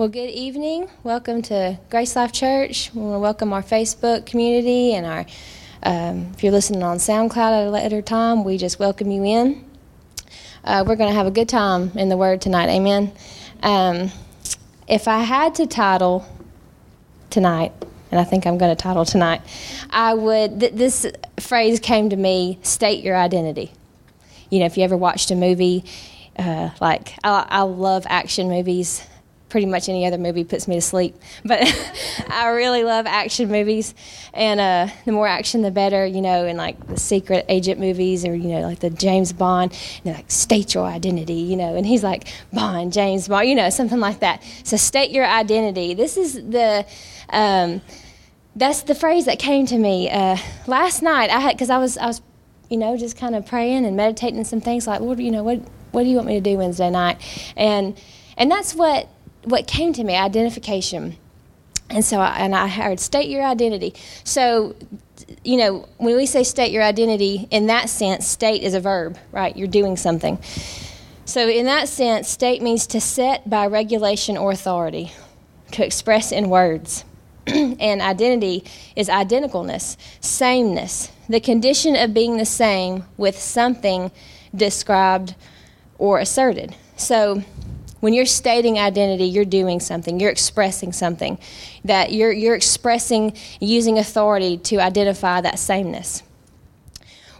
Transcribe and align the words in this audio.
Well, 0.00 0.08
good 0.08 0.30
evening. 0.30 0.88
Welcome 1.02 1.42
to 1.42 1.78
Grace 1.90 2.16
Life 2.16 2.32
Church. 2.32 2.90
We 2.94 3.02
want 3.02 3.16
to 3.16 3.18
welcome 3.18 3.52
our 3.52 3.62
Facebook 3.62 4.24
community 4.24 4.94
and 4.94 5.04
our, 5.04 5.26
um, 5.82 6.30
if 6.32 6.42
you're 6.42 6.52
listening 6.52 6.82
on 6.82 6.96
SoundCloud 6.96 7.36
at 7.36 7.66
a 7.66 7.70
later 7.70 8.00
time, 8.00 8.42
we 8.42 8.56
just 8.56 8.78
welcome 8.78 9.10
you 9.10 9.22
in. 9.24 9.62
Uh, 10.64 10.84
we're 10.86 10.96
going 10.96 11.10
to 11.10 11.14
have 11.14 11.26
a 11.26 11.30
good 11.30 11.50
time 11.50 11.92
in 11.96 12.08
the 12.08 12.16
Word 12.16 12.40
tonight. 12.40 12.70
Amen. 12.70 13.12
Um, 13.62 14.10
if 14.88 15.06
I 15.06 15.18
had 15.18 15.56
to 15.56 15.66
title 15.66 16.26
tonight, 17.28 17.74
and 18.10 18.18
I 18.18 18.24
think 18.24 18.46
I'm 18.46 18.56
going 18.56 18.74
to 18.74 18.82
title 18.82 19.04
tonight, 19.04 19.42
I 19.90 20.14
would, 20.14 20.60
th- 20.60 20.72
this 20.72 21.12
phrase 21.38 21.78
came 21.78 22.08
to 22.08 22.16
me 22.16 22.58
state 22.62 23.04
your 23.04 23.18
identity. 23.18 23.70
You 24.48 24.60
know, 24.60 24.64
if 24.64 24.78
you 24.78 24.82
ever 24.82 24.96
watched 24.96 25.30
a 25.30 25.36
movie, 25.36 25.84
uh, 26.38 26.70
like 26.80 27.12
I, 27.22 27.46
I 27.50 27.60
love 27.64 28.06
action 28.08 28.48
movies 28.48 29.06
pretty 29.50 29.66
much 29.66 29.88
any 29.88 30.06
other 30.06 30.16
movie 30.16 30.44
puts 30.44 30.66
me 30.66 30.76
to 30.76 30.80
sleep. 30.80 31.14
But 31.44 31.60
I 32.30 32.48
really 32.48 32.84
love 32.84 33.06
action 33.06 33.50
movies, 33.50 33.94
and 34.32 34.60
uh, 34.60 34.88
the 35.04 35.12
more 35.12 35.28
action, 35.28 35.62
the 35.62 35.70
better. 35.70 36.06
You 36.06 36.22
know, 36.22 36.46
in 36.46 36.56
like 36.56 36.86
the 36.86 36.96
secret 36.96 37.44
agent 37.48 37.78
movies, 37.78 38.24
or 38.24 38.34
you 38.34 38.48
know, 38.48 38.60
like 38.60 38.78
the 38.78 38.90
James 38.90 39.32
Bond, 39.32 39.76
and 40.04 40.14
like 40.14 40.30
state 40.30 40.74
your 40.74 40.86
identity. 40.86 41.34
You 41.34 41.56
know, 41.56 41.76
and 41.76 41.84
he's 41.84 42.02
like 42.02 42.28
Bond, 42.52 42.92
James 42.92 43.28
Bond. 43.28 43.48
You 43.48 43.54
know, 43.54 43.68
something 43.68 44.00
like 44.00 44.20
that. 44.20 44.42
So 44.64 44.76
state 44.76 45.10
your 45.10 45.26
identity. 45.26 45.92
This 45.94 46.16
is 46.16 46.34
the. 46.34 46.86
Um, 47.28 47.82
that's 48.56 48.82
the 48.82 48.94
phrase 48.94 49.26
that 49.26 49.38
came 49.38 49.66
to 49.66 49.78
me 49.78 50.10
uh, 50.10 50.36
last 50.66 51.02
night. 51.02 51.30
I 51.30 51.40
had 51.40 51.52
because 51.52 51.70
I 51.70 51.78
was 51.78 51.96
I 51.96 52.06
was, 52.06 52.20
you 52.68 52.76
know, 52.76 52.96
just 52.96 53.16
kind 53.16 53.34
of 53.34 53.46
praying 53.46 53.84
and 53.84 53.96
meditating 53.96 54.44
some 54.44 54.60
things 54.60 54.86
like, 54.86 55.00
Lord, 55.00 55.20
you 55.20 55.30
know, 55.30 55.42
what 55.42 55.60
what 55.92 56.02
do 56.02 56.08
you 56.08 56.16
want 56.16 56.28
me 56.28 56.34
to 56.34 56.40
do 56.40 56.58
Wednesday 56.58 56.90
night, 56.90 57.20
and 57.56 57.98
and 58.36 58.50
that's 58.50 58.74
what 58.74 59.08
what 59.44 59.66
came 59.66 59.92
to 59.94 60.04
me 60.04 60.16
identification. 60.16 61.16
And 61.88 62.04
so 62.04 62.20
I, 62.20 62.38
and 62.38 62.54
I 62.54 62.68
heard 62.68 63.00
state 63.00 63.28
your 63.28 63.44
identity. 63.44 63.94
So 64.24 64.76
you 65.44 65.56
know 65.56 65.88
when 65.98 66.16
we 66.16 66.26
say 66.26 66.42
state 66.42 66.72
your 66.72 66.82
identity 66.82 67.48
in 67.50 67.66
that 67.66 67.88
sense 67.88 68.26
state 68.26 68.62
is 68.62 68.74
a 68.74 68.80
verb 68.80 69.18
right? 69.32 69.56
You're 69.56 69.68
doing 69.68 69.96
something. 69.96 70.38
So 71.24 71.48
in 71.48 71.66
that 71.66 71.88
sense 71.88 72.28
state 72.28 72.62
means 72.62 72.86
to 72.88 73.00
set 73.00 73.48
by 73.48 73.66
regulation 73.66 74.36
or 74.36 74.50
authority 74.52 75.12
to 75.72 75.84
express 75.84 76.32
in 76.32 76.50
words. 76.50 77.04
And 77.46 78.02
identity 78.02 78.64
is 78.94 79.08
identicalness 79.08 79.96
sameness 80.20 81.10
the 81.30 81.40
condition 81.40 81.94
of 81.94 82.12
being 82.12 82.36
the 82.36 82.44
same 82.44 83.04
with 83.16 83.38
something 83.38 84.10
described 84.54 85.36
or 85.96 86.18
asserted. 86.18 86.74
So 86.96 87.44
when 88.00 88.14
you're 88.14 88.26
stating 88.26 88.78
identity, 88.78 89.24
you're 89.24 89.44
doing 89.44 89.80
something, 89.80 90.18
you're 90.18 90.30
expressing 90.30 90.92
something, 90.92 91.38
that 91.84 92.12
you're, 92.12 92.32
you're 92.32 92.54
expressing 92.54 93.36
using 93.60 93.98
authority 93.98 94.56
to 94.58 94.76
identify 94.76 95.40
that 95.40 95.58
sameness. 95.58 96.22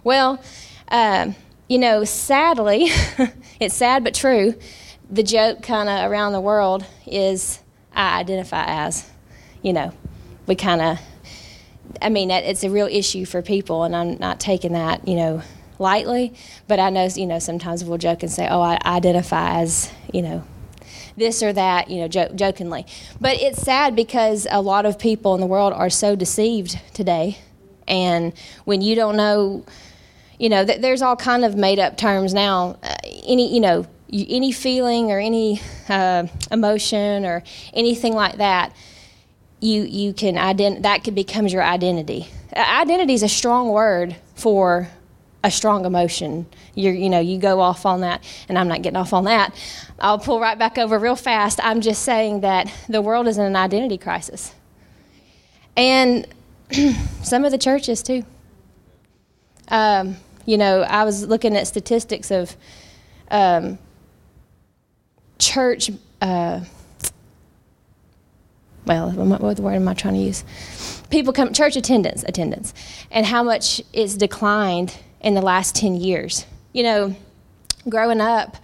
Well, 0.04 0.42
um, 0.88 1.34
you 1.68 1.78
know, 1.78 2.04
sadly, 2.04 2.86
it's 3.60 3.74
sad 3.74 4.04
but 4.04 4.14
true, 4.14 4.54
the 5.10 5.22
joke 5.22 5.62
kind 5.62 5.88
of 5.88 6.10
around 6.10 6.32
the 6.32 6.40
world 6.40 6.84
is 7.06 7.60
I 7.92 8.20
identify 8.20 8.64
as, 8.66 9.08
you 9.62 9.72
know, 9.72 9.92
we 10.46 10.54
kind 10.54 10.80
of, 10.80 10.98
I 12.00 12.08
mean, 12.08 12.30
it's 12.30 12.64
a 12.64 12.70
real 12.70 12.86
issue 12.86 13.24
for 13.24 13.42
people, 13.42 13.84
and 13.84 13.94
I'm 13.94 14.18
not 14.18 14.40
taking 14.40 14.72
that, 14.72 15.06
you 15.06 15.16
know, 15.16 15.42
lightly, 15.78 16.34
but 16.68 16.78
I 16.78 16.90
know, 16.90 17.08
you 17.14 17.26
know, 17.26 17.38
sometimes 17.38 17.84
we'll 17.84 17.98
joke 17.98 18.22
and 18.22 18.30
say, 18.30 18.46
oh, 18.48 18.60
I 18.60 18.78
identify 18.84 19.60
as, 19.60 19.90
you 20.12 20.22
know, 20.22 20.44
this 21.16 21.42
or 21.42 21.52
that, 21.52 21.90
you 21.90 22.00
know, 22.00 22.08
jo- 22.08 22.32
jokingly. 22.34 22.86
But 23.20 23.40
it's 23.40 23.62
sad 23.62 23.94
because 23.96 24.46
a 24.50 24.60
lot 24.60 24.86
of 24.86 24.98
people 24.98 25.34
in 25.34 25.40
the 25.40 25.46
world 25.46 25.72
are 25.72 25.90
so 25.90 26.16
deceived 26.16 26.78
today. 26.94 27.38
And 27.86 28.32
when 28.64 28.80
you 28.80 28.94
don't 28.94 29.16
know, 29.16 29.64
you 30.38 30.48
know, 30.48 30.64
th- 30.64 30.80
there's 30.80 31.02
all 31.02 31.16
kind 31.16 31.44
of 31.44 31.56
made 31.56 31.78
up 31.78 31.96
terms 31.96 32.32
now. 32.32 32.78
Uh, 32.82 32.94
any, 33.26 33.52
you 33.52 33.60
know, 33.60 33.86
any 34.12 34.52
feeling 34.52 35.12
or 35.12 35.18
any 35.18 35.60
uh, 35.88 36.26
emotion 36.50 37.24
or 37.24 37.42
anything 37.72 38.14
like 38.14 38.36
that, 38.38 38.74
you 39.60 39.82
you 39.82 40.12
can 40.14 40.36
ident- 40.36 40.82
that 40.82 41.04
could 41.04 41.14
becomes 41.14 41.52
your 41.52 41.62
identity. 41.62 42.26
Uh, 42.56 42.60
identity 42.60 43.12
is 43.12 43.22
a 43.22 43.28
strong 43.28 43.68
word 43.68 44.16
for 44.34 44.88
a 45.42 45.50
strong 45.50 45.84
emotion. 45.84 46.46
You 46.74 46.90
you 46.90 47.08
know 47.08 47.20
you 47.20 47.38
go 47.38 47.60
off 47.60 47.86
on 47.86 48.02
that, 48.02 48.22
and 48.48 48.58
I'm 48.58 48.68
not 48.68 48.82
getting 48.82 48.96
off 48.96 49.12
on 49.12 49.24
that. 49.24 49.54
I'll 49.98 50.18
pull 50.18 50.40
right 50.40 50.58
back 50.58 50.78
over 50.78 50.98
real 50.98 51.16
fast. 51.16 51.60
I'm 51.62 51.80
just 51.80 52.02
saying 52.02 52.40
that 52.40 52.72
the 52.88 53.02
world 53.02 53.26
is 53.26 53.38
in 53.38 53.44
an 53.44 53.56
identity 53.56 53.98
crisis, 53.98 54.54
and 55.76 56.26
some 57.22 57.44
of 57.44 57.52
the 57.52 57.58
churches 57.58 58.02
too. 58.02 58.24
Um, 59.68 60.16
you 60.46 60.58
know, 60.58 60.82
I 60.82 61.04
was 61.04 61.26
looking 61.26 61.56
at 61.56 61.66
statistics 61.66 62.30
of 62.30 62.56
um, 63.30 63.78
church. 65.38 65.90
Uh, 66.20 66.60
well, 68.86 69.10
what 69.12 69.60
word 69.60 69.74
am 69.74 69.86
I 69.86 69.94
trying 69.94 70.14
to 70.14 70.20
use? 70.20 70.42
People 71.10 71.32
come 71.32 71.52
church 71.52 71.76
attendance, 71.76 72.24
attendance, 72.26 72.74
and 73.10 73.24
how 73.24 73.42
much 73.42 73.80
it's 73.92 74.16
declined 74.16 74.96
in 75.20 75.34
the 75.34 75.42
last 75.42 75.74
10 75.76 75.96
years. 75.96 76.46
You 76.72 76.82
know, 76.82 77.16
growing 77.88 78.20
up, 78.20 78.56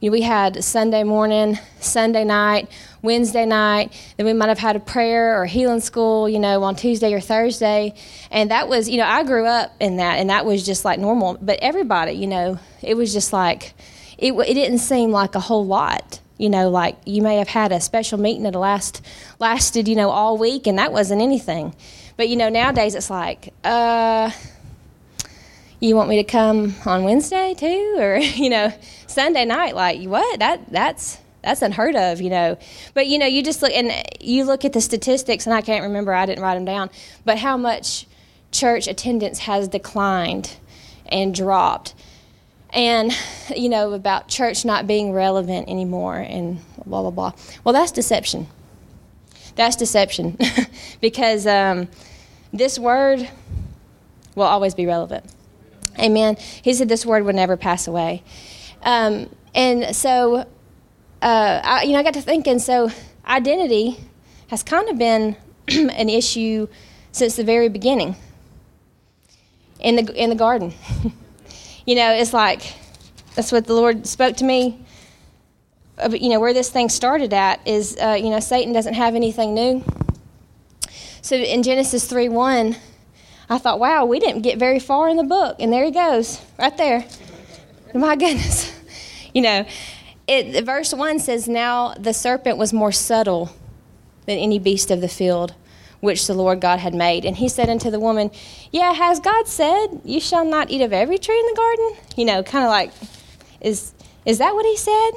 you 0.00 0.10
know, 0.10 0.12
we 0.12 0.22
had 0.22 0.62
Sunday 0.62 1.04
morning, 1.04 1.58
Sunday 1.80 2.24
night, 2.24 2.68
Wednesday 3.02 3.46
night, 3.46 3.92
then 4.16 4.26
we 4.26 4.32
might 4.32 4.48
have 4.48 4.58
had 4.58 4.76
a 4.76 4.80
prayer 4.80 5.40
or 5.40 5.46
healing 5.46 5.80
school, 5.80 6.28
you 6.28 6.38
know, 6.38 6.62
on 6.64 6.76
Tuesday 6.76 7.14
or 7.14 7.20
Thursday. 7.20 7.94
And 8.30 8.50
that 8.50 8.68
was, 8.68 8.88
you 8.88 8.98
know, 8.98 9.06
I 9.06 9.24
grew 9.24 9.46
up 9.46 9.74
in 9.80 9.96
that 9.96 10.18
and 10.18 10.28
that 10.28 10.44
was 10.44 10.66
just 10.66 10.84
like 10.84 10.98
normal. 10.98 11.38
But 11.40 11.60
everybody, 11.60 12.12
you 12.12 12.26
know, 12.26 12.58
it 12.82 12.94
was 12.94 13.12
just 13.12 13.32
like, 13.32 13.74
it, 14.18 14.32
it 14.32 14.54
didn't 14.54 14.78
seem 14.78 15.10
like 15.10 15.34
a 15.34 15.40
whole 15.40 15.64
lot. 15.64 16.20
You 16.38 16.50
know, 16.50 16.68
like 16.68 16.98
you 17.06 17.22
may 17.22 17.36
have 17.36 17.48
had 17.48 17.72
a 17.72 17.80
special 17.80 18.18
meeting 18.18 18.42
that 18.42 18.54
last 18.54 19.00
lasted, 19.38 19.88
you 19.88 19.96
know, 19.96 20.10
all 20.10 20.36
week 20.36 20.66
and 20.66 20.78
that 20.78 20.92
wasn't 20.92 21.22
anything. 21.22 21.74
But, 22.18 22.28
you 22.28 22.36
know, 22.36 22.50
nowadays 22.50 22.94
it's 22.94 23.08
like, 23.08 23.54
uh, 23.64 24.30
you 25.80 25.94
want 25.94 26.08
me 26.08 26.16
to 26.16 26.24
come 26.24 26.74
on 26.84 27.04
Wednesday 27.04 27.54
too, 27.54 27.96
or 27.98 28.18
you 28.18 28.50
know, 28.50 28.72
Sunday 29.06 29.44
night? 29.44 29.74
Like 29.74 30.02
what? 30.02 30.38
That 30.38 30.70
that's 30.70 31.18
that's 31.42 31.62
unheard 31.62 31.94
of, 31.94 32.20
you 32.20 32.30
know. 32.30 32.58
But 32.94 33.06
you 33.06 33.18
know, 33.18 33.26
you 33.26 33.42
just 33.42 33.62
look 33.62 33.72
and 33.72 33.92
you 34.20 34.44
look 34.44 34.64
at 34.64 34.72
the 34.72 34.80
statistics, 34.80 35.46
and 35.46 35.54
I 35.54 35.60
can't 35.60 35.82
remember. 35.82 36.12
I 36.12 36.26
didn't 36.26 36.42
write 36.42 36.54
them 36.54 36.64
down, 36.64 36.90
but 37.24 37.38
how 37.38 37.56
much 37.56 38.06
church 38.50 38.88
attendance 38.88 39.40
has 39.40 39.68
declined 39.68 40.56
and 41.06 41.34
dropped, 41.34 41.94
and 42.70 43.16
you 43.54 43.68
know 43.68 43.92
about 43.92 44.28
church 44.28 44.64
not 44.64 44.86
being 44.86 45.12
relevant 45.12 45.68
anymore, 45.68 46.16
and 46.16 46.60
blah 46.84 47.02
blah 47.02 47.10
blah. 47.10 47.32
Well, 47.64 47.72
that's 47.72 47.92
deception. 47.92 48.48
That's 49.54 49.76
deception, 49.76 50.36
because 51.00 51.46
um, 51.46 51.88
this 52.52 52.78
word 52.78 53.28
will 54.34 54.44
always 54.44 54.74
be 54.74 54.84
relevant. 54.84 55.24
Amen. 55.98 56.36
He 56.62 56.74
said 56.74 56.88
this 56.88 57.06
word 57.06 57.24
would 57.24 57.34
never 57.34 57.56
pass 57.56 57.86
away. 57.86 58.22
Um, 58.82 59.30
and 59.54 59.96
so, 59.96 60.46
uh, 61.22 61.60
I, 61.64 61.82
you 61.82 61.92
know, 61.92 61.98
I 61.98 62.02
got 62.02 62.14
to 62.14 62.22
thinking. 62.22 62.58
So, 62.58 62.90
identity 63.26 63.98
has 64.48 64.62
kind 64.62 64.88
of 64.88 64.98
been 64.98 65.36
an 65.68 66.08
issue 66.08 66.68
since 67.12 67.36
the 67.36 67.44
very 67.44 67.68
beginning 67.68 68.16
in 69.80 69.96
the 69.96 70.12
in 70.14 70.30
the 70.30 70.36
garden. 70.36 70.74
you 71.86 71.94
know, 71.94 72.12
it's 72.12 72.32
like 72.32 72.74
that's 73.34 73.52
what 73.52 73.66
the 73.66 73.74
Lord 73.74 74.06
spoke 74.06 74.36
to 74.36 74.44
me. 74.44 74.78
You 76.10 76.28
know, 76.28 76.40
where 76.40 76.52
this 76.52 76.68
thing 76.68 76.90
started 76.90 77.32
at 77.32 77.66
is, 77.66 77.96
uh, 77.96 78.18
you 78.20 78.28
know, 78.28 78.40
Satan 78.40 78.74
doesn't 78.74 78.94
have 78.94 79.14
anything 79.14 79.54
new. 79.54 79.82
So 81.22 81.36
in 81.36 81.62
Genesis 81.62 82.06
three 82.06 82.28
one 82.28 82.76
I 83.48 83.58
thought, 83.58 83.78
wow, 83.78 84.04
we 84.04 84.18
didn't 84.18 84.42
get 84.42 84.58
very 84.58 84.78
far 84.78 85.08
in 85.08 85.16
the 85.16 85.24
book. 85.24 85.56
And 85.60 85.72
there 85.72 85.84
he 85.84 85.90
goes, 85.90 86.40
right 86.58 86.76
there. 86.76 87.06
My 87.94 88.16
goodness. 88.16 88.72
You 89.34 89.42
know, 89.42 89.66
it, 90.26 90.64
verse 90.64 90.94
1 90.94 91.18
says, 91.18 91.46
Now 91.46 91.92
the 91.92 92.14
serpent 92.14 92.56
was 92.56 92.72
more 92.72 92.90
subtle 92.90 93.50
than 94.24 94.38
any 94.38 94.58
beast 94.58 94.90
of 94.90 95.02
the 95.02 95.08
field 95.08 95.54
which 96.00 96.26
the 96.26 96.34
Lord 96.34 96.60
God 96.60 96.78
had 96.78 96.94
made. 96.94 97.24
And 97.24 97.36
he 97.36 97.48
said 97.48 97.68
unto 97.68 97.90
the 97.90 98.00
woman, 98.00 98.30
Yeah, 98.72 98.92
has 98.92 99.20
God 99.20 99.46
said, 99.46 100.00
You 100.04 100.20
shall 100.20 100.44
not 100.44 100.70
eat 100.70 100.82
of 100.82 100.92
every 100.92 101.18
tree 101.18 101.38
in 101.38 101.46
the 101.46 101.54
garden? 101.54 101.96
You 102.16 102.24
know, 102.24 102.42
kind 102.42 102.64
of 102.64 102.70
like, 102.70 102.92
is, 103.60 103.92
is 104.24 104.38
that 104.38 104.54
what 104.54 104.64
he 104.64 104.76
said? 104.76 105.10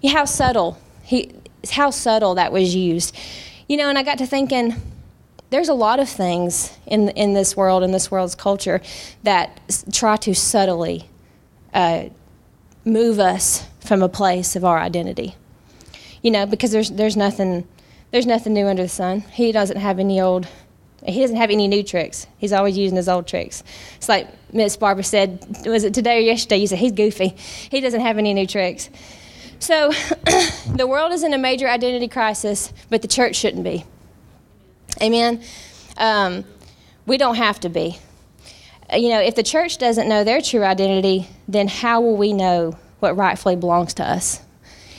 Yeah, 0.00 0.12
how 0.12 0.24
subtle. 0.24 0.78
He, 1.02 1.32
how 1.70 1.90
subtle 1.90 2.34
that 2.36 2.52
was 2.52 2.74
used. 2.74 3.16
You 3.68 3.76
know, 3.76 3.88
and 3.88 3.98
I 3.98 4.02
got 4.02 4.18
to 4.18 4.26
thinking, 4.26 4.74
there's 5.54 5.68
a 5.68 5.74
lot 5.74 6.00
of 6.00 6.08
things 6.08 6.76
in 6.84 7.10
in 7.10 7.32
this 7.32 7.56
world 7.56 7.84
in 7.84 7.92
this 7.92 8.10
world's 8.10 8.34
culture 8.34 8.80
that 9.22 9.60
try 9.92 10.16
to 10.16 10.34
subtly 10.34 11.08
uh, 11.72 12.06
move 12.84 13.20
us 13.20 13.64
from 13.78 14.02
a 14.02 14.08
place 14.08 14.56
of 14.56 14.64
our 14.64 14.78
identity. 14.80 15.36
You 16.22 16.32
know, 16.32 16.44
because 16.44 16.72
there's 16.72 16.90
there's 16.90 17.16
nothing 17.16 17.68
there's 18.10 18.26
nothing 18.26 18.52
new 18.52 18.66
under 18.66 18.82
the 18.82 18.88
sun. 18.88 19.20
He 19.20 19.52
doesn't 19.52 19.76
have 19.76 20.00
any 20.00 20.20
old 20.20 20.48
he 21.06 21.20
doesn't 21.20 21.36
have 21.36 21.50
any 21.50 21.68
new 21.68 21.84
tricks. 21.84 22.26
He's 22.38 22.52
always 22.52 22.76
using 22.76 22.96
his 22.96 23.08
old 23.08 23.28
tricks. 23.28 23.62
It's 23.94 24.08
like 24.08 24.26
Miss 24.52 24.76
Barbara 24.76 25.04
said, 25.04 25.46
was 25.66 25.84
it 25.84 25.94
today 25.94 26.18
or 26.18 26.20
yesterday? 26.20 26.56
You 26.56 26.66
said 26.66 26.78
he's 26.78 26.92
goofy. 26.92 27.28
He 27.70 27.80
doesn't 27.80 28.00
have 28.00 28.18
any 28.18 28.34
new 28.34 28.46
tricks. 28.46 28.90
So 29.60 29.90
the 30.74 30.86
world 30.88 31.12
is 31.12 31.22
in 31.22 31.32
a 31.32 31.38
major 31.38 31.68
identity 31.68 32.08
crisis, 32.08 32.72
but 32.90 33.02
the 33.02 33.08
church 33.08 33.36
shouldn't 33.36 33.62
be. 33.62 33.84
Amen. 35.00 35.42
Um, 35.96 36.44
we 37.06 37.16
don't 37.16 37.36
have 37.36 37.60
to 37.60 37.68
be. 37.68 37.98
Uh, 38.92 38.96
you 38.96 39.08
know, 39.08 39.20
if 39.20 39.34
the 39.34 39.42
church 39.42 39.78
doesn't 39.78 40.08
know 40.08 40.24
their 40.24 40.40
true 40.40 40.62
identity, 40.62 41.28
then 41.48 41.68
how 41.68 42.00
will 42.00 42.16
we 42.16 42.32
know 42.32 42.76
what 43.00 43.16
rightfully 43.16 43.56
belongs 43.56 43.94
to 43.94 44.04
us? 44.04 44.40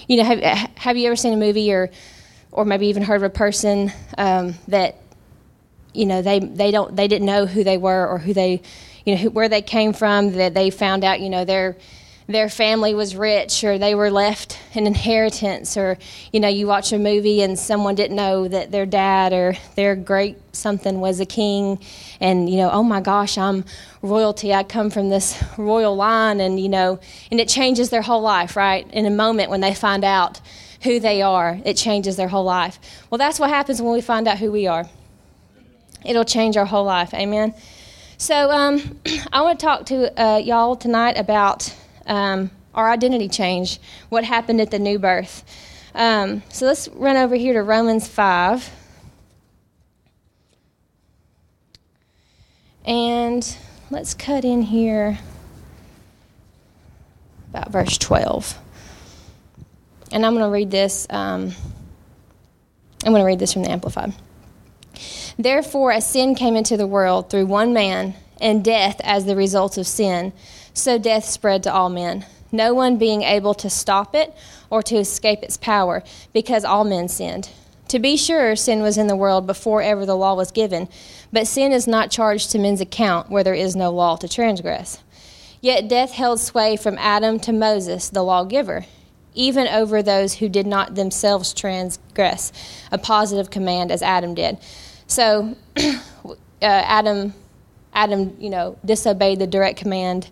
You 0.08 0.18
know, 0.18 0.24
have, 0.24 0.40
have 0.76 0.98
you 0.98 1.08
ever 1.08 1.16
seen 1.16 1.34
a 1.34 1.38
movie 1.38 1.74
or, 1.74 1.90
or 2.52 2.66
maybe 2.66 2.88
even 2.88 3.04
heard 3.04 3.18
of 3.18 3.24
a 3.24 3.30
person 3.30 3.92
um, 4.18 4.56
that 4.68 4.98
you 5.94 6.06
know 6.06 6.22
they 6.22 6.40
they 6.40 6.72
don't 6.72 6.96
they 6.96 7.08
didn't 7.08 7.26
know 7.26 7.46
who 7.46 7.64
they 7.64 7.78
were 7.78 8.08
or 8.08 8.20
who 8.20 8.34
they 8.34 8.62
you 9.06 9.16
know 9.16 9.22
who, 9.22 9.30
where 9.30 9.50
they 9.50 9.62
came 9.62 9.94
from 9.94 10.34
that 10.34 10.54
they 10.54 10.70
found 10.70 11.04
out 11.04 11.22
you 11.22 11.30
know 11.30 11.46
their 11.46 11.78
their 12.28 12.50
family 12.50 12.94
was 12.94 13.16
rich 13.16 13.64
or 13.64 13.78
they 13.78 13.94
were 13.94 14.10
left 14.10 14.60
an 14.74 14.88
inheritance 14.88 15.78
or 15.78 15.98
you 16.34 16.40
know 16.40 16.48
you 16.48 16.66
watch 16.66 16.92
a 16.92 16.98
movie 16.98 17.42
and 17.42 17.58
someone 17.58 17.96
didn't 17.96 18.16
know 18.16 18.48
that 18.48 18.72
their 18.72 18.86
dad 18.86 19.32
or 19.32 19.54
their 19.76 19.96
great 19.96 20.38
something 20.52 21.00
was 21.00 21.20
a 21.20 21.26
king 21.26 21.80
and 22.20 22.50
you 22.50 22.58
know 22.58 22.72
oh 22.72 22.84
my 22.84 23.00
gosh 23.00 23.38
i'm 23.38 23.64
royalty 24.02 24.54
i 24.54 24.64
come 24.64 24.90
from 24.90 25.10
this 25.10 25.42
royal 25.58 25.96
line 25.96 26.40
and 26.40 26.60
you 26.60 26.70
know 26.70 27.00
and 27.30 27.40
it 27.40 27.48
changes 27.48 27.90
their 27.90 28.02
whole 28.02 28.22
life 28.22 28.56
right 28.56 28.90
in 28.92 29.06
a 29.06 29.12
moment 29.12 29.50
when 29.50 29.62
they 29.62 29.74
find 29.74 30.04
out 30.04 30.42
who 30.82 31.00
they 31.00 31.22
are 31.22 31.60
it 31.64 31.76
changes 31.76 32.16
their 32.16 32.28
whole 32.30 32.44
life 32.44 32.80
well 33.10 33.18
that's 33.18 33.40
what 33.40 33.50
happens 33.50 33.82
when 33.82 33.94
we 33.94 34.02
find 34.02 34.28
out 34.28 34.40
who 34.40 34.52
we 34.52 34.66
are 34.66 34.90
It'll 36.06 36.24
change 36.24 36.56
our 36.56 36.66
whole 36.66 36.86
life. 36.86 37.14
Amen. 37.14 37.54
So 38.18 38.52
um, 38.52 39.00
I 39.34 39.42
want 39.42 39.60
to 39.60 39.66
talk 39.66 39.86
to 39.88 40.22
uh, 40.22 40.38
y'all 40.38 40.76
tonight 40.76 41.18
about 41.18 41.74
um, 42.06 42.52
our 42.74 42.90
identity 42.90 43.30
change, 43.30 43.80
what 44.10 44.24
happened 44.24 44.62
at 44.62 44.72
the 44.72 44.80
new 44.80 45.00
birth. 45.00 45.44
Um, 45.94 46.44
so 46.50 46.66
let's 46.66 46.88
run 46.90 47.16
over 47.16 47.36
here 47.36 47.54
to 47.54 47.64
Romans 47.64 48.08
5. 48.08 48.70
And 52.86 53.58
let's 53.90 54.14
cut 54.14 54.46
in 54.46 54.62
here 54.62 55.18
about 57.50 57.72
verse 57.72 57.98
12. 57.98 58.60
And 60.12 60.26
I'm 60.26 60.34
going 60.34 60.46
to 60.46 60.52
read 60.52 60.70
this. 60.70 61.08
Um, 61.10 61.54
I'm 63.04 63.12
going 63.12 63.22
to 63.22 63.26
read 63.26 63.40
this 63.40 63.54
from 63.54 63.64
the 63.64 63.72
Amplified. 63.72 64.14
Therefore, 65.38 65.92
as 65.92 66.10
sin 66.10 66.36
came 66.36 66.56
into 66.56 66.78
the 66.78 66.88
world 66.88 67.30
through 67.30 67.48
one 67.48 67.74
man, 67.74 68.16
and 68.40 68.64
death 68.64 69.00
as 69.04 69.26
the 69.26 69.36
result 69.36 69.78
of 69.78 69.88
sin, 69.88 70.34
so 70.76 71.00
death 71.00 71.26
spread 71.26 71.64
to 71.64 71.74
all 71.74 71.90
men, 71.90 72.26
no 72.52 72.74
one 72.74 72.98
being 72.98 73.24
able 73.24 73.54
to 73.56 73.70
stop 73.70 74.14
it 74.14 74.36
or 74.70 74.84
to 74.84 74.98
escape 74.98 75.42
its 75.42 75.58
power, 75.58 76.04
because 76.34 76.64
all 76.64 76.84
men 76.84 77.08
sinned. 77.08 77.50
To 77.90 78.00
be 78.00 78.18
sure, 78.18 78.56
sin 78.56 78.82
was 78.82 78.98
in 78.98 79.08
the 79.08 79.16
world 79.16 79.48
before 79.48 79.82
ever 79.82 80.06
the 80.06 80.18
law 80.18 80.36
was 80.36 80.52
given, 80.52 80.90
but 81.32 81.48
sin 81.48 81.72
is 81.72 81.88
not 81.88 82.12
charged 82.12 82.52
to 82.52 82.60
men's 82.60 82.82
account 82.82 83.30
where 83.30 83.44
there 83.44 83.54
is 83.54 83.76
no 83.76 83.92
law 83.92 84.16
to 84.18 84.28
transgress. 84.28 85.00
Yet 85.62 85.88
death 85.88 86.12
held 86.12 86.40
sway 86.40 86.76
from 86.76 86.98
Adam 86.98 87.40
to 87.42 87.54
Moses, 87.54 88.10
the 88.10 88.24
lawgiver, 88.24 88.86
even 89.34 89.68
over 89.68 90.02
those 90.02 90.36
who 90.36 90.50
did 90.50 90.68
not 90.68 90.96
themselves 90.96 91.54
transgress 91.54 92.52
a 92.92 92.98
positive 92.98 93.50
command 93.50 93.92
as 93.92 94.02
Adam 94.02 94.34
did. 94.34 94.58
So 95.08 95.56
uh, 95.78 95.94
Adam, 96.62 97.34
Adam, 97.94 98.36
you 98.40 98.50
know, 98.50 98.78
disobeyed 98.84 99.40
the 99.40 99.48
direct 99.48 99.78
command, 99.78 100.30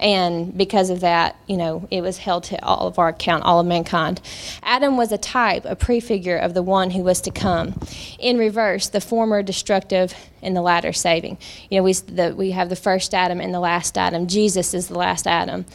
and 0.00 0.56
because 0.56 0.90
of 0.90 1.00
that, 1.00 1.36
you 1.46 1.56
know, 1.56 1.86
it 1.90 2.00
was 2.00 2.18
held 2.18 2.44
to 2.44 2.64
all 2.64 2.86
of 2.86 2.98
our 2.98 3.08
account, 3.08 3.44
all 3.44 3.60
of 3.60 3.66
mankind. 3.66 4.20
Adam 4.62 4.96
was 4.96 5.12
a 5.12 5.18
type, 5.18 5.64
a 5.66 5.76
prefigure 5.76 6.36
of 6.36 6.54
the 6.54 6.62
one 6.62 6.90
who 6.90 7.02
was 7.02 7.20
to 7.22 7.30
come. 7.30 7.78
In 8.18 8.38
reverse, 8.38 8.88
the 8.88 9.00
former 9.00 9.42
destructive 9.42 10.14
and 10.42 10.56
the 10.56 10.62
latter 10.62 10.92
saving. 10.92 11.38
You 11.68 11.78
know, 11.78 11.82
we 11.84 11.92
the, 11.92 12.34
we 12.34 12.52
have 12.52 12.70
the 12.70 12.76
first 12.76 13.14
Adam 13.14 13.40
and 13.40 13.52
the 13.52 13.60
last 13.60 13.98
Adam. 13.98 14.26
Jesus 14.26 14.72
is 14.74 14.88
the 14.88 14.98
last 14.98 15.26
Adam. 15.26 15.66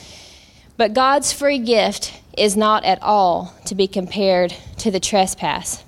But 0.78 0.94
God's 0.94 1.32
free 1.32 1.60
gift 1.60 2.20
is 2.38 2.58
not 2.58 2.84
at 2.84 3.02
all 3.02 3.56
to 3.66 3.76
be 3.76 3.88
compared 3.88 4.54
to 4.80 4.92
the 4.92 5.00
trespass 5.00 5.86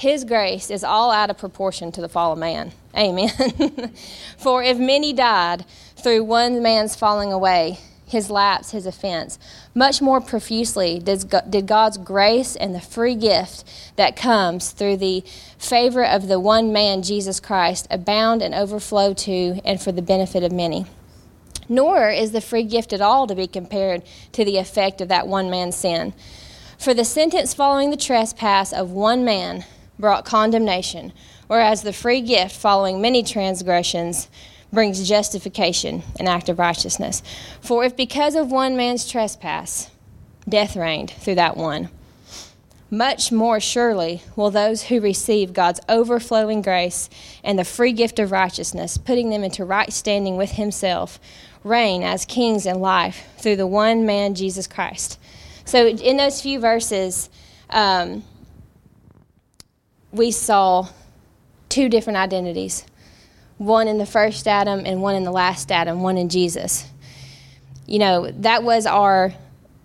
his 0.00 0.24
grace 0.24 0.70
is 0.70 0.82
all 0.82 1.10
out 1.10 1.28
of 1.28 1.36
proportion 1.36 1.92
to 1.92 2.00
the 2.00 2.08
fall 2.08 2.32
of 2.32 2.38
man. 2.38 2.72
Amen. 2.96 3.28
For 4.38 4.62
if 4.62 4.78
many 4.78 5.12
died 5.12 5.66
through 6.02 6.24
one 6.24 6.62
man's 6.62 6.96
falling 6.96 7.32
away, 7.32 7.78
his 8.06 8.28
lapse, 8.28 8.72
his 8.72 8.86
offense, 8.86 9.38
much 9.74 10.02
more 10.02 10.20
profusely 10.20 10.98
did 10.98 11.66
God's 11.66 11.96
grace 11.96 12.56
and 12.56 12.74
the 12.74 12.80
free 12.80 13.14
gift 13.14 13.64
that 13.96 14.16
comes 14.16 14.72
through 14.72 14.96
the 14.96 15.22
favor 15.58 16.04
of 16.04 16.26
the 16.26 16.40
one 16.40 16.72
man, 16.72 17.02
Jesus 17.02 17.38
Christ, 17.38 17.86
abound 17.90 18.42
and 18.42 18.54
overflow 18.54 19.14
to 19.14 19.60
and 19.64 19.80
for 19.80 19.92
the 19.92 20.02
benefit 20.02 20.42
of 20.42 20.50
many. 20.50 20.86
Nor 21.68 22.10
is 22.10 22.32
the 22.32 22.40
free 22.40 22.64
gift 22.64 22.92
at 22.92 23.00
all 23.00 23.28
to 23.28 23.34
be 23.36 23.46
compared 23.46 24.02
to 24.32 24.44
the 24.44 24.58
effect 24.58 25.00
of 25.00 25.08
that 25.08 25.28
one 25.28 25.48
man's 25.50 25.76
sin. 25.76 26.12
For 26.78 26.94
the 26.94 27.04
sentence 27.04 27.54
following 27.54 27.90
the 27.90 27.96
trespass 27.96 28.72
of 28.72 28.90
one 28.90 29.24
man 29.24 29.64
brought 30.00 30.24
condemnation, 30.24 31.12
whereas 31.46 31.82
the 31.82 31.92
free 31.92 32.22
gift 32.22 32.56
following 32.56 33.00
many 33.00 33.22
transgressions 33.22 34.28
brings 34.72 35.06
justification, 35.08 36.02
an 36.18 36.28
act 36.28 36.48
of 36.48 36.58
righteousness. 36.58 37.22
For 37.60 37.84
if 37.84 37.96
because 37.96 38.34
of 38.34 38.50
one 38.50 38.76
man's 38.76 39.08
trespass 39.08 39.90
death 40.48 40.76
reigned 40.76 41.10
through 41.10 41.36
that 41.36 41.56
one, 41.56 41.88
much 42.90 43.30
more 43.30 43.60
surely 43.60 44.22
will 44.34 44.50
those 44.50 44.84
who 44.84 45.00
receive 45.00 45.52
God's 45.52 45.80
overflowing 45.88 46.60
grace 46.60 47.08
and 47.44 47.58
the 47.58 47.64
free 47.64 47.92
gift 47.92 48.18
of 48.18 48.32
righteousness, 48.32 48.98
putting 48.98 49.30
them 49.30 49.44
into 49.44 49.64
right 49.64 49.92
standing 49.92 50.36
with 50.36 50.52
Himself, 50.52 51.20
reign 51.62 52.02
as 52.02 52.24
kings 52.24 52.66
in 52.66 52.80
life 52.80 53.28
through 53.38 53.56
the 53.56 53.66
one 53.66 54.06
man, 54.06 54.34
Jesus 54.34 54.66
Christ. 54.66 55.18
So, 55.64 55.86
in 55.86 56.16
those 56.16 56.40
few 56.40 56.58
verses, 56.58 57.30
um, 57.68 58.24
we 60.10 60.32
saw 60.32 60.88
two 61.68 61.88
different 61.88 62.16
identities 62.16 62.84
one 63.60 63.88
in 63.88 63.98
the 63.98 64.06
first 64.06 64.48
Adam 64.48 64.86
and 64.86 65.02
one 65.02 65.14
in 65.14 65.22
the 65.22 65.30
last 65.30 65.70
Adam, 65.70 66.00
one 66.00 66.16
in 66.16 66.30
Jesus. 66.30 66.88
You 67.86 67.98
know, 67.98 68.30
that 68.38 68.62
was 68.62 68.86
our. 68.86 69.34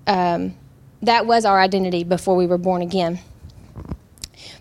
Um, 0.08 0.56
that 1.02 1.26
was 1.26 1.46
our 1.46 1.60
identity 1.60 2.04
before 2.04 2.36
we 2.36 2.48
were 2.48 2.58
born 2.58 2.82
again. 2.82 3.20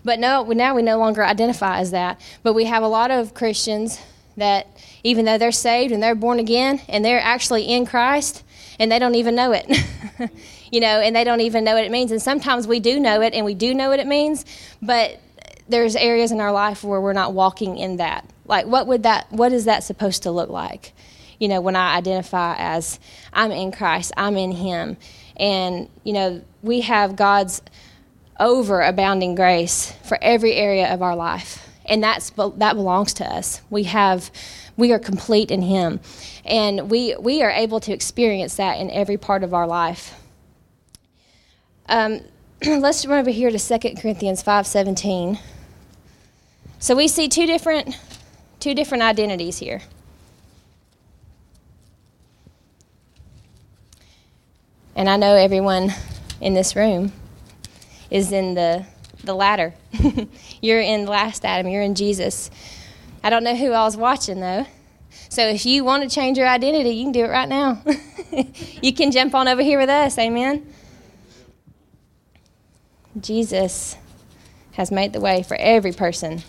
But 0.03 0.19
no, 0.19 0.43
now 0.43 0.75
we 0.75 0.81
no 0.81 0.97
longer 0.97 1.23
identify 1.23 1.79
as 1.79 1.91
that. 1.91 2.19
But 2.43 2.53
we 2.53 2.65
have 2.65 2.83
a 2.83 2.87
lot 2.87 3.09
of 3.09 3.33
Christians 3.33 3.99
that, 4.37 4.67
even 5.03 5.25
though 5.25 5.37
they're 5.37 5.51
saved 5.51 5.91
and 5.91 6.03
they're 6.03 6.13
born 6.13 6.39
again 6.39 6.81
and 6.87 7.03
they're 7.03 7.21
actually 7.21 7.63
in 7.63 7.85
Christ, 7.85 8.43
and 8.79 8.91
they 8.91 8.99
don't 8.99 9.15
even 9.15 9.33
know 9.35 9.53
it. 9.53 9.65
you 10.71 10.81
know, 10.81 10.99
and 10.99 11.15
they 11.15 11.23
don't 11.23 11.41
even 11.41 11.63
know 11.63 11.73
what 11.73 11.85
it 11.85 11.91
means. 11.91 12.11
And 12.11 12.21
sometimes 12.21 12.67
we 12.67 12.79
do 12.79 12.99
know 12.99 13.21
it 13.21 13.33
and 13.33 13.45
we 13.45 13.53
do 13.53 13.73
know 13.73 13.89
what 13.89 13.99
it 13.99 14.07
means, 14.07 14.45
but 14.81 15.19
there's 15.69 15.95
areas 15.95 16.31
in 16.31 16.41
our 16.41 16.51
life 16.51 16.83
where 16.83 16.99
we're 16.99 17.13
not 17.13 17.33
walking 17.33 17.77
in 17.77 17.97
that. 17.97 18.29
Like, 18.45 18.65
what 18.67 18.87
would 18.87 19.03
that? 19.03 19.31
What 19.31 19.51
is 19.51 19.65
that 19.65 19.83
supposed 19.83 20.23
to 20.23 20.31
look 20.31 20.49
like? 20.49 20.93
You 21.39 21.47
know, 21.47 21.61
when 21.61 21.75
I 21.75 21.97
identify 21.97 22.55
as 22.57 22.99
I'm 23.33 23.51
in 23.51 23.71
Christ, 23.71 24.13
I'm 24.15 24.37
in 24.37 24.51
Him, 24.51 24.97
and 25.37 25.89
you 26.03 26.13
know, 26.13 26.41
we 26.61 26.81
have 26.81 27.15
God's 27.15 27.61
over 28.39 28.81
abounding 28.81 29.35
grace 29.35 29.91
for 30.03 30.17
every 30.21 30.53
area 30.53 30.93
of 30.93 31.01
our 31.01 31.15
life, 31.15 31.67
and 31.85 32.03
that's 32.03 32.29
that 32.29 32.75
belongs 32.75 33.13
to 33.15 33.25
us. 33.25 33.61
We 33.69 33.83
have, 33.83 34.31
we 34.77 34.91
are 34.91 34.99
complete 34.99 35.51
in 35.51 35.63
Him, 35.63 35.99
and 36.45 36.89
we 36.89 37.15
we 37.19 37.41
are 37.41 37.51
able 37.51 37.79
to 37.81 37.93
experience 37.93 38.55
that 38.55 38.79
in 38.79 38.91
every 38.91 39.17
part 39.17 39.43
of 39.43 39.53
our 39.53 39.67
life. 39.67 40.13
Um, 41.87 42.21
let's 42.65 43.05
run 43.05 43.19
over 43.19 43.29
here 43.29 43.49
to 43.49 43.59
2 43.59 43.95
Corinthians 43.95 44.43
5:17. 44.43 45.39
So 46.79 46.95
we 46.95 47.07
see 47.07 47.27
two 47.27 47.47
different 47.47 47.97
two 48.65 48.73
different 48.73 49.03
identities 49.03 49.59
here. 49.59 49.79
And 54.95 55.07
I 55.07 55.17
know 55.17 55.35
everyone 55.35 55.93
in 56.41 56.55
this 56.55 56.75
room 56.75 57.11
is 58.09 58.31
in 58.31 58.55
the 58.55 58.83
the 59.23 59.35
latter. 59.35 59.75
you're 60.63 60.81
in 60.81 61.05
the 61.05 61.11
last 61.11 61.45
Adam, 61.45 61.71
you're 61.71 61.83
in 61.83 61.93
Jesus. 61.93 62.49
I 63.23 63.29
don't 63.29 63.43
know 63.43 63.55
who 63.55 63.71
I 63.71 63.83
was 63.83 63.95
watching 63.95 64.39
though. 64.39 64.65
So 65.29 65.47
if 65.47 65.63
you 65.67 65.83
want 65.83 66.01
to 66.01 66.09
change 66.09 66.39
your 66.39 66.47
identity, 66.47 66.89
you 66.89 67.03
can 67.03 67.11
do 67.11 67.25
it 67.25 67.29
right 67.29 67.47
now. 67.47 67.83
you 68.81 68.93
can 68.95 69.11
jump 69.11 69.35
on 69.35 69.47
over 69.47 69.61
here 69.61 69.77
with 69.77 69.89
us. 69.89 70.17
Amen. 70.17 70.73
Jesus 73.21 73.95
has 74.71 74.89
made 74.89 75.13
the 75.13 75.21
way 75.21 75.43
for 75.43 75.55
every 75.55 75.91
person 75.91 76.41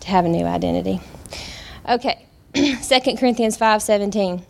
to 0.00 0.08
have 0.08 0.24
a 0.24 0.28
new 0.28 0.44
identity. 0.44 1.00
Okay, 1.88 2.26
2 2.54 2.80
Corinthians 3.16 3.56
5:17 3.56 4.42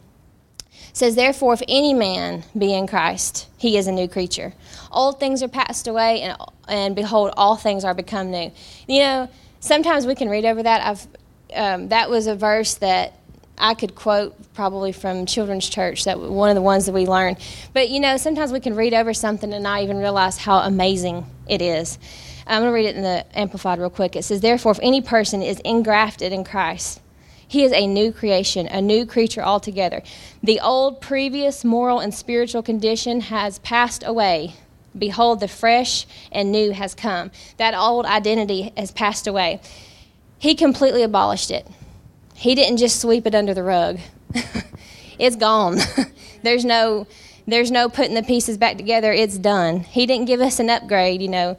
says 0.93 1.15
therefore 1.15 1.55
if 1.55 1.63
any 1.69 1.95
man 1.95 2.43
be 2.57 2.75
in 2.75 2.87
Christ 2.87 3.49
he 3.57 3.77
is 3.77 3.87
a 3.87 3.93
new 3.93 4.09
creature. 4.09 4.55
Old 4.91 5.21
things 5.21 5.43
are 5.43 5.49
passed 5.49 5.87
away 5.87 6.23
and 6.23 6.37
and 6.69 6.97
behold 6.97 7.33
all 7.37 7.57
things 7.57 7.85
are 7.85 7.95
become 7.95 8.31
new. 8.31 8.51
You 8.89 9.01
know 9.01 9.31
sometimes 9.61 10.07
we 10.07 10.15
can 10.15 10.29
read 10.29 10.45
over 10.45 10.63
that. 10.63 10.87
I've 10.87 11.07
um, 11.55 11.89
that 11.89 12.11
was 12.11 12.27
a 12.27 12.35
verse 12.35 12.75
that 12.77 13.15
I 13.59 13.75
could 13.75 13.95
quote 13.95 14.35
probably 14.55 14.93
from 14.93 15.27
children's 15.27 15.69
church. 15.69 16.05
That 16.05 16.19
one 16.19 16.49
of 16.49 16.55
the 16.55 16.63
ones 16.63 16.87
that 16.87 16.93
we 16.93 17.07
learned. 17.07 17.39
But 17.73 17.91
you 17.91 18.01
know 18.01 18.17
sometimes 18.17 18.53
we 18.53 18.61
can 18.61 18.75
read 18.75 18.95
over 18.95 19.15
something 19.15 19.53
and 19.53 19.63
not 19.63 19.83
even 19.83 19.99
realize 19.99 20.39
how 20.39 20.59
amazing 20.59 21.27
it 21.49 21.61
is 21.61 21.99
I'm 22.51 22.63
going 22.63 22.71
to 22.71 22.75
read 22.75 22.87
it 22.87 22.97
in 22.97 23.03
the 23.03 23.25
amplified 23.39 23.79
real 23.79 23.91
quick 23.91 24.17
it 24.17 24.25
says 24.25 24.41
therefore 24.41 24.73
if 24.73 24.81
any 24.83 25.01
person 25.01 25.43
is 25.43 25.61
engrafted 25.61 26.33
in 26.33 26.45
Christ 26.45 27.01
he 27.51 27.65
is 27.65 27.73
a 27.73 27.85
new 27.85 28.13
creation, 28.13 28.69
a 28.69 28.81
new 28.81 29.05
creature 29.05 29.43
altogether. 29.43 30.05
The 30.41 30.61
old, 30.61 31.01
previous 31.01 31.65
moral 31.65 31.99
and 31.99 32.15
spiritual 32.15 32.63
condition 32.63 33.23
has 33.23 33.59
passed 33.59 34.05
away. 34.07 34.55
Behold, 34.97 35.41
the 35.41 35.49
fresh 35.49 36.07
and 36.31 36.53
new 36.53 36.71
has 36.71 36.95
come. 36.95 37.33
That 37.57 37.75
old 37.75 38.07
identity 38.07 38.73
has 38.77 38.93
passed 38.93 39.27
away. 39.27 39.61
He 40.39 40.55
completely 40.55 41.03
abolished 41.03 41.51
it. 41.51 41.67
He 42.35 42.55
didn't 42.55 42.77
just 42.77 43.01
sweep 43.01 43.27
it 43.27 43.35
under 43.35 43.53
the 43.53 43.65
rug. 43.65 43.99
it's 45.19 45.35
gone. 45.35 45.79
there's 46.45 46.65
no 46.65 47.09
there's 47.49 47.73
no 47.73 47.89
putting 47.89 48.15
the 48.15 48.23
pieces 48.23 48.59
back 48.59 48.77
together. 48.77 49.13
It's 49.13 49.39
done. 49.39 49.81
He 49.81 50.07
didn't 50.07 50.27
give 50.27 50.41
us 50.41 50.61
an 50.61 50.71
upgrade, 50.71 51.21
you 51.21 51.27
know. 51.27 51.59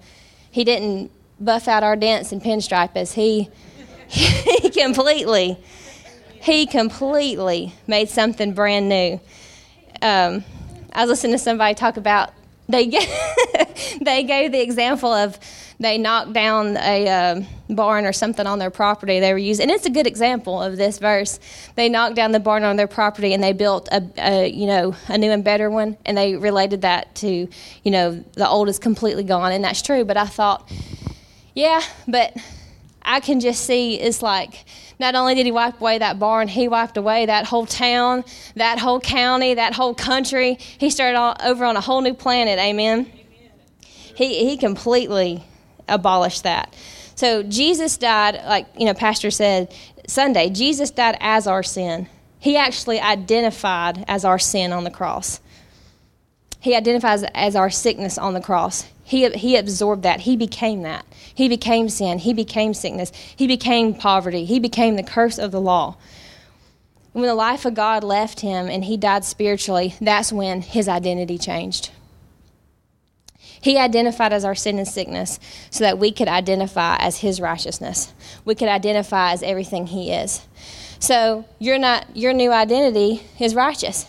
He 0.51 0.63
didn't 0.63 1.12
buff 1.39 1.67
out 1.67 1.84
our 1.84 1.96
dents 1.96 2.31
and 2.31 2.41
pinstripe 2.41 2.96
us. 2.96 3.13
He 3.13 3.50
he 4.08 4.70
completely 4.70 5.58
he 6.41 6.65
completely 6.65 7.74
made 7.88 8.10
something 8.10 8.53
brand 8.53 8.89
new. 8.89 9.20
Um, 10.01 10.43
I 10.91 11.01
was 11.01 11.10
listening 11.10 11.34
to 11.34 11.38
somebody 11.38 11.75
talk 11.75 11.98
about 11.98 12.34
they 12.67 12.88
they 14.01 14.24
gave 14.24 14.51
the 14.51 14.62
example 14.62 15.12
of 15.12 15.39
they 15.82 15.98
knocked 15.98 16.34
down 16.34 16.78
a 16.78 17.08
uh, 17.08 17.42
barn 17.70 18.06
or 18.06 18.14
something 18.14 18.46
on 18.46 18.60
their 18.60 18.70
property 18.70 19.20
they 19.20 19.34
were 19.34 19.40
using, 19.40 19.64
and 19.64 19.72
it's 19.72 19.88
a 19.88 19.90
good 19.90 20.06
example 20.06 20.62
of 20.62 20.78
this 20.78 21.00
verse. 21.00 21.40
They 21.76 21.90
knocked 21.90 22.16
down 22.16 22.32
the 22.32 22.40
barn 22.40 22.64
on 22.64 22.76
their 22.76 22.88
property 22.88 23.34
and 23.34 23.44
they 23.44 23.54
built 23.54 23.90
a, 23.92 24.04
a 24.18 24.48
you 24.48 24.68
know 24.68 24.96
a 25.08 25.18
new 25.18 25.32
and 25.32 25.44
better 25.44 25.70
one, 25.72 25.98
and 26.06 26.16
they 26.16 26.36
related 26.36 26.84
that 26.84 27.16
to 27.16 27.48
you 27.84 27.92
know 27.92 28.24
the 28.34 28.48
old 28.48 28.70
is 28.70 28.78
completely 28.78 29.24
gone, 29.24 29.52
and 29.52 29.64
that's 29.64 29.82
true. 29.82 30.06
But 30.06 30.18
I 30.18 30.28
thought, 30.28 30.72
yeah, 31.56 31.82
but 32.08 32.38
I 33.02 33.20
can 33.20 33.40
just 33.40 33.66
see 33.66 34.00
it's 34.00 34.22
like 34.22 34.66
not 35.00 35.16
only 35.16 35.34
did 35.34 35.48
he 35.48 35.52
wipe 35.52 35.82
away 35.82 35.98
that 35.98 36.20
barn, 36.20 36.48
he 36.48 36.68
wiped 36.68 36.98
away 36.98 37.26
that 37.26 37.46
whole 37.46 37.66
town, 37.66 38.24
that 38.56 38.78
whole 38.78 39.00
county, 39.00 39.56
that 39.56 39.74
whole 39.74 39.96
country. 39.96 40.60
He 40.60 40.92
started 40.92 41.18
all, 41.18 41.36
over 41.44 41.66
on 41.66 41.76
a 41.76 41.82
whole 41.82 42.02
new 42.02 42.14
planet. 42.14 42.60
Amen. 42.60 43.00
Amen. 43.00 43.12
He, 44.16 44.48
he 44.48 44.58
completely 44.58 45.44
abolished 45.91 46.43
that. 46.43 46.74
So 47.15 47.43
Jesus 47.43 47.98
died, 47.98 48.41
like, 48.45 48.67
you 48.77 48.86
know, 48.86 48.95
Pastor 48.95 49.29
said 49.29 49.71
Sunday, 50.07 50.50
Jesus 50.50 50.89
died 50.89 51.17
as 51.19 51.45
our 51.45 51.62
sin. 51.62 52.07
He 52.39 52.57
actually 52.57 53.00
identified 53.00 54.03
as 54.07 54.25
our 54.25 54.39
sin 54.39 54.74
on 54.74 54.83
the 54.83 54.89
cross. 54.89 55.39
He 56.60 56.75
identifies 56.75 57.24
as 57.36 57.55
our 57.55 57.69
sickness 57.69 58.17
on 58.17 58.33
the 58.33 58.41
cross. 58.41 58.88
He, 59.03 59.29
he 59.31 59.55
absorbed 59.55 60.03
that. 60.03 60.21
He 60.21 60.38
became 60.38 60.83
that. 60.83 61.05
He 61.33 61.48
became 61.50 61.89
sin. 61.89 62.19
He 62.19 62.33
became 62.33 62.74
sickness. 62.74 63.12
He 63.36 63.45
became 63.45 63.93
poverty. 63.93 64.45
He 64.45 64.60
became 64.60 64.95
the 64.95 65.03
curse 65.03 65.38
of 65.38 65.51
the 65.51 65.62
law. 65.62 65.98
When 67.13 67.25
the 67.25 67.36
life 67.36 67.65
of 67.65 67.74
God 67.74 68.03
left 68.03 68.39
him 68.39 68.69
and 68.69 68.86
he 68.86 68.95
died 68.95 69.25
spiritually, 69.25 69.95
that's 70.00 70.31
when 70.31 70.62
his 70.62 70.88
identity 70.88 71.38
changed. 71.38 71.91
He 73.62 73.77
identified 73.77 74.34
as 74.34 74.44
our 74.44 74.56
sin 74.56 74.80
and 74.80 74.88
sickness 74.88 75.39
so 75.70 75.84
that 75.84 76.00
we 76.00 76.12
could 76.12 76.27
identify 76.27 76.98
as 76.98 77.20
his 77.20 77.39
righteousness. 77.39 78.12
We 78.44 78.56
could 78.56 78.68
identify 78.68 79.32
as 79.32 79.44
everything 79.44 79.88
he 79.88 80.12
is. 80.12 80.41
So 81.00 81.46
your 81.60 81.77
not 81.77 82.15
your 82.15 82.34
new 82.34 82.51
identity 82.51 83.24
is 83.39 83.56
righteous. 83.56 84.08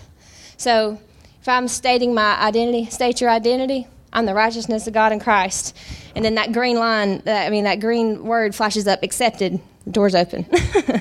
So 0.56 0.99
if 1.40 1.49
I'm 1.49 1.68
stating 1.68 2.14
my 2.14 2.40
identity, 2.40 2.87
state 2.87 3.21
your 3.21 3.30
identity, 3.30 3.87
I'm 4.12 4.26
the 4.26 4.35
righteousness 4.35 4.87
of 4.87 4.94
God 4.94 5.12
in 5.12 5.21
Christ. 5.21 5.76
And 6.14 6.25
then 6.25 6.35
that 6.37 6.52
green 6.52 6.76
line, 6.76 7.23
I 7.26 7.50
mean, 7.50 7.64
that 7.64 7.80
green 7.80 8.25
word 8.25 8.54
flashes 8.54 8.87
up, 8.87 9.02
accepted, 9.02 9.61
doors 9.90 10.14
open. 10.14 10.47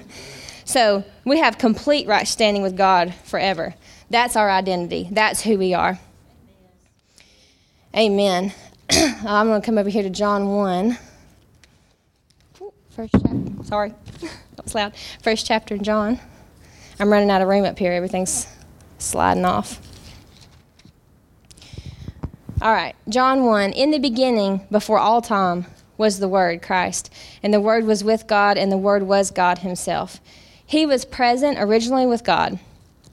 so 0.65 1.03
we 1.25 1.39
have 1.39 1.58
complete 1.58 2.08
right 2.08 2.27
standing 2.27 2.63
with 2.63 2.77
God 2.77 3.13
forever. 3.25 3.75
That's 4.10 4.36
our 4.36 4.50
identity. 4.50 5.10
That's 5.12 5.41
who 5.41 5.58
we 5.58 5.74
are. 5.74 6.00
Amen. 7.95 8.53
Oh, 9.24 9.36
I'm 9.36 9.48
going 9.48 9.62
to 9.62 9.65
come 9.65 9.77
over 9.77 9.89
here 9.89 10.01
to 10.01 10.10
John 10.10 10.48
1. 10.48 10.98
First 12.89 13.13
chapter. 13.13 13.63
Sorry, 13.63 13.93
that 14.55 14.63
was 14.63 14.74
loud. 14.74 14.93
First 15.21 15.45
chapter 15.45 15.75
in 15.75 15.83
John. 15.83 16.19
I'm 17.00 17.12
running 17.12 17.29
out 17.29 17.41
of 17.41 17.48
room 17.48 17.65
up 17.65 17.77
here. 17.77 17.91
Everything's 17.91 18.48
sliding 18.98 19.45
off. 19.45 19.79
All 22.62 22.74
right, 22.74 22.95
John 23.07 23.45
1. 23.45 23.74
In 23.74 23.91
the 23.91 24.00
beginning, 24.00 24.65
before 24.71 24.98
all 24.98 25.21
time, 25.21 25.67
was 25.98 26.19
the 26.19 26.27
Word, 26.27 26.63
Christ. 26.63 27.13
And 27.43 27.53
the 27.53 27.62
Word 27.62 27.86
was 27.86 28.03
with 28.03 28.25
God, 28.25 28.57
and 28.57 28.71
the 28.71 28.77
Word 28.77 29.03
was 29.03 29.29
God 29.29 29.60
Himself. 29.60 30.19
He 30.65 30.86
was 30.86 31.05
present 31.05 31.57
originally 31.60 32.07
with 32.07 32.24
God. 32.24 32.60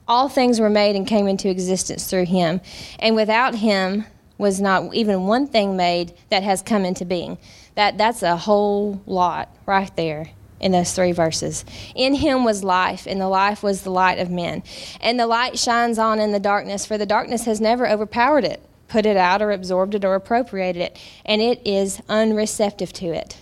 All 0.07 0.27
things 0.27 0.59
were 0.59 0.71
made 0.71 0.95
and 0.95 1.05
came 1.05 1.27
into 1.27 1.49
existence 1.49 2.09
through 2.09 2.25
Him. 2.25 2.61
And 2.97 3.15
without 3.15 3.55
Him 3.55 4.05
was 4.39 4.59
not 4.59 4.95
even 4.95 5.27
one 5.27 5.45
thing 5.45 5.77
made 5.77 6.15
that 6.29 6.41
has 6.41 6.63
come 6.63 6.83
into 6.83 7.05
being. 7.05 7.37
That, 7.75 7.99
that's 7.99 8.23
a 8.23 8.35
whole 8.35 9.03
lot 9.05 9.55
right 9.67 9.95
there 9.95 10.31
in 10.59 10.71
those 10.71 10.93
three 10.93 11.11
verses. 11.11 11.63
In 11.93 12.15
him 12.15 12.43
was 12.43 12.63
life, 12.63 13.05
and 13.05 13.21
the 13.21 13.29
life 13.29 13.61
was 13.61 13.83
the 13.83 13.91
light 13.91 14.17
of 14.17 14.31
men. 14.31 14.63
And 14.99 15.19
the 15.19 15.27
light 15.27 15.59
shines 15.59 15.99
on 15.99 16.19
in 16.19 16.31
the 16.31 16.39
darkness, 16.39 16.87
for 16.87 16.97
the 16.97 17.05
darkness 17.05 17.45
has 17.45 17.61
never 17.61 17.87
overpowered 17.87 18.45
it 18.45 18.61
put 18.89 19.05
it 19.05 19.15
out 19.15 19.41
or 19.41 19.51
absorbed 19.51 19.95
it 19.95 20.03
or 20.03 20.15
appropriated 20.15 20.81
it, 20.81 20.99
and 21.25 21.41
it 21.41 21.61
is 21.65 22.01
unreceptive 22.09 22.91
to 22.93 23.05
it. 23.05 23.37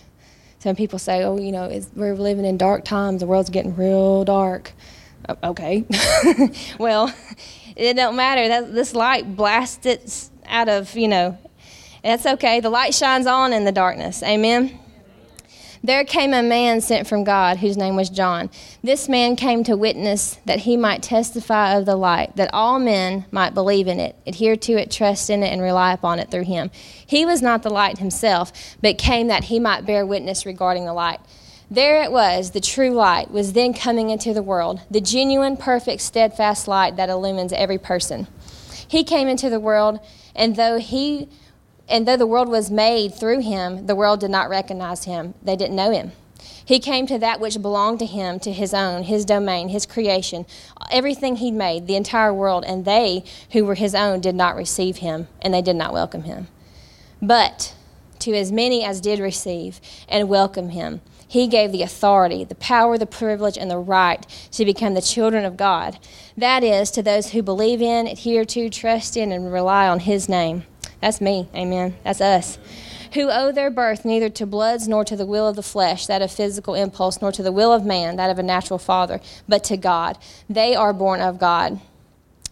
Some 0.60 0.76
people 0.76 0.98
say, 0.98 1.24
oh, 1.24 1.38
you 1.38 1.50
know, 1.50 1.80
we're 1.96 2.14
living 2.14 2.44
in 2.44 2.56
dark 2.56 2.84
times, 2.84 3.20
the 3.20 3.26
world's 3.26 3.50
getting 3.50 3.74
real 3.74 4.24
dark. 4.24 4.72
Okay. 5.42 5.84
well, 6.78 7.12
it 7.76 7.94
don't 7.94 8.16
matter. 8.16 8.48
That, 8.48 8.72
this 8.72 8.94
light 8.94 9.36
blasts 9.36 10.30
out 10.48 10.68
of, 10.68 10.96
you 10.96 11.08
know, 11.08 11.38
that's 12.02 12.26
okay. 12.26 12.60
The 12.60 12.70
light 12.70 12.94
shines 12.94 13.26
on 13.26 13.52
in 13.52 13.64
the 13.64 13.72
darkness. 13.72 14.22
Amen. 14.22 14.78
There 15.82 16.04
came 16.04 16.34
a 16.34 16.42
man 16.42 16.80
sent 16.80 17.06
from 17.06 17.22
God, 17.22 17.58
whose 17.58 17.76
name 17.76 17.94
was 17.94 18.10
John. 18.10 18.50
This 18.82 19.08
man 19.08 19.36
came 19.36 19.62
to 19.64 19.76
witness 19.76 20.38
that 20.44 20.60
he 20.60 20.76
might 20.76 21.02
testify 21.02 21.76
of 21.76 21.86
the 21.86 21.94
light, 21.94 22.34
that 22.36 22.52
all 22.52 22.80
men 22.80 23.26
might 23.30 23.54
believe 23.54 23.86
in 23.86 24.00
it, 24.00 24.16
adhere 24.26 24.56
to 24.56 24.72
it, 24.72 24.90
trust 24.90 25.30
in 25.30 25.44
it, 25.44 25.52
and 25.52 25.62
rely 25.62 25.92
upon 25.92 26.18
it 26.18 26.30
through 26.30 26.44
him. 26.44 26.72
He 27.06 27.24
was 27.24 27.42
not 27.42 27.62
the 27.62 27.70
light 27.70 27.98
himself, 27.98 28.52
but 28.82 28.98
came 28.98 29.28
that 29.28 29.44
he 29.44 29.60
might 29.60 29.86
bear 29.86 30.04
witness 30.04 30.44
regarding 30.44 30.84
the 30.84 30.92
light. 30.92 31.20
There 31.70 32.02
it 32.02 32.10
was, 32.10 32.50
the 32.50 32.60
true 32.60 32.90
light 32.90 33.30
was 33.30 33.52
then 33.52 33.72
coming 33.72 34.10
into 34.10 34.34
the 34.34 34.42
world, 34.42 34.80
the 34.90 35.00
genuine, 35.00 35.56
perfect, 35.56 36.00
steadfast 36.00 36.66
light 36.66 36.96
that 36.96 37.10
illumines 37.10 37.52
every 37.52 37.78
person. 37.78 38.26
He 38.88 39.04
came 39.04 39.28
into 39.28 39.48
the 39.48 39.60
world, 39.60 40.00
and 40.38 40.56
though 40.56 40.78
he 40.78 41.28
and 41.88 42.06
though 42.06 42.16
the 42.16 42.26
world 42.26 42.48
was 42.48 42.70
made 42.70 43.14
through 43.14 43.40
him, 43.40 43.86
the 43.86 43.96
world 43.96 44.20
did 44.20 44.30
not 44.30 44.48
recognize 44.48 45.04
him. 45.04 45.34
They 45.42 45.56
didn't 45.56 45.76
know 45.76 45.90
him. 45.90 46.12
He 46.64 46.78
came 46.80 47.06
to 47.06 47.18
that 47.18 47.40
which 47.40 47.60
belonged 47.60 47.98
to 48.00 48.06
him, 48.06 48.38
to 48.40 48.52
his 48.52 48.74
own, 48.74 49.04
his 49.04 49.24
domain, 49.24 49.70
his 49.70 49.86
creation, 49.86 50.44
everything 50.90 51.36
he'd 51.36 51.54
made, 51.54 51.86
the 51.86 51.96
entire 51.96 52.32
world, 52.32 52.64
and 52.66 52.84
they 52.84 53.24
who 53.52 53.64
were 53.64 53.74
his 53.74 53.94
own 53.94 54.20
did 54.20 54.34
not 54.34 54.54
receive 54.54 54.98
him, 54.98 55.28
and 55.40 55.54
they 55.54 55.62
did 55.62 55.76
not 55.76 55.94
welcome 55.94 56.24
him. 56.24 56.48
But 57.22 57.74
to 58.20 58.34
as 58.34 58.52
many 58.52 58.84
as 58.84 59.00
did 59.00 59.18
receive 59.18 59.80
and 60.08 60.28
welcome 60.28 60.68
him, 60.68 61.00
he 61.28 61.46
gave 61.46 61.72
the 61.72 61.82
authority, 61.82 62.42
the 62.42 62.54
power, 62.54 62.96
the 62.96 63.06
privilege, 63.06 63.58
and 63.58 63.70
the 63.70 63.78
right 63.78 64.26
to 64.52 64.64
become 64.64 64.94
the 64.94 65.02
children 65.02 65.44
of 65.44 65.58
God. 65.58 65.98
That 66.36 66.64
is, 66.64 66.90
to 66.92 67.02
those 67.02 67.30
who 67.30 67.42
believe 67.42 67.82
in, 67.82 68.06
adhere 68.06 68.46
to, 68.46 68.70
trust 68.70 69.16
in, 69.16 69.30
and 69.30 69.52
rely 69.52 69.86
on 69.86 70.00
his 70.00 70.28
name. 70.28 70.64
That's 71.02 71.20
me. 71.20 71.48
Amen. 71.54 71.96
That's 72.02 72.22
us. 72.22 72.58
Who 73.12 73.30
owe 73.30 73.52
their 73.52 73.70
birth 73.70 74.06
neither 74.06 74.30
to 74.30 74.46
bloods 74.46 74.88
nor 74.88 75.04
to 75.04 75.16
the 75.16 75.26
will 75.26 75.46
of 75.46 75.56
the 75.56 75.62
flesh, 75.62 76.06
that 76.06 76.22
of 76.22 76.32
physical 76.32 76.74
impulse, 76.74 77.20
nor 77.20 77.30
to 77.32 77.42
the 77.42 77.52
will 77.52 77.72
of 77.72 77.84
man, 77.84 78.16
that 78.16 78.30
of 78.30 78.38
a 78.38 78.42
natural 78.42 78.78
father, 78.78 79.20
but 79.46 79.62
to 79.64 79.76
God. 79.76 80.18
They 80.48 80.74
are 80.74 80.94
born 80.94 81.20
of 81.20 81.38
God. 81.38 81.80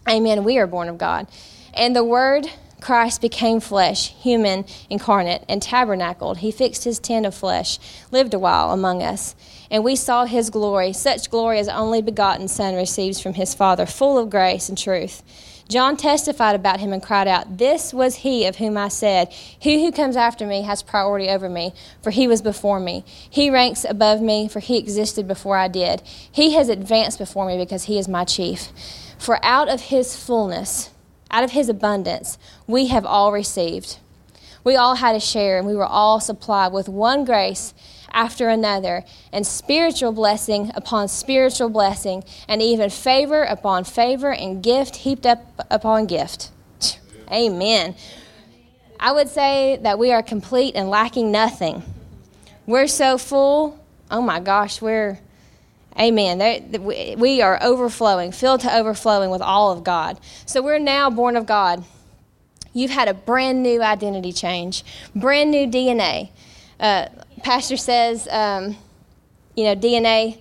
Amen. 0.08 0.44
We 0.44 0.58
are 0.58 0.66
born 0.66 0.88
of 0.88 0.98
God. 0.98 1.26
And 1.74 1.96
the 1.96 2.04
Word 2.04 2.46
Christ 2.80 3.20
became 3.20 3.60
flesh, 3.60 4.14
human, 4.14 4.64
incarnate, 4.90 5.44
and 5.48 5.62
tabernacled. 5.62 6.38
He 6.38 6.50
fixed 6.50 6.84
his 6.84 6.98
tent 6.98 7.26
of 7.26 7.34
flesh, 7.34 7.78
lived 8.10 8.34
a 8.34 8.38
while 8.38 8.70
among 8.70 9.02
us. 9.02 9.34
And 9.70 9.82
we 9.82 9.96
saw 9.96 10.26
his 10.26 10.50
glory, 10.50 10.92
such 10.92 11.30
glory 11.30 11.58
as 11.58 11.68
only 11.68 12.02
begotten 12.02 12.48
Son 12.48 12.74
receives 12.74 13.20
from 13.20 13.34
his 13.34 13.54
Father, 13.54 13.86
full 13.86 14.18
of 14.18 14.30
grace 14.30 14.68
and 14.68 14.78
truth. 14.78 15.22
John 15.68 15.96
testified 15.96 16.54
about 16.54 16.78
him 16.78 16.92
and 16.92 17.02
cried 17.02 17.26
out, 17.26 17.58
This 17.58 17.92
was 17.92 18.16
he 18.16 18.46
of 18.46 18.56
whom 18.56 18.76
I 18.76 18.86
said, 18.86 19.32
He 19.32 19.84
who 19.84 19.90
comes 19.90 20.16
after 20.16 20.46
me 20.46 20.62
has 20.62 20.82
priority 20.82 21.28
over 21.28 21.48
me, 21.48 21.72
for 22.02 22.10
he 22.10 22.28
was 22.28 22.40
before 22.40 22.78
me. 22.78 23.04
He 23.06 23.50
ranks 23.50 23.84
above 23.84 24.20
me, 24.20 24.46
for 24.46 24.60
he 24.60 24.78
existed 24.78 25.26
before 25.26 25.56
I 25.56 25.66
did. 25.66 26.02
He 26.30 26.52
has 26.54 26.68
advanced 26.68 27.18
before 27.18 27.46
me 27.46 27.56
because 27.56 27.84
he 27.84 27.98
is 27.98 28.06
my 28.06 28.24
chief. 28.24 28.68
For 29.18 29.44
out 29.44 29.68
of 29.68 29.80
his 29.80 30.14
fullness, 30.14 30.90
out 31.30 31.44
of 31.44 31.52
his 31.52 31.68
abundance, 31.68 32.38
we 32.66 32.86
have 32.86 33.04
all 33.04 33.32
received. 33.32 33.98
We 34.64 34.76
all 34.76 34.96
had 34.96 35.14
a 35.14 35.20
share, 35.20 35.58
and 35.58 35.66
we 35.66 35.74
were 35.74 35.86
all 35.86 36.20
supplied 36.20 36.72
with 36.72 36.88
one 36.88 37.24
grace 37.24 37.72
after 38.12 38.48
another, 38.48 39.04
and 39.32 39.46
spiritual 39.46 40.12
blessing 40.12 40.72
upon 40.74 41.08
spiritual 41.08 41.68
blessing, 41.68 42.24
and 42.48 42.62
even 42.62 42.90
favor 42.90 43.42
upon 43.42 43.84
favor, 43.84 44.32
and 44.32 44.62
gift 44.62 44.96
heaped 44.96 45.26
up 45.26 45.66
upon 45.70 46.06
gift. 46.06 46.50
Amen. 47.30 47.94
I 48.98 49.12
would 49.12 49.28
say 49.28 49.78
that 49.82 49.98
we 49.98 50.12
are 50.12 50.22
complete 50.22 50.74
and 50.74 50.88
lacking 50.88 51.30
nothing. 51.30 51.82
We're 52.66 52.88
so 52.88 53.18
full. 53.18 53.78
Oh 54.10 54.22
my 54.22 54.40
gosh, 54.40 54.80
we're 54.80 55.20
Amen. 55.98 57.16
we 57.18 57.40
are 57.40 57.58
overflowing, 57.62 58.32
filled 58.32 58.60
to 58.60 58.74
overflowing 58.74 59.30
with 59.30 59.40
all 59.40 59.72
of 59.72 59.82
God. 59.82 60.20
So 60.44 60.62
we're 60.62 60.78
now 60.78 61.08
born 61.08 61.36
of 61.36 61.46
God. 61.46 61.84
You've 62.74 62.90
had 62.90 63.08
a 63.08 63.14
brand 63.14 63.62
new 63.62 63.80
identity 63.80 64.32
change, 64.32 64.84
brand 65.14 65.50
new 65.50 65.66
DNA. 65.66 66.28
Uh, 66.78 67.06
Pastor 67.42 67.78
says, 67.78 68.28
um, 68.30 68.76
you 69.54 69.64
know, 69.64 69.74
DNA, 69.74 70.38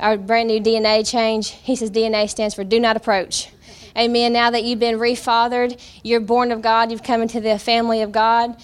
our 0.00 0.16
brand 0.16 0.48
new 0.48 0.60
DNA 0.60 1.06
change. 1.06 1.50
He 1.50 1.76
says 1.76 1.90
DNA 1.90 2.30
stands 2.30 2.54
for 2.54 2.64
do 2.64 2.80
not 2.80 2.96
approach. 2.96 3.50
Amen. 3.96 4.32
Now 4.32 4.50
that 4.50 4.64
you've 4.64 4.78
been 4.78 4.98
refathered, 4.98 5.78
you're 6.02 6.20
born 6.20 6.52
of 6.52 6.62
God, 6.62 6.90
you've 6.90 7.02
come 7.02 7.20
into 7.20 7.40
the 7.40 7.58
family 7.58 8.00
of 8.00 8.12
God 8.12 8.56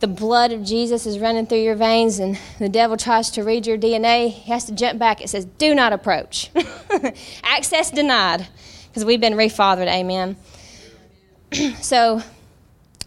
the 0.00 0.06
blood 0.06 0.52
of 0.52 0.62
Jesus 0.62 1.06
is 1.06 1.18
running 1.18 1.46
through 1.46 1.58
your 1.58 1.74
veins 1.74 2.18
and 2.18 2.38
the 2.58 2.68
devil 2.68 2.96
tries 2.96 3.30
to 3.30 3.42
read 3.42 3.66
your 3.66 3.76
DNA, 3.76 4.30
he 4.30 4.50
has 4.52 4.64
to 4.66 4.72
jump 4.72 4.98
back. 4.98 5.20
It 5.20 5.28
says, 5.28 5.44
Do 5.44 5.74
not 5.74 5.92
approach. 5.92 6.50
Access 7.42 7.90
denied 7.90 8.46
because 8.88 9.04
we've 9.04 9.20
been 9.20 9.34
refathered. 9.34 9.88
Amen. 9.88 10.36
so 11.80 12.22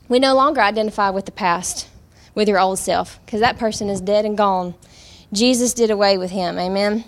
we 0.09 0.19
no 0.19 0.35
longer 0.35 0.59
identify 0.61 1.09
with 1.09 1.25
the 1.25 1.31
past, 1.31 1.87
with 2.35 2.49
your 2.49 2.59
old 2.59 2.79
self, 2.79 3.19
because 3.25 3.39
that 3.39 3.57
person 3.57 3.89
is 3.89 4.01
dead 4.01 4.25
and 4.25 4.37
gone. 4.37 4.75
Jesus 5.31 5.73
did 5.73 5.91
away 5.91 6.17
with 6.17 6.31
him. 6.31 6.59
Amen. 6.59 7.05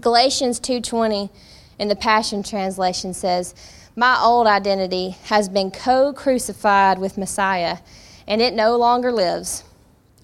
Galatians 0.00 0.58
2:20 0.58 1.30
in 1.78 1.86
the 1.86 1.94
Passion 1.94 2.42
translation 2.42 3.14
says, 3.14 3.54
"My 3.94 4.20
old 4.20 4.48
identity 4.48 5.16
has 5.26 5.48
been 5.48 5.70
co-crucified 5.70 6.98
with 6.98 7.16
Messiah." 7.16 7.78
And 8.26 8.40
it 8.40 8.54
no 8.54 8.76
longer 8.76 9.12
lives. 9.12 9.64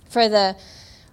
For 0.08 0.28
the 0.28 0.56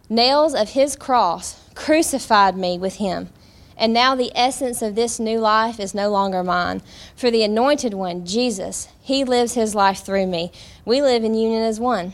nails 0.10 0.54
of 0.54 0.70
his 0.70 0.96
cross 0.96 1.60
crucified 1.76 2.58
me 2.58 2.78
with 2.78 2.96
him. 2.96 3.30
And 3.78 3.94
now 3.94 4.16
the 4.16 4.32
essence 4.36 4.82
of 4.82 4.96
this 4.96 5.20
new 5.20 5.40
life 5.40 5.80
is 5.80 5.94
no 5.94 6.10
longer 6.10 6.44
mine. 6.44 6.82
For 7.16 7.30
the 7.30 7.44
anointed 7.44 7.94
one, 7.94 8.26
Jesus, 8.26 8.88
he 9.02 9.24
lives 9.24 9.54
his 9.54 9.76
life 9.76 10.00
through 10.00 10.26
me. 10.26 10.52
We 10.84 11.02
live 11.02 11.24
in 11.24 11.36
union 11.36 11.62
as 11.62 11.80
one. 11.80 12.14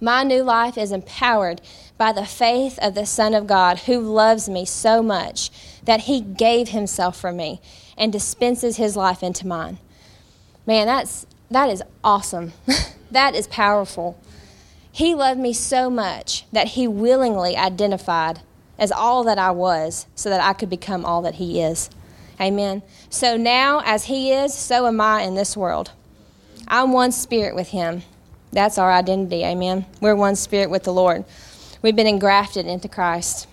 My 0.00 0.24
new 0.24 0.42
life 0.42 0.78
is 0.78 0.90
empowered 0.90 1.60
by 1.98 2.12
the 2.12 2.24
faith 2.24 2.78
of 2.80 2.94
the 2.94 3.06
Son 3.06 3.34
of 3.34 3.46
God 3.46 3.80
who 3.80 4.00
loves 4.00 4.48
me 4.48 4.64
so 4.64 5.02
much 5.02 5.50
that 5.84 6.02
he 6.02 6.20
gave 6.20 6.70
himself 6.70 7.20
for 7.20 7.30
me 7.30 7.60
and 7.96 8.12
dispenses 8.12 8.76
his 8.76 8.96
life 8.96 9.22
into 9.22 9.46
mine. 9.46 9.78
Man, 10.66 10.86
that's 10.86 11.26
that 11.50 11.68
is 11.68 11.82
awesome. 12.02 12.52
That 13.12 13.34
is 13.34 13.46
powerful. 13.46 14.18
He 14.90 15.14
loved 15.14 15.38
me 15.38 15.52
so 15.52 15.90
much 15.90 16.44
that 16.50 16.68
he 16.68 16.88
willingly 16.88 17.56
identified 17.56 18.40
as 18.78 18.90
all 18.90 19.22
that 19.24 19.38
I 19.38 19.50
was 19.50 20.06
so 20.14 20.30
that 20.30 20.42
I 20.42 20.54
could 20.54 20.70
become 20.70 21.04
all 21.04 21.22
that 21.22 21.34
he 21.34 21.60
is. 21.60 21.90
Amen. 22.40 22.82
So 23.10 23.36
now, 23.36 23.82
as 23.84 24.04
he 24.04 24.32
is, 24.32 24.54
so 24.54 24.86
am 24.86 25.00
I 25.00 25.22
in 25.22 25.34
this 25.34 25.56
world. 25.56 25.92
I'm 26.66 26.92
one 26.92 27.12
spirit 27.12 27.54
with 27.54 27.68
him. 27.68 28.02
That's 28.50 28.78
our 28.78 28.90
identity. 28.90 29.44
Amen. 29.44 29.84
We're 30.00 30.16
one 30.16 30.34
spirit 30.34 30.70
with 30.70 30.84
the 30.84 30.92
Lord. 30.92 31.24
We've 31.82 31.96
been 31.96 32.06
engrafted 32.06 32.66
into 32.66 32.88
Christ. 32.88 33.46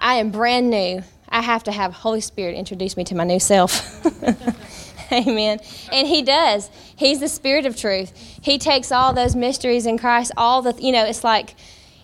I 0.00 0.14
am 0.14 0.30
brand 0.30 0.70
new. 0.70 1.02
I 1.28 1.42
have 1.42 1.64
to 1.64 1.72
have 1.72 1.92
Holy 1.92 2.20
Spirit 2.20 2.54
introduce 2.54 2.96
me 2.96 3.04
to 3.04 3.14
my 3.14 3.24
new 3.24 3.40
self. 3.40 4.04
Amen. 5.28 5.60
And 5.92 6.08
He 6.08 6.22
does. 6.22 6.70
He's 6.96 7.20
the 7.20 7.28
Spirit 7.28 7.66
of 7.66 7.76
truth. 7.76 8.12
He 8.40 8.58
takes 8.58 8.90
all 8.90 9.12
those 9.12 9.36
mysteries 9.36 9.84
in 9.84 9.98
Christ, 9.98 10.32
all 10.36 10.62
the, 10.62 10.74
you 10.82 10.92
know, 10.92 11.04
it's 11.04 11.22
like 11.22 11.54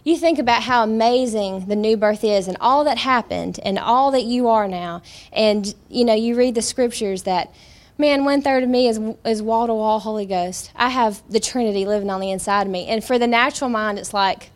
you 0.04 0.16
think 0.16 0.38
about 0.38 0.62
how 0.62 0.82
amazing 0.82 1.66
the 1.66 1.76
new 1.76 1.96
birth 1.96 2.22
is 2.22 2.48
and 2.48 2.56
all 2.60 2.84
that 2.84 2.98
happened 2.98 3.60
and 3.62 3.78
all 3.78 4.10
that 4.10 4.24
you 4.24 4.48
are 4.48 4.68
now. 4.68 5.02
And, 5.32 5.74
you 5.88 6.04
know, 6.04 6.14
you 6.14 6.36
read 6.36 6.54
the 6.54 6.62
scriptures 6.62 7.22
that, 7.24 7.52
man, 7.96 8.24
one 8.24 8.42
third 8.42 8.62
of 8.62 8.68
me 8.68 8.88
is, 8.88 9.00
is 9.24 9.42
wall 9.42 9.66
to 9.66 9.74
wall 9.74 10.00
Holy 10.00 10.26
Ghost. 10.26 10.70
I 10.76 10.90
have 10.90 11.22
the 11.30 11.40
Trinity 11.40 11.84
living 11.84 12.10
on 12.10 12.20
the 12.20 12.30
inside 12.30 12.66
of 12.66 12.72
me. 12.72 12.86
And 12.86 13.02
for 13.02 13.18
the 13.18 13.26
natural 13.26 13.70
mind, 13.70 13.98
it's 13.98 14.14
like, 14.14 14.50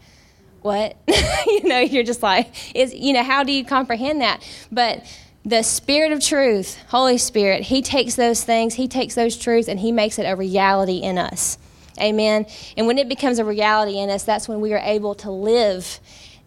what? 0.61 0.97
you 1.47 1.65
know, 1.65 1.81
you're 1.81 2.05
just 2.05 2.23
like, 2.23 2.75
is, 2.77 2.95
you 2.95 3.13
know, 3.13 3.23
how 3.23 3.45
do 3.45 3.53
you 3.53 3.65
comprehend 3.65 4.21
that? 4.21 4.43
But 4.71 5.05
the 5.45 5.63
Spirit 5.63 6.13
of 6.13 6.23
truth, 6.23 6.79
Holy 6.89 7.19
Spirit, 7.19 7.65
He 7.65 7.83
takes 7.83 8.15
those 8.15 8.45
things, 8.45 8.75
He 8.75 8.87
takes 8.87 9.15
those 9.15 9.37
truths, 9.37 9.69
and 9.69 9.81
He 9.81 9.91
makes 9.91 10.19
it 10.19 10.25
a 10.25 10.37
reality 10.37 10.99
in 10.99 11.19
us. 11.19 11.59
Amen. 12.01 12.47
And 12.77 12.87
when 12.87 12.99
it 12.99 13.09
becomes 13.09 13.39
a 13.39 13.45
reality 13.45 13.99
in 13.99 14.09
us, 14.09 14.23
that's 14.25 14.49
when 14.49 14.61
we 14.61 14.73
are 14.73 14.81
able 14.83 15.15
to 15.17 15.31
live 15.31 16.01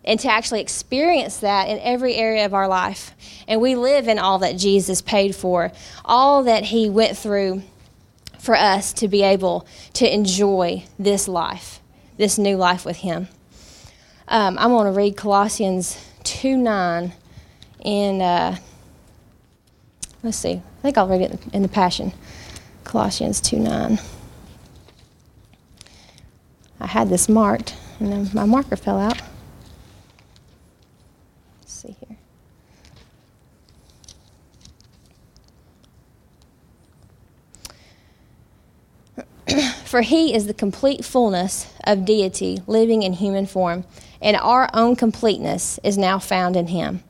and 0.04 0.20
to 0.20 0.32
actually 0.32 0.62
experience 0.62 1.38
that 1.38 1.68
in 1.68 1.80
every 1.80 2.16
area 2.16 2.46
of 2.46 2.54
our 2.54 2.68
life. 2.68 3.12
And 3.48 3.60
we 3.60 3.76
live 3.76 4.08
in 4.08 4.18
all 4.18 4.40
that 4.40 4.58
Jesus 4.58 5.02
paid 5.02 5.36
for, 5.36 5.72
all 6.06 6.44
that 6.44 6.66
He 6.66 6.90
went 6.90 7.18
through 7.18 7.64
for 8.40 8.56
us 8.56 8.94
to 8.94 9.08
be 9.08 9.24
able 9.24 9.68
to 9.94 10.12
enjoy 10.12 10.86
this 10.98 11.28
life, 11.28 11.82
this 12.18 12.38
new 12.38 12.56
life 12.56 12.86
with 12.86 12.98
Him. 12.98 13.28
Um, 14.28 14.58
I 14.58 14.68
want 14.68 14.88
to 14.88 14.98
read 14.98 15.18
Colossians 15.18 16.02
2 16.24 16.56
9 16.56 17.12
in. 17.84 18.22
Uh, 18.22 18.58
Let's 20.26 20.38
see. 20.38 20.54
I 20.54 20.82
think 20.82 20.98
I'll 20.98 21.08
read 21.08 21.22
it 21.22 21.40
in 21.54 21.62
the 21.62 21.68
Passion. 21.68 22.12
Colossians 22.84 23.40
2 23.40 23.60
9. 23.60 24.00
I 26.80 26.88
had 26.88 27.10
this 27.10 27.30
marked, 27.30 27.76
and 28.00 28.12
then 28.12 28.32
my 28.34 28.44
marker 28.46 28.76
fell 28.76 28.98
out. 28.98 29.22
Let's 31.62 31.74
see 31.74 31.96
here. 39.48 39.70
For 39.86 40.02
he 40.02 40.34
is 40.34 40.48
the 40.48 40.56
complete 40.56 41.06
fullness 41.06 41.72
of 41.84 42.04
deity 42.04 42.64
living 42.66 43.04
in 43.04 43.14
human 43.14 43.46
form, 43.46 43.86
and 44.20 44.36
our 44.38 44.72
own 44.74 44.96
completeness 44.96 45.80
is 45.84 46.00
now 46.00 46.18
found 46.18 46.56
in 46.56 46.70
him. 46.70 47.04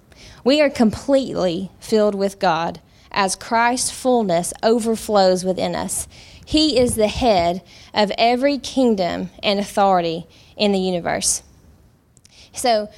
We 0.44 0.60
are 0.60 0.70
completely 0.70 1.72
filled 1.80 2.14
with 2.14 2.40
God 2.40 2.82
as 3.16 3.36
Christ's 3.36 3.90
fullness 3.90 4.54
overflows 4.62 5.44
within 5.44 5.74
us. 5.74 6.08
He 6.46 6.78
is 6.78 6.96
the 6.96 7.08
head 7.08 7.64
of 7.94 8.12
every 8.18 8.60
kingdom 8.60 9.32
and 9.42 9.60
authority 9.60 10.28
in 10.56 10.74
the 10.74 10.80
universe. 10.80 11.42
So, 12.54 12.90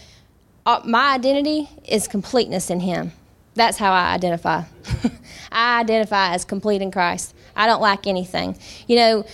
uh, 0.66 0.82
my 0.84 1.14
identity 1.14 1.70
is 1.88 2.10
completeness 2.10 2.70
in 2.70 2.82
Him. 2.82 3.14
That's 3.54 3.78
how 3.78 3.94
I 3.94 4.14
identify. 4.14 4.64
I 5.52 5.80
identify 5.80 6.34
as 6.34 6.44
complete 6.44 6.82
in 6.82 6.92
Christ. 6.92 7.34
I 7.56 7.68
don't 7.68 7.82
lack 7.82 8.06
anything. 8.06 8.58
You 8.88 8.98
know, 8.98 9.26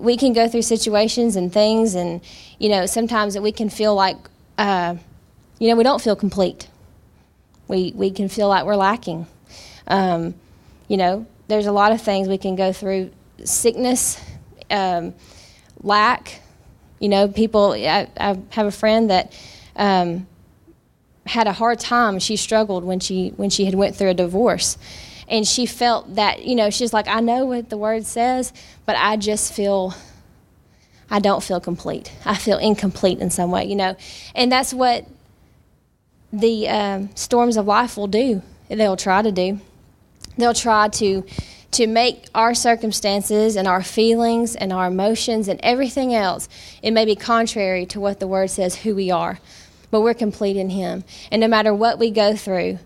we 0.00 0.16
can 0.16 0.32
go 0.32 0.48
through 0.48 0.62
situations 0.62 1.34
and 1.34 1.52
things, 1.52 1.94
and, 1.94 2.20
you 2.58 2.68
know, 2.68 2.86
sometimes 2.86 3.38
we 3.38 3.52
can 3.52 3.68
feel 3.68 3.94
like, 3.94 4.16
uh, 4.58 4.94
you 5.58 5.68
know, 5.68 5.76
we 5.76 5.82
don't 5.82 6.00
feel 6.00 6.14
complete. 6.14 6.68
We, 7.68 7.92
we 7.96 8.10
can 8.10 8.28
feel 8.28 8.48
like 8.48 8.64
we're 8.64 8.76
lacking. 8.76 9.26
Um, 9.86 10.34
you 10.88 10.96
know, 10.96 11.26
there's 11.48 11.66
a 11.66 11.72
lot 11.72 11.92
of 11.92 12.00
things 12.02 12.28
we 12.28 12.38
can 12.38 12.56
go 12.56 12.72
through 12.72 13.10
sickness, 13.44 14.20
um, 14.70 15.14
lack. 15.82 16.40
You 16.98 17.08
know, 17.08 17.28
people, 17.28 17.72
I, 17.72 18.08
I 18.16 18.38
have 18.50 18.66
a 18.66 18.70
friend 18.70 19.10
that 19.10 19.32
um, 19.76 20.26
had 21.26 21.46
a 21.46 21.52
hard 21.52 21.78
time. 21.78 22.18
She 22.18 22.36
struggled 22.36 22.84
when 22.84 23.00
she, 23.00 23.30
when 23.36 23.50
she 23.50 23.64
had 23.64 23.74
went 23.74 23.96
through 23.96 24.10
a 24.10 24.14
divorce. 24.14 24.78
and 25.28 25.46
she 25.46 25.66
felt 25.66 26.14
that, 26.14 26.44
you 26.44 26.54
know, 26.54 26.70
she's 26.70 26.92
like, 26.92 27.08
I 27.08 27.20
know 27.20 27.44
what 27.44 27.68
the 27.70 27.76
word 27.76 28.06
says, 28.06 28.52
but 28.84 28.96
I 28.96 29.16
just 29.16 29.52
feel, 29.52 29.94
I 31.10 31.18
don't 31.18 31.42
feel 31.42 31.60
complete. 31.60 32.12
I 32.24 32.36
feel 32.36 32.58
incomplete 32.58 33.18
in 33.18 33.30
some 33.30 33.50
way, 33.50 33.64
you 33.64 33.76
know. 33.76 33.96
And 34.34 34.50
that's 34.50 34.72
what 34.72 35.06
the 36.32 36.68
um, 36.68 37.10
storms 37.14 37.56
of 37.56 37.66
life 37.66 37.96
will 37.96 38.06
do. 38.06 38.42
They'll 38.68 38.96
try 38.96 39.22
to 39.22 39.32
do. 39.32 39.60
They'll 40.36 40.54
try 40.54 40.88
to 40.88 41.24
to 41.72 41.86
make 41.86 42.26
our 42.34 42.54
circumstances 42.54 43.56
and 43.56 43.68
our 43.68 43.82
feelings 43.82 44.56
and 44.56 44.72
our 44.72 44.86
emotions 44.86 45.48
and 45.48 45.60
everything 45.62 46.14
else 46.14 46.48
it 46.80 46.92
may 46.92 47.04
be 47.04 47.16
contrary 47.16 47.84
to 47.84 48.00
what 48.00 48.18
the 48.18 48.26
word 48.26 48.48
says 48.48 48.76
who 48.76 48.94
we 48.94 49.10
are 49.10 49.38
but 49.90 50.00
we're 50.00 50.14
complete 50.14 50.56
in 50.56 50.70
him 50.70 51.04
and 51.30 51.40
no 51.40 51.48
matter 51.48 51.74
what 51.74 51.98
we 51.98 52.10
go 52.10 52.34
through 52.34 52.78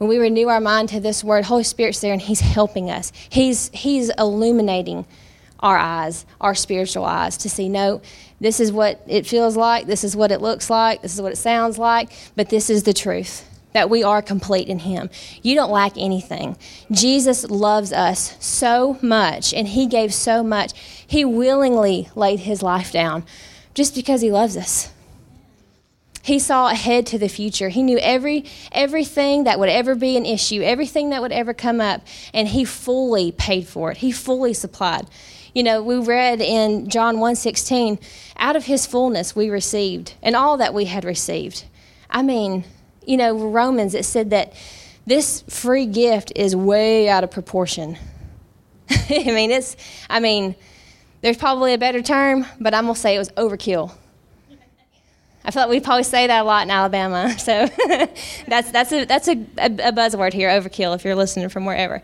when 0.00 0.08
we 0.08 0.16
renew 0.16 0.48
our 0.48 0.60
mind 0.60 0.88
to 0.88 1.00
this 1.00 1.22
word, 1.22 1.44
Holy 1.44 1.62
Spirit's 1.62 2.00
there 2.00 2.14
and 2.14 2.22
He's 2.22 2.40
helping 2.40 2.90
us. 2.90 3.12
He's, 3.28 3.70
he's 3.74 4.08
illuminating 4.16 5.04
our 5.58 5.76
eyes, 5.76 6.24
our 6.40 6.54
spiritual 6.54 7.04
eyes, 7.04 7.36
to 7.36 7.50
see 7.50 7.68
no, 7.68 8.00
this 8.40 8.60
is 8.60 8.72
what 8.72 9.02
it 9.06 9.26
feels 9.26 9.58
like, 9.58 9.86
this 9.86 10.02
is 10.02 10.16
what 10.16 10.32
it 10.32 10.40
looks 10.40 10.70
like, 10.70 11.02
this 11.02 11.12
is 11.12 11.20
what 11.20 11.32
it 11.32 11.36
sounds 11.36 11.76
like, 11.76 12.12
but 12.34 12.48
this 12.48 12.70
is 12.70 12.84
the 12.84 12.94
truth 12.94 13.46
that 13.72 13.90
we 13.90 14.02
are 14.02 14.22
complete 14.22 14.68
in 14.68 14.80
Him. 14.80 15.10
You 15.42 15.54
don't 15.54 15.70
lack 15.70 15.92
anything. 15.96 16.56
Jesus 16.90 17.44
loves 17.48 17.92
us 17.92 18.36
so 18.40 18.98
much, 19.02 19.54
and 19.54 19.68
He 19.68 19.86
gave 19.86 20.12
so 20.12 20.42
much. 20.42 20.72
He 21.06 21.24
willingly 21.24 22.08
laid 22.14 22.40
His 22.40 22.62
life 22.62 22.92
down 22.92 23.24
just 23.74 23.94
because 23.94 24.20
He 24.20 24.30
loves 24.30 24.56
us. 24.56 24.90
He 26.22 26.38
saw 26.38 26.68
ahead 26.68 27.06
to 27.06 27.18
the 27.18 27.28
future. 27.28 27.70
He 27.70 27.82
knew 27.82 27.98
every 27.98 28.44
everything 28.72 29.44
that 29.44 29.58
would 29.58 29.70
ever 29.70 29.94
be 29.94 30.16
an 30.16 30.26
issue, 30.26 30.60
everything 30.62 31.10
that 31.10 31.22
would 31.22 31.32
ever 31.32 31.54
come 31.54 31.80
up, 31.80 32.02
and 32.34 32.48
he 32.48 32.64
fully 32.64 33.32
paid 33.32 33.66
for 33.66 33.90
it. 33.90 33.98
He 33.98 34.12
fully 34.12 34.52
supplied. 34.52 35.06
You 35.54 35.62
know, 35.62 35.82
we 35.82 35.96
read 35.98 36.40
in 36.40 36.88
John 36.88 37.16
1:16, 37.16 37.98
out 38.36 38.54
of 38.54 38.66
his 38.66 38.86
fullness 38.86 39.34
we 39.34 39.48
received, 39.48 40.14
and 40.22 40.36
all 40.36 40.56
that 40.58 40.74
we 40.74 40.84
had 40.84 41.04
received. 41.04 41.64
I 42.10 42.22
mean, 42.22 42.64
you 43.10 43.16
know, 43.16 43.36
Romans 43.48 43.94
it 43.94 44.04
said 44.04 44.30
that 44.30 44.52
this 45.06 45.42
free 45.48 45.86
gift 45.86 46.32
is 46.36 46.54
way 46.54 47.08
out 47.08 47.24
of 47.24 47.30
proportion. 47.30 47.98
I 48.90 49.24
mean, 49.26 49.50
it's 49.50 49.76
I 50.08 50.20
mean, 50.20 50.54
there's 51.20 51.36
probably 51.36 51.74
a 51.74 51.78
better 51.78 52.02
term, 52.02 52.46
but 52.60 52.74
I'm 52.74 52.84
going 52.84 52.94
to 52.94 53.00
say 53.00 53.16
it 53.16 53.18
was 53.18 53.30
overkill 53.30 53.92
I 55.44 55.50
feel 55.52 55.62
like 55.62 55.70
we 55.70 55.80
probably 55.80 56.02
say 56.02 56.26
that 56.26 56.42
a 56.42 56.44
lot 56.44 56.64
in 56.64 56.70
Alabama. 56.70 57.34
So 57.40 57.66
that's 58.46 58.70
that's 58.70 58.92
a 58.92 59.04
that's 59.04 59.28
a, 59.28 59.32
a, 59.58 59.66
a, 59.88 59.92
buzzword 59.92 60.32
here, 60.32 60.50
overkill, 60.50 60.94
if 60.94 61.04
you're 61.04 61.14
listening 61.14 61.48
from 61.48 61.64
wherever. 61.64 62.02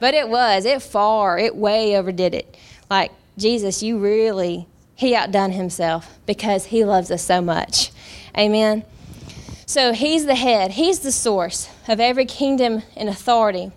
But 0.00 0.14
it 0.14 0.28
was, 0.28 0.64
it 0.64 0.82
far, 0.82 1.38
it 1.38 1.54
way 1.54 1.96
overdid 1.96 2.34
it. 2.34 2.56
Like 2.88 3.12
Jesus, 3.36 3.82
you 3.82 3.98
really 3.98 4.66
he 4.94 5.14
outdone 5.14 5.52
himself 5.52 6.18
because 6.26 6.66
he 6.66 6.84
loves 6.84 7.10
us 7.10 7.22
so 7.22 7.40
much. 7.40 7.92
Amen. 8.36 8.84
So 9.68 9.92
he's 9.92 10.24
the 10.24 10.34
head, 10.34 10.72
he's 10.72 11.00
the 11.00 11.12
source 11.12 11.68
of 11.86 12.00
every 12.00 12.24
kingdom 12.24 12.84
and 12.96 13.06
authority 13.06 13.70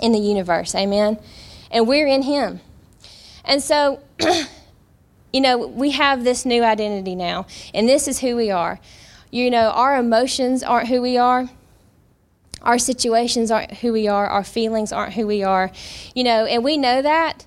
in 0.00 0.10
the 0.10 0.18
universe. 0.18 0.74
Amen. 0.74 1.16
And 1.70 1.86
we're 1.86 2.08
in 2.08 2.22
him. 2.22 2.58
And 3.44 3.62
so 3.62 4.00
you 5.32 5.40
know, 5.40 5.64
we 5.64 5.92
have 5.92 6.24
this 6.24 6.44
new 6.44 6.64
identity 6.64 7.14
now, 7.14 7.46
and 7.72 7.88
this 7.88 8.08
is 8.08 8.18
who 8.18 8.34
we 8.34 8.50
are. 8.50 8.80
You 9.30 9.48
know, 9.48 9.70
our 9.70 9.96
emotions 9.96 10.64
aren't 10.64 10.88
who 10.88 11.00
we 11.00 11.16
are. 11.16 11.48
Our 12.60 12.80
situations 12.80 13.52
aren't 13.52 13.74
who 13.74 13.92
we 13.92 14.08
are. 14.08 14.26
Our 14.26 14.42
feelings 14.42 14.92
aren't 14.92 15.14
who 15.14 15.28
we 15.28 15.44
are. 15.44 15.70
You 16.16 16.24
know, 16.24 16.46
and 16.46 16.64
we 16.64 16.76
know 16.76 17.00
that. 17.00 17.46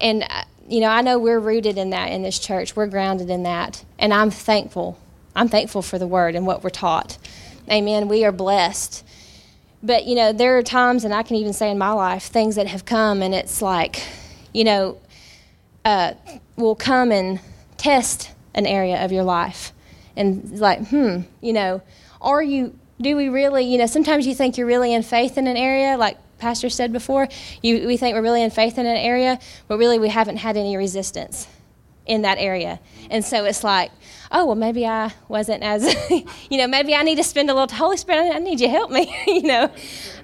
And, 0.00 0.22
uh, 0.22 0.44
you 0.66 0.80
know, 0.80 0.88
I 0.88 1.02
know 1.02 1.18
we're 1.18 1.38
rooted 1.38 1.76
in 1.76 1.90
that 1.90 2.12
in 2.12 2.22
this 2.22 2.38
church. 2.38 2.74
We're 2.74 2.86
grounded 2.86 3.28
in 3.28 3.42
that. 3.42 3.84
And 3.98 4.14
I'm 4.14 4.30
thankful. 4.30 4.98
I'm 5.34 5.48
thankful 5.48 5.82
for 5.82 5.98
the 5.98 6.06
word 6.06 6.34
and 6.34 6.46
what 6.46 6.62
we're 6.64 6.70
taught. 6.70 7.18
Amen. 7.70 8.08
We 8.08 8.24
are 8.24 8.32
blessed. 8.32 9.04
But, 9.82 10.06
you 10.06 10.14
know, 10.14 10.32
there 10.32 10.58
are 10.58 10.62
times, 10.62 11.04
and 11.04 11.14
I 11.14 11.22
can 11.22 11.36
even 11.36 11.52
say 11.52 11.70
in 11.70 11.78
my 11.78 11.92
life, 11.92 12.24
things 12.24 12.56
that 12.56 12.66
have 12.66 12.84
come, 12.84 13.22
and 13.22 13.34
it's 13.34 13.62
like, 13.62 14.02
you 14.52 14.64
know, 14.64 14.98
uh, 15.84 16.14
will 16.56 16.74
come 16.74 17.10
and 17.12 17.40
test 17.76 18.30
an 18.54 18.66
area 18.66 19.02
of 19.02 19.12
your 19.12 19.22
life 19.22 19.72
and 20.16 20.58
like 20.58 20.88
hmm 20.88 21.20
you 21.40 21.52
know 21.52 21.80
are 22.20 22.42
you 22.42 22.76
do 23.00 23.16
we 23.16 23.28
really 23.28 23.64
you 23.64 23.78
know 23.78 23.86
sometimes 23.86 24.26
you 24.26 24.34
think 24.34 24.58
you're 24.58 24.66
really 24.66 24.92
in 24.92 25.02
faith 25.02 25.38
in 25.38 25.46
an 25.46 25.56
area 25.56 25.96
like 25.96 26.18
pastor 26.38 26.68
said 26.70 26.92
before 26.92 27.28
you, 27.62 27.86
we 27.86 27.96
think 27.96 28.14
we're 28.14 28.22
really 28.22 28.42
in 28.42 28.50
faith 28.50 28.78
in 28.78 28.86
an 28.86 28.96
area 28.96 29.38
but 29.68 29.78
really 29.78 29.98
we 29.98 30.08
haven't 30.08 30.38
had 30.38 30.56
any 30.56 30.76
resistance 30.76 31.46
in 32.10 32.22
that 32.22 32.38
area. 32.38 32.80
And 33.08 33.24
so 33.24 33.44
it's 33.44 33.62
like 33.62 33.92
oh 34.32 34.46
well 34.46 34.54
maybe 34.54 34.86
i 34.86 35.12
wasn't 35.28 35.60
as 35.60 35.82
you 36.50 36.58
know 36.58 36.68
maybe 36.68 36.94
i 36.94 37.02
need 37.02 37.16
to 37.16 37.24
spend 37.24 37.50
a 37.50 37.54
little 37.54 37.76
holy 37.76 37.96
spirit 37.96 38.32
i 38.32 38.38
need 38.38 38.60
you 38.60 38.68
to 38.68 38.72
help 38.72 38.88
me 38.98 39.12
you 39.26 39.42
know. 39.42 39.70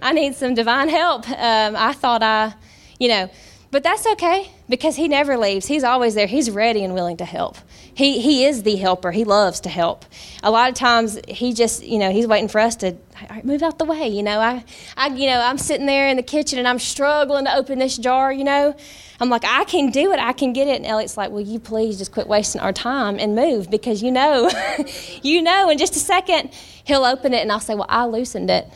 I 0.01 0.13
need 0.13 0.35
some 0.37 0.55
divine 0.55 0.89
help. 0.89 1.29
Um, 1.29 1.75
i 1.77 1.93
thought 1.93 2.23
i 2.23 2.55
you 3.01 3.09
know 3.09 3.31
but 3.71 3.83
that's 3.83 4.07
okay 4.07 4.51
because 4.69 4.97
he 4.97 5.09
never 5.09 5.37
leaves. 5.37 5.67
He's 5.67 5.85
always 5.85 6.15
there. 6.15 6.27
He's 6.27 6.51
ready 6.51 6.83
and 6.83 6.95
willing 6.95 7.17
to 7.19 7.25
help. 7.25 7.57
He, 7.95 8.21
he 8.21 8.45
is 8.45 8.63
the 8.63 8.77
helper. 8.77 9.13
He 9.13 9.25
loves 9.25 9.61
to 9.61 9.69
help. 9.69 10.05
A 10.43 10.51
lot 10.51 10.69
of 10.69 10.75
times 10.75 11.19
he 11.29 11.53
just, 11.53 11.85
you 11.85 11.99
know, 11.99 12.11
he's 12.11 12.27
waiting 12.27 12.49
for 12.49 12.61
us 12.61 12.77
to 12.77 12.97
move 13.45 13.63
out 13.63 13.79
the 13.79 13.85
way. 13.85 14.09
You 14.09 14.23
know, 14.23 14.41
I, 14.41 14.65
I, 14.97 15.09
you 15.09 15.27
know, 15.27 15.41
I'm 15.41 15.59
sitting 15.59 15.87
there 15.87 16.09
in 16.09 16.17
the 16.17 16.23
kitchen 16.23 16.59
and 16.59 16.67
I'm 16.67 16.79
struggling 16.79 17.45
to 17.45 17.55
open 17.55 17.79
this 17.79 17.97
jar, 17.97 18.33
you 18.33 18.45
know. 18.45 18.77
I'm 19.19 19.31
like, 19.31 19.45
I 19.47 19.65
can 19.65 19.91
do 19.91 20.13
it. 20.13 20.19
I 20.19 20.33
can 20.33 20.53
get 20.53 20.69
it. 20.69 20.77
And 20.77 20.87
Elliot's 20.87 21.17
like, 21.17 21.31
will 21.31 21.41
you 21.41 21.59
please 21.59 21.97
just 21.97 22.13
quit 22.13 22.27
wasting 22.27 22.61
our 22.61 22.73
time 22.73 23.19
and 23.19 23.35
move 23.35 23.71
because 23.71 24.03
you 24.03 24.11
know, 24.11 24.51
you 25.23 25.43
know, 25.43 25.71
in 25.71 25.79
just 25.79 25.97
a 25.97 26.01
second 26.01 26.51
he'll 26.85 27.05
open 27.05 27.35
it 27.35 27.43
and 27.43 27.53
I'll 27.53 27.61
say, 27.61 27.75
well, 27.75 27.87
I 27.89 28.07
loosened 28.07 28.51
it. 28.51 28.69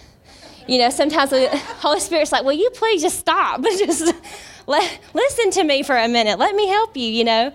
You 0.66 0.78
know, 0.78 0.90
sometimes 0.90 1.30
the 1.30 1.48
Holy 1.80 2.00
Spirit's 2.00 2.32
like, 2.32 2.44
will 2.44 2.52
you 2.52 2.70
please 2.70 3.02
just 3.02 3.18
stop? 3.18 3.62
just 3.78 4.12
let, 4.70 5.00
listen 5.12 5.50
to 5.50 5.64
me 5.64 5.82
for 5.82 5.96
a 5.96 6.08
minute. 6.08 6.38
Let 6.38 6.54
me 6.54 6.68
help 6.68 6.96
you, 6.96 7.06
you 7.06 7.24
know. 7.24 7.52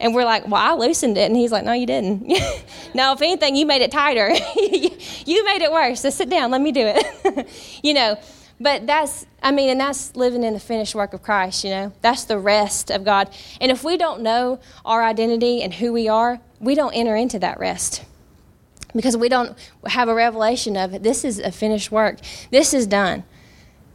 And 0.00 0.14
we're 0.14 0.24
like, 0.24 0.48
well, 0.48 0.56
I 0.56 0.74
loosened 0.74 1.16
it. 1.16 1.26
And 1.30 1.36
he's 1.36 1.52
like, 1.52 1.64
no, 1.64 1.72
you 1.72 1.86
didn't. 1.86 2.26
no, 2.94 3.12
if 3.12 3.22
anything, 3.22 3.54
you 3.54 3.66
made 3.66 3.82
it 3.82 3.92
tighter. 3.92 4.30
you 4.56 5.44
made 5.44 5.62
it 5.62 5.70
worse. 5.70 6.00
So 6.00 6.10
sit 6.10 6.28
down, 6.28 6.50
let 6.50 6.60
me 6.60 6.72
do 6.72 6.82
it. 6.84 7.48
you 7.82 7.94
know, 7.94 8.18
but 8.58 8.86
that's, 8.86 9.26
I 9.42 9.52
mean, 9.52 9.68
and 9.70 9.78
that's 9.78 10.16
living 10.16 10.42
in 10.42 10.54
the 10.54 10.60
finished 10.60 10.94
work 10.94 11.12
of 11.12 11.22
Christ, 11.22 11.64
you 11.64 11.70
know. 11.70 11.92
That's 12.00 12.24
the 12.24 12.38
rest 12.38 12.90
of 12.90 13.04
God. 13.04 13.28
And 13.60 13.70
if 13.70 13.84
we 13.84 13.96
don't 13.96 14.22
know 14.22 14.58
our 14.84 15.02
identity 15.02 15.62
and 15.62 15.74
who 15.74 15.92
we 15.92 16.08
are, 16.08 16.40
we 16.60 16.74
don't 16.74 16.94
enter 16.94 17.14
into 17.14 17.38
that 17.40 17.58
rest 17.60 18.04
because 18.94 19.16
we 19.16 19.28
don't 19.28 19.56
have 19.86 20.08
a 20.08 20.14
revelation 20.14 20.76
of 20.76 20.94
it. 20.94 21.02
This 21.02 21.24
is 21.24 21.38
a 21.38 21.52
finished 21.52 21.92
work. 21.92 22.18
This 22.50 22.72
is 22.72 22.86
done. 22.86 23.24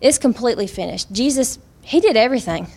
It's 0.02 0.18
completely 0.18 0.68
finished. 0.68 1.12
Jesus 1.12 1.60
he 1.82 2.00
did 2.00 2.16
everything. 2.18 2.68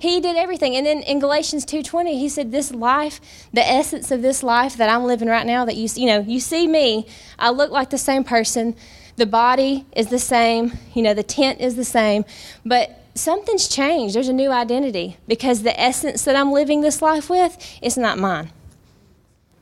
He 0.00 0.20
did 0.20 0.36
everything. 0.36 0.76
And 0.76 0.86
then 0.86 1.02
in 1.02 1.18
Galatians 1.18 1.64
2:20, 1.64 2.18
he 2.18 2.28
said 2.28 2.52
this 2.52 2.70
life, 2.72 3.20
the 3.52 3.66
essence 3.66 4.10
of 4.10 4.22
this 4.22 4.42
life 4.42 4.76
that 4.76 4.88
I'm 4.88 5.04
living 5.04 5.28
right 5.28 5.46
now 5.46 5.64
that 5.64 5.76
you 5.76 5.88
you 5.96 6.06
know, 6.06 6.20
you 6.20 6.40
see 6.40 6.66
me, 6.68 7.06
I 7.38 7.50
look 7.50 7.70
like 7.70 7.90
the 7.90 7.98
same 7.98 8.24
person. 8.24 8.76
The 9.16 9.26
body 9.26 9.86
is 9.96 10.08
the 10.08 10.18
same, 10.18 10.78
you 10.94 11.02
know, 11.02 11.14
the 11.14 11.22
tent 11.22 11.60
is 11.60 11.74
the 11.74 11.84
same, 11.84 12.26
but 12.66 13.00
something's 13.14 13.66
changed. 13.66 14.14
There's 14.14 14.28
a 14.28 14.32
new 14.32 14.50
identity 14.50 15.16
because 15.26 15.62
the 15.62 15.78
essence 15.80 16.22
that 16.24 16.36
I'm 16.36 16.52
living 16.52 16.82
this 16.82 17.00
life 17.00 17.30
with 17.30 17.56
is 17.80 17.96
not 17.96 18.18
mine. 18.18 18.50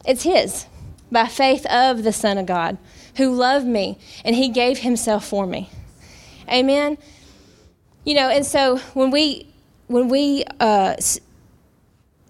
It's 0.05 0.25
his 0.25 0.67
by 1.11 1.27
faith 1.27 1.65
of 1.67 2.03
the 2.03 2.13
Son 2.13 2.37
of 2.37 2.47
God 2.47 2.79
who 3.17 3.33
loved 3.33 3.67
me 3.67 3.99
and 4.25 4.35
he 4.35 4.49
gave 4.49 4.79
himself 4.79 5.25
for 5.25 5.47
me. 5.47 5.71
Amen. 6.49 6.99
You 8.05 8.15
know, 8.15 8.29
and 8.29 8.45
so 8.45 8.79
when 8.93 9.11
we 9.11 9.47
when 9.87 10.09
we 10.09 10.45
uh, 10.61 10.97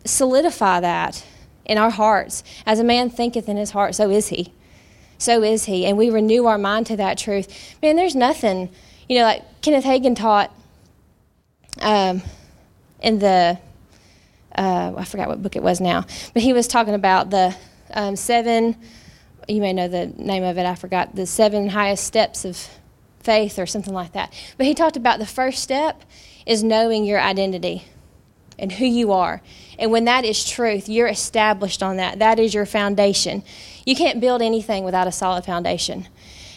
solidify 0.04 0.80
that 0.80 1.24
in 1.64 1.78
our 1.78 1.90
hearts, 1.90 2.44
as 2.66 2.78
a 2.78 2.84
man 2.84 3.10
thinketh 3.10 3.48
in 3.48 3.56
his 3.56 3.70
heart, 3.70 3.94
so 3.94 4.10
is 4.10 4.28
he. 4.28 4.52
So 5.18 5.42
is 5.42 5.64
he. 5.64 5.86
And 5.86 5.96
we 5.96 6.10
renew 6.10 6.46
our 6.46 6.58
mind 6.58 6.86
to 6.86 6.96
that 6.96 7.16
truth. 7.16 7.76
Man, 7.82 7.96
there's 7.96 8.14
nothing, 8.14 8.70
you 9.08 9.18
know, 9.18 9.24
like 9.24 9.42
Kenneth 9.62 9.84
Hagin 9.84 10.14
taught 10.16 10.52
um, 11.80 12.22
in 13.00 13.18
the, 13.18 13.58
uh, 14.54 14.92
I 14.96 15.04
forgot 15.04 15.28
what 15.28 15.42
book 15.42 15.56
it 15.56 15.62
was 15.62 15.80
now, 15.80 16.04
but 16.34 16.42
he 16.42 16.52
was 16.52 16.68
talking 16.68 16.94
about 16.94 17.30
the 17.30 17.56
um, 17.92 18.16
seven, 18.16 18.76
you 19.48 19.60
may 19.60 19.72
know 19.72 19.88
the 19.88 20.06
name 20.06 20.42
of 20.42 20.58
it, 20.58 20.66
I 20.66 20.74
forgot, 20.74 21.14
the 21.14 21.26
seven 21.26 21.68
highest 21.68 22.04
steps 22.04 22.44
of 22.44 22.68
faith 23.24 23.58
or 23.58 23.66
something 23.66 23.94
like 23.94 24.12
that. 24.12 24.32
But 24.56 24.66
he 24.66 24.74
talked 24.74 24.96
about 24.96 25.18
the 25.18 25.26
first 25.26 25.62
step 25.62 26.02
is 26.46 26.62
knowing 26.62 27.04
your 27.04 27.20
identity 27.20 27.84
and 28.58 28.72
who 28.72 28.84
you 28.84 29.12
are. 29.12 29.42
And 29.78 29.90
when 29.90 30.04
that 30.04 30.24
is 30.24 30.48
truth, 30.48 30.88
you're 30.88 31.08
established 31.08 31.82
on 31.82 31.96
that. 31.96 32.18
That 32.18 32.38
is 32.38 32.54
your 32.54 32.66
foundation. 32.66 33.42
You 33.84 33.96
can't 33.96 34.20
build 34.20 34.42
anything 34.42 34.84
without 34.84 35.06
a 35.06 35.12
solid 35.12 35.44
foundation. 35.44 36.06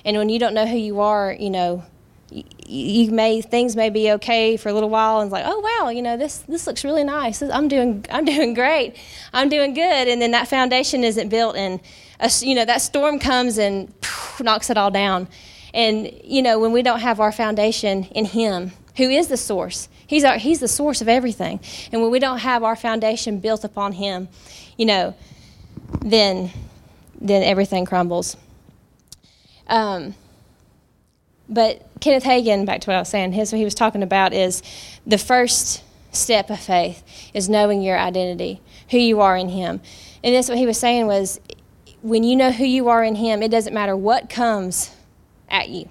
And 0.06 0.18
when 0.18 0.30
you 0.30 0.40
don't 0.40 0.54
know 0.54 0.66
who 0.66 0.78
you 0.78 1.00
are, 1.00 1.36
you 1.38 1.50
know, 1.50 1.84
you 2.30 3.10
may 3.12 3.42
things 3.42 3.76
may 3.76 3.90
be 3.90 4.12
okay 4.12 4.58
for 4.58 4.68
a 4.68 4.74
little 4.74 4.90
while 4.90 5.22
and 5.22 5.28
it's 5.28 5.32
like 5.32 5.46
oh 5.48 5.60
wow 5.60 5.90
you 5.90 6.02
know 6.02 6.18
this 6.18 6.40
this 6.40 6.68
looks 6.68 6.84
really 6.84 7.06
nice 7.06 7.42
i'm 7.42 7.70
doing 7.70 8.06
i'm 8.12 8.26
doing 8.26 8.54
great 8.54 8.98
i'm 9.32 9.48
doing 9.48 9.74
good 9.74 10.08
and 10.10 10.22
then 10.22 10.32
that 10.32 10.46
foundation 10.46 11.06
isn't 11.06 11.30
built 11.30 11.56
and 11.56 11.80
a, 12.20 12.30
you 12.42 12.54
know 12.54 12.66
that 12.66 12.82
storm 12.82 13.18
comes 13.18 13.58
and 13.58 13.94
phew, 14.04 14.44
knocks 14.44 14.70
it 14.70 14.78
all 14.78 14.92
down 14.92 15.26
and 15.74 16.12
you 16.24 16.42
know 16.42 16.60
when 16.60 16.72
we 16.72 16.82
don't 16.82 17.00
have 17.00 17.20
our 17.20 17.32
foundation 17.32 18.04
in 18.06 18.26
him 18.26 18.72
who 18.96 19.04
is 19.04 19.28
the 19.28 19.38
source? 19.38 19.90
He's 20.08 20.24
our 20.24 20.38
he's 20.38 20.60
the 20.60 20.68
source 20.68 21.02
of 21.02 21.08
everything. 21.08 21.60
And 21.92 22.02
when 22.02 22.10
we 22.10 22.18
don't 22.20 22.40
have 22.40 22.64
our 22.64 22.76
foundation 22.76 23.40
built 23.40 23.64
upon 23.64 23.94
him 23.94 24.28
you 24.78 24.86
know 24.86 25.16
then 26.02 26.52
then 27.20 27.44
everything 27.44 27.86
crumbles. 27.86 28.38
Um, 29.68 30.16
but 31.50 31.86
Kenneth 32.00 32.24
Hagin, 32.24 32.66
back 32.66 32.82
to 32.82 32.90
what 32.90 32.96
I 32.96 33.00
was 33.00 33.10
saying, 33.10 33.34
his 33.34 33.52
what 33.52 33.58
he 33.58 33.64
was 33.64 33.76
talking 33.76 34.04
about 34.04 34.34
is 34.34 34.62
the 35.06 35.18
first 35.18 35.84
step 36.12 36.50
of 36.50 36.60
faith 36.60 37.04
is 37.34 37.48
knowing 37.48 37.82
your 37.82 37.98
identity, 37.98 38.62
who 38.90 38.98
you 38.98 39.22
are 39.22 39.38
in 39.38 39.50
Him. 39.50 39.82
And 40.24 40.36
that's 40.36 40.50
what 40.50 40.58
he 40.58 40.66
was 40.66 40.78
saying 40.78 41.08
was 41.08 41.40
when 42.02 42.24
you 42.24 42.36
know 42.36 42.52
who 42.52 42.66
you 42.66 42.90
are 42.90 43.04
in 43.04 43.16
Him, 43.16 43.42
it 43.42 43.50
doesn't 43.50 43.74
matter 43.74 43.96
what 43.96 44.30
comes 44.30 44.92
at 45.50 45.70
you. 45.70 45.90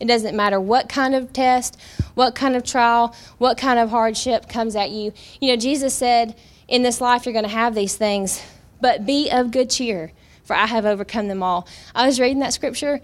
It 0.00 0.06
doesn't 0.06 0.36
matter 0.36 0.60
what 0.60 0.88
kind 0.88 1.14
of 1.14 1.32
test, 1.32 1.80
what 2.14 2.34
kind 2.34 2.56
of 2.56 2.64
trial, 2.64 3.14
what 3.38 3.56
kind 3.56 3.78
of 3.78 3.90
hardship 3.90 4.48
comes 4.48 4.74
at 4.76 4.90
you. 4.90 5.12
You 5.40 5.50
know, 5.50 5.56
Jesus 5.56 5.94
said, 5.94 6.36
In 6.68 6.82
this 6.82 7.00
life, 7.00 7.24
you're 7.24 7.32
going 7.32 7.44
to 7.44 7.50
have 7.50 7.74
these 7.74 7.96
things, 7.96 8.42
but 8.80 9.06
be 9.06 9.30
of 9.30 9.50
good 9.50 9.70
cheer, 9.70 10.12
for 10.44 10.56
I 10.56 10.66
have 10.66 10.84
overcome 10.84 11.28
them 11.28 11.42
all. 11.42 11.68
I 11.94 12.06
was 12.06 12.18
reading 12.18 12.40
that 12.40 12.52
scripture 12.52 13.00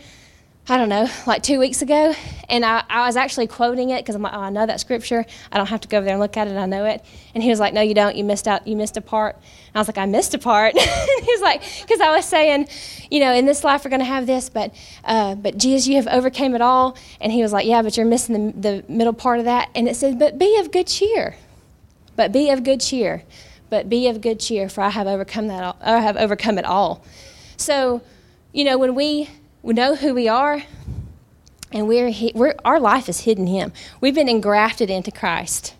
I 0.70 0.76
don't 0.76 0.88
know, 0.88 1.08
like 1.26 1.42
two 1.42 1.58
weeks 1.58 1.82
ago, 1.82 2.14
and 2.48 2.64
I, 2.64 2.84
I 2.88 3.04
was 3.04 3.16
actually 3.16 3.48
quoting 3.48 3.90
it 3.90 4.02
because 4.04 4.14
I'm 4.14 4.22
like, 4.22 4.34
oh, 4.34 4.38
I 4.38 4.50
know 4.50 4.66
that 4.66 4.78
scripture. 4.78 5.26
I 5.50 5.56
don't 5.56 5.66
have 5.66 5.80
to 5.80 5.88
go 5.88 5.96
over 5.96 6.04
there 6.04 6.14
and 6.14 6.20
look 6.20 6.36
at 6.36 6.46
it. 6.46 6.56
I 6.56 6.66
know 6.66 6.84
it. 6.84 7.04
And 7.34 7.42
he 7.42 7.50
was 7.50 7.58
like, 7.58 7.74
no, 7.74 7.80
you 7.80 7.92
don't. 7.92 8.14
You 8.14 8.22
missed 8.22 8.46
out. 8.46 8.68
You 8.68 8.76
missed 8.76 8.96
a 8.96 9.00
part. 9.00 9.34
And 9.34 9.74
I 9.74 9.80
was 9.80 9.88
like, 9.88 9.98
I 9.98 10.06
missed 10.06 10.32
a 10.32 10.38
part. 10.38 10.74
he 10.78 11.32
was 11.32 11.40
like, 11.40 11.62
because 11.80 12.00
I 12.00 12.12
was 12.12 12.24
saying, 12.24 12.68
you 13.10 13.18
know, 13.18 13.32
in 13.32 13.46
this 13.46 13.64
life 13.64 13.84
we're 13.84 13.90
going 13.90 13.98
to 13.98 14.04
have 14.04 14.28
this, 14.28 14.48
but 14.48 14.72
uh, 15.02 15.34
but 15.34 15.58
Jesus, 15.58 15.88
you 15.88 15.96
have 15.96 16.06
overcame 16.06 16.54
it 16.54 16.60
all. 16.60 16.96
And 17.20 17.32
he 17.32 17.42
was 17.42 17.52
like, 17.52 17.66
yeah, 17.66 17.82
but 17.82 17.96
you're 17.96 18.06
missing 18.06 18.52
the, 18.52 18.84
the 18.84 18.84
middle 18.92 19.12
part 19.12 19.40
of 19.40 19.46
that. 19.46 19.70
And 19.74 19.88
it 19.88 19.96
says, 19.96 20.14
but 20.14 20.38
be 20.38 20.56
of 20.60 20.70
good 20.70 20.86
cheer. 20.86 21.34
But 22.14 22.30
be 22.30 22.48
of 22.48 22.62
good 22.62 22.80
cheer. 22.80 23.24
But 23.70 23.88
be 23.88 24.06
of 24.06 24.20
good 24.20 24.38
cheer, 24.38 24.68
for 24.68 24.82
I 24.82 24.90
have 24.90 25.08
overcome 25.08 25.48
that. 25.48 25.64
All, 25.64 25.76
I 25.80 25.98
have 25.98 26.16
overcome 26.16 26.58
it 26.58 26.64
all. 26.64 27.04
So, 27.56 28.02
you 28.52 28.62
know, 28.62 28.78
when 28.78 28.94
we 28.94 29.28
we 29.62 29.74
know 29.74 29.94
who 29.94 30.14
we 30.14 30.28
are, 30.28 30.62
and 31.72 31.86
we're, 31.86 32.12
we're 32.34 32.54
our 32.64 32.80
life 32.80 33.08
is 33.08 33.20
hidden 33.20 33.46
in 33.46 33.54
Him. 33.54 33.72
We've 34.00 34.14
been 34.14 34.28
engrafted 34.28 34.90
into 34.90 35.10
Christ. 35.10 35.74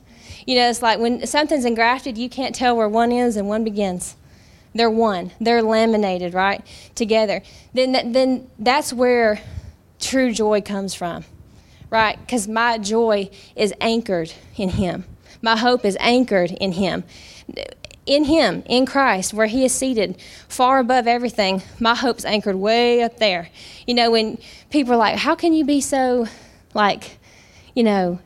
You 0.47 0.57
know, 0.57 0.69
it's 0.69 0.83
like 0.83 0.99
when 0.99 1.27
something's 1.27 1.65
engrafted, 1.65 2.19
you 2.19 2.29
can't 2.29 2.55
tell 2.55 2.77
where 2.77 2.89
one 2.89 3.13
ends 3.13 3.37
and 3.37 3.49
one 3.49 3.65
begins. 3.65 4.17
They're 4.75 4.91
one. 4.91 5.33
They're 5.41 5.63
laminated 5.63 6.35
right 6.35 6.65
together. 6.95 7.43
Then, 7.75 8.13
then 8.13 8.49
that's 8.59 8.93
where 8.93 9.41
true 9.99 10.33
joy 10.33 10.61
comes 10.61 10.95
from, 10.95 11.25
right? 11.91 12.19
Because 12.21 12.47
my 12.47 12.79
joy 12.79 13.31
is 13.57 13.75
anchored 13.81 14.33
in 14.57 14.71
Him. 14.71 15.05
My 15.43 15.57
hope 15.57 15.85
is 15.85 15.97
anchored 16.01 16.51
in 16.53 16.73
Him 16.73 17.05
in 18.07 18.25
Him, 18.25 18.63
in 18.67 18.87
Christ, 18.87 19.35
where 19.35 19.47
He 19.47 19.65
is 19.65 19.73
seated 19.73 20.21
far 20.49 20.79
above 20.79 21.07
everything, 21.07 21.63
my 21.79 21.95
hope's 21.95 22.25
anchored 22.25 22.57
way 22.57 23.03
up 23.03 23.19
there. 23.19 23.51
You 23.87 23.95
know, 23.95 24.11
when 24.11 24.39
people 24.71 24.95
are 24.95 24.99
like, 24.99 25.17
How 25.17 25.35
can 25.35 25.53
you 25.53 25.65
be 25.65 25.81
so, 25.81 26.27
like, 26.75 27.19
you 27.75 27.85
know, 27.85 28.19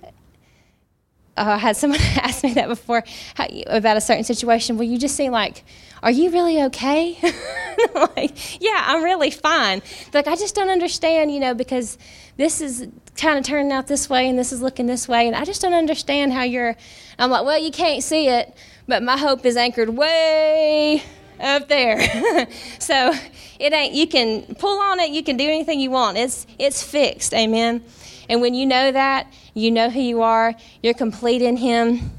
uh, 1.36 1.44
I 1.44 1.58
had 1.58 1.76
someone 1.76 2.00
ask 2.16 2.44
me 2.44 2.54
that 2.54 2.68
before 2.68 3.04
how, 3.34 3.46
about 3.66 3.96
a 3.96 4.00
certain 4.00 4.24
situation. 4.24 4.76
Well, 4.76 4.86
you 4.86 4.98
just 4.98 5.16
seem 5.16 5.32
like, 5.32 5.64
are 6.02 6.10
you 6.10 6.30
really 6.30 6.62
okay? 6.64 7.18
like, 7.94 8.62
yeah, 8.62 8.82
I'm 8.86 9.02
really 9.02 9.30
fine. 9.30 9.82
Like, 10.12 10.28
I 10.28 10.36
just 10.36 10.54
don't 10.54 10.68
understand, 10.68 11.32
you 11.32 11.40
know, 11.40 11.54
because 11.54 11.98
this 12.36 12.60
is 12.60 12.86
kind 13.16 13.38
of 13.38 13.44
turning 13.44 13.72
out 13.72 13.86
this 13.86 14.10
way 14.10 14.28
and 14.28 14.38
this 14.38 14.52
is 14.52 14.60
looking 14.60 14.86
this 14.86 15.08
way, 15.08 15.26
and 15.26 15.36
I 15.36 15.44
just 15.44 15.62
don't 15.62 15.74
understand 15.74 16.32
how 16.32 16.42
you're. 16.42 16.76
I'm 17.18 17.30
like, 17.30 17.44
well, 17.44 17.58
you 17.58 17.70
can't 17.70 18.02
see 18.02 18.28
it, 18.28 18.54
but 18.86 19.02
my 19.02 19.16
hope 19.16 19.44
is 19.44 19.56
anchored 19.56 19.88
way 19.88 21.02
up 21.40 21.68
there. 21.68 22.00
so 22.78 23.12
it 23.58 23.72
ain't 23.72 23.94
you 23.94 24.06
can 24.06 24.54
pull 24.56 24.80
on 24.80 25.00
it, 25.00 25.10
you 25.10 25.22
can 25.22 25.36
do 25.36 25.44
anything 25.44 25.80
you 25.80 25.90
want. 25.90 26.16
It's 26.16 26.46
it's 26.58 26.82
fixed. 26.82 27.34
Amen. 27.34 27.82
And 28.28 28.40
when 28.40 28.54
you 28.54 28.66
know 28.66 28.90
that, 28.90 29.32
you 29.52 29.70
know 29.70 29.90
who 29.90 30.00
you 30.00 30.22
are, 30.22 30.54
you're 30.82 30.94
complete 30.94 31.42
in 31.42 31.56
him. 31.56 32.10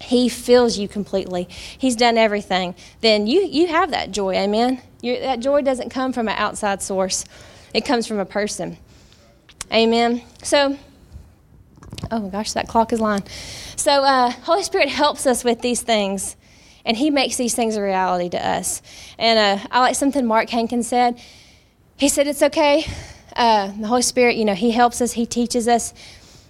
He 0.00 0.28
fills 0.28 0.78
you 0.78 0.88
completely. 0.88 1.48
He's 1.50 1.96
done 1.96 2.16
everything. 2.16 2.74
Then 3.00 3.26
you 3.26 3.42
you 3.42 3.66
have 3.68 3.90
that 3.90 4.10
joy. 4.10 4.34
Amen. 4.34 4.80
You're, 5.02 5.20
that 5.20 5.40
joy 5.40 5.62
doesn't 5.62 5.90
come 5.90 6.12
from 6.12 6.28
an 6.28 6.36
outside 6.36 6.82
source. 6.82 7.24
It 7.72 7.82
comes 7.82 8.06
from 8.06 8.18
a 8.18 8.24
person. 8.24 8.76
Amen. 9.72 10.22
So 10.42 10.76
oh 12.10 12.20
my 12.20 12.28
gosh, 12.28 12.52
that 12.52 12.68
clock 12.68 12.92
is 12.92 13.00
lying. 13.00 13.22
So, 13.76 14.04
uh, 14.04 14.30
Holy 14.30 14.62
Spirit 14.62 14.88
helps 14.88 15.26
us 15.26 15.44
with 15.44 15.60
these 15.60 15.82
things, 15.82 16.36
and 16.84 16.96
He 16.96 17.10
makes 17.10 17.36
these 17.36 17.54
things 17.54 17.76
a 17.76 17.82
reality 17.82 18.28
to 18.30 18.46
us. 18.46 18.82
And 19.18 19.38
uh, 19.38 19.64
I 19.70 19.80
like 19.80 19.94
something 19.94 20.26
Mark 20.26 20.50
Hankins 20.50 20.88
said. 20.88 21.20
He 21.96 22.08
said, 22.08 22.26
It's 22.26 22.42
okay. 22.42 22.84
Uh, 23.36 23.68
the 23.78 23.86
Holy 23.86 24.02
Spirit, 24.02 24.36
you 24.36 24.44
know, 24.44 24.54
He 24.54 24.70
helps 24.70 25.00
us, 25.00 25.12
He 25.12 25.26
teaches 25.26 25.68
us, 25.68 25.94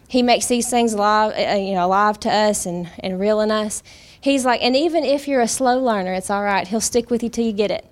He 0.09 0.23
makes 0.23 0.47
these 0.47 0.71
things 0.71 0.93
alive, 0.93 1.33
uh, 1.37 1.57
you 1.57 1.75
know, 1.75 1.87
alive 1.87 2.21
to 2.21 2.31
us 2.31 2.67
and, 2.67 2.89
and 3.01 3.19
real 3.19 3.41
in 3.41 3.51
us. 3.51 3.83
He's 4.21 4.45
like, 4.45 4.63
and 4.63 4.77
even 4.77 5.05
if 5.05 5.27
you're 5.27 5.41
a 5.41 5.49
slow 5.49 5.79
learner, 5.79 6.13
it's 6.13 6.31
all 6.31 6.43
right. 6.43 6.69
He'll 6.69 6.81
stick 6.81 7.11
with 7.11 7.23
you 7.23 7.31
till 7.31 7.45
you 7.45 7.53
get 7.53 7.71
it. 7.71 7.85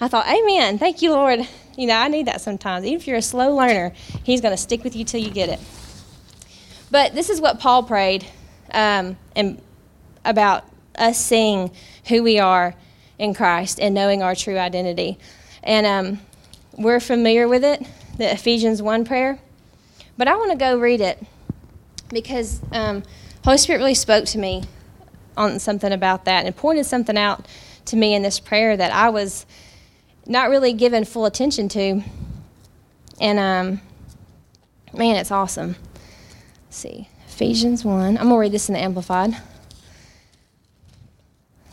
I 0.00 0.08
thought, 0.08 0.26
Amen. 0.26 0.78
Thank 0.78 1.00
you, 1.00 1.12
Lord. 1.12 1.40
You 1.76 1.86
know, 1.86 1.94
I 1.94 2.08
need 2.08 2.26
that 2.26 2.40
sometimes. 2.40 2.84
Even 2.84 3.00
if 3.00 3.06
you're 3.06 3.16
a 3.16 3.22
slow 3.22 3.54
learner, 3.54 3.92
He's 4.24 4.40
going 4.40 4.52
to 4.52 4.60
stick 4.60 4.84
with 4.84 4.94
you 4.96 5.04
till 5.04 5.20
you 5.20 5.30
get 5.30 5.48
it. 5.48 5.60
But 6.90 7.14
this 7.14 7.30
is 7.30 7.40
what 7.40 7.58
Paul 7.58 7.82
prayed 7.82 8.26
um, 8.72 9.16
and 9.34 9.60
about 10.24 10.64
us 10.96 11.18
seeing 11.18 11.70
who 12.08 12.22
we 12.22 12.38
are 12.38 12.74
in 13.18 13.34
Christ 13.34 13.80
and 13.80 13.94
knowing 13.94 14.22
our 14.22 14.34
true 14.34 14.58
identity. 14.58 15.18
And 15.62 15.86
um, 15.86 16.20
we're 16.76 17.00
familiar 17.00 17.48
with 17.48 17.64
it, 17.64 17.84
the 18.18 18.32
Ephesians 18.32 18.82
1 18.82 19.04
prayer. 19.04 19.38
But 20.16 20.28
I 20.28 20.36
want 20.36 20.52
to 20.52 20.56
go 20.56 20.78
read 20.78 21.00
it 21.00 21.22
because 22.08 22.60
um, 22.72 23.02
Holy 23.44 23.58
Spirit 23.58 23.78
really 23.78 23.94
spoke 23.94 24.24
to 24.26 24.38
me 24.38 24.64
on 25.36 25.58
something 25.58 25.92
about 25.92 26.24
that 26.24 26.46
and 26.46 26.56
pointed 26.56 26.86
something 26.86 27.18
out 27.18 27.46
to 27.86 27.96
me 27.96 28.14
in 28.14 28.22
this 28.22 28.40
prayer 28.40 28.76
that 28.76 28.92
I 28.92 29.10
was 29.10 29.44
not 30.26 30.50
really 30.50 30.72
given 30.72 31.04
full 31.04 31.26
attention 31.26 31.68
to. 31.70 32.02
And 33.20 33.38
um, 33.38 33.80
man, 34.92 35.16
it's 35.16 35.30
awesome 35.30 35.76
see. 36.76 37.08
Ephesians 37.26 37.84
1. 37.84 38.18
I'm 38.18 38.24
going 38.24 38.28
to 38.28 38.38
read 38.38 38.52
this 38.52 38.68
in 38.68 38.74
the 38.74 38.80
Amplified. 38.80 39.36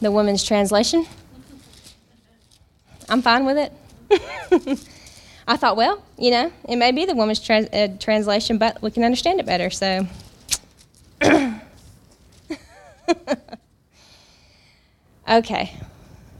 The 0.01 0.11
woman's 0.11 0.43
translation. 0.43 1.05
I'm 3.09 3.21
fine 3.21 3.45
with 3.45 3.57
it. 3.57 3.71
I 5.47 5.57
thought, 5.57 5.75
well, 5.75 6.03
you 6.17 6.31
know, 6.31 6.51
it 6.67 6.77
may 6.77 6.91
be 6.91 7.05
the 7.05 7.15
woman's 7.15 7.47
uh, 7.49 7.87
translation, 7.99 8.57
but 8.57 8.81
we 8.81 8.91
can 8.91 9.03
understand 9.03 9.39
it 9.39 9.45
better, 9.45 9.69
so. 9.69 10.07
okay, 15.29 15.77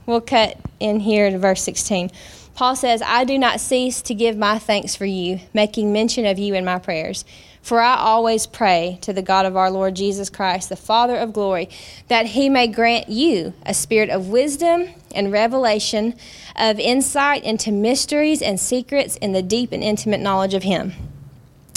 we'll 0.06 0.20
cut 0.20 0.58
in 0.80 1.00
here 1.00 1.30
to 1.30 1.38
verse 1.38 1.62
16. 1.62 2.10
Paul 2.54 2.76
says, 2.76 3.02
I 3.04 3.24
do 3.24 3.38
not 3.38 3.60
cease 3.60 4.00
to 4.02 4.14
give 4.14 4.36
my 4.36 4.58
thanks 4.58 4.94
for 4.94 5.06
you, 5.06 5.40
making 5.52 5.92
mention 5.92 6.24
of 6.24 6.38
you 6.38 6.54
in 6.54 6.64
my 6.64 6.78
prayers 6.78 7.24
for 7.64 7.80
I 7.80 7.96
always 7.96 8.46
pray 8.46 8.98
to 9.00 9.14
the 9.14 9.22
God 9.22 9.46
of 9.46 9.56
our 9.56 9.70
Lord 9.70 9.96
Jesus 9.96 10.28
Christ, 10.28 10.68
the 10.68 10.76
Father 10.76 11.16
of 11.16 11.32
glory, 11.32 11.70
that 12.08 12.26
he 12.26 12.50
may 12.50 12.66
grant 12.66 13.08
you 13.08 13.54
a 13.64 13.72
spirit 13.72 14.10
of 14.10 14.28
wisdom 14.28 14.90
and 15.14 15.32
revelation, 15.32 16.14
of 16.56 16.78
insight 16.78 17.42
into 17.42 17.72
mysteries 17.72 18.42
and 18.42 18.60
secrets 18.60 19.16
in 19.16 19.32
the 19.32 19.40
deep 19.40 19.72
and 19.72 19.82
intimate 19.82 20.20
knowledge 20.20 20.52
of 20.52 20.62
him, 20.62 20.92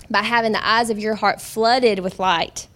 by 0.09 0.23
having 0.23 0.51
the 0.51 0.67
eyes 0.67 0.89
of 0.89 0.99
your 0.99 1.15
heart 1.15 1.39
flooded 1.39 1.99
with 1.99 2.19
light, 2.19 2.67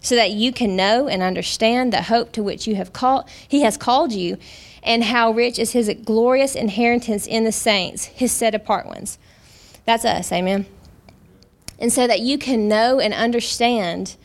so 0.00 0.16
that 0.16 0.32
you 0.32 0.50
can 0.50 0.74
know 0.74 1.06
and 1.06 1.22
understand 1.22 1.92
the 1.92 2.02
hope 2.02 2.32
to 2.32 2.42
which 2.42 2.66
you 2.66 2.74
have 2.74 2.92
called 2.92 3.28
he 3.46 3.60
has 3.60 3.76
called 3.76 4.12
you, 4.12 4.38
and 4.82 5.04
how 5.04 5.30
rich 5.30 5.60
is 5.60 5.70
his 5.70 5.88
glorious 6.04 6.56
inheritance 6.56 7.28
in 7.28 7.44
the 7.44 7.52
saints, 7.52 8.06
his 8.06 8.32
set 8.32 8.56
apart 8.56 8.86
ones. 8.86 9.18
That's 9.84 10.04
us, 10.04 10.32
amen 10.32 10.66
and 11.78 11.92
so 11.92 12.06
that 12.06 12.20
you 12.20 12.38
can 12.38 12.68
know 12.68 13.00
and 13.00 13.12
understand, 13.12 14.16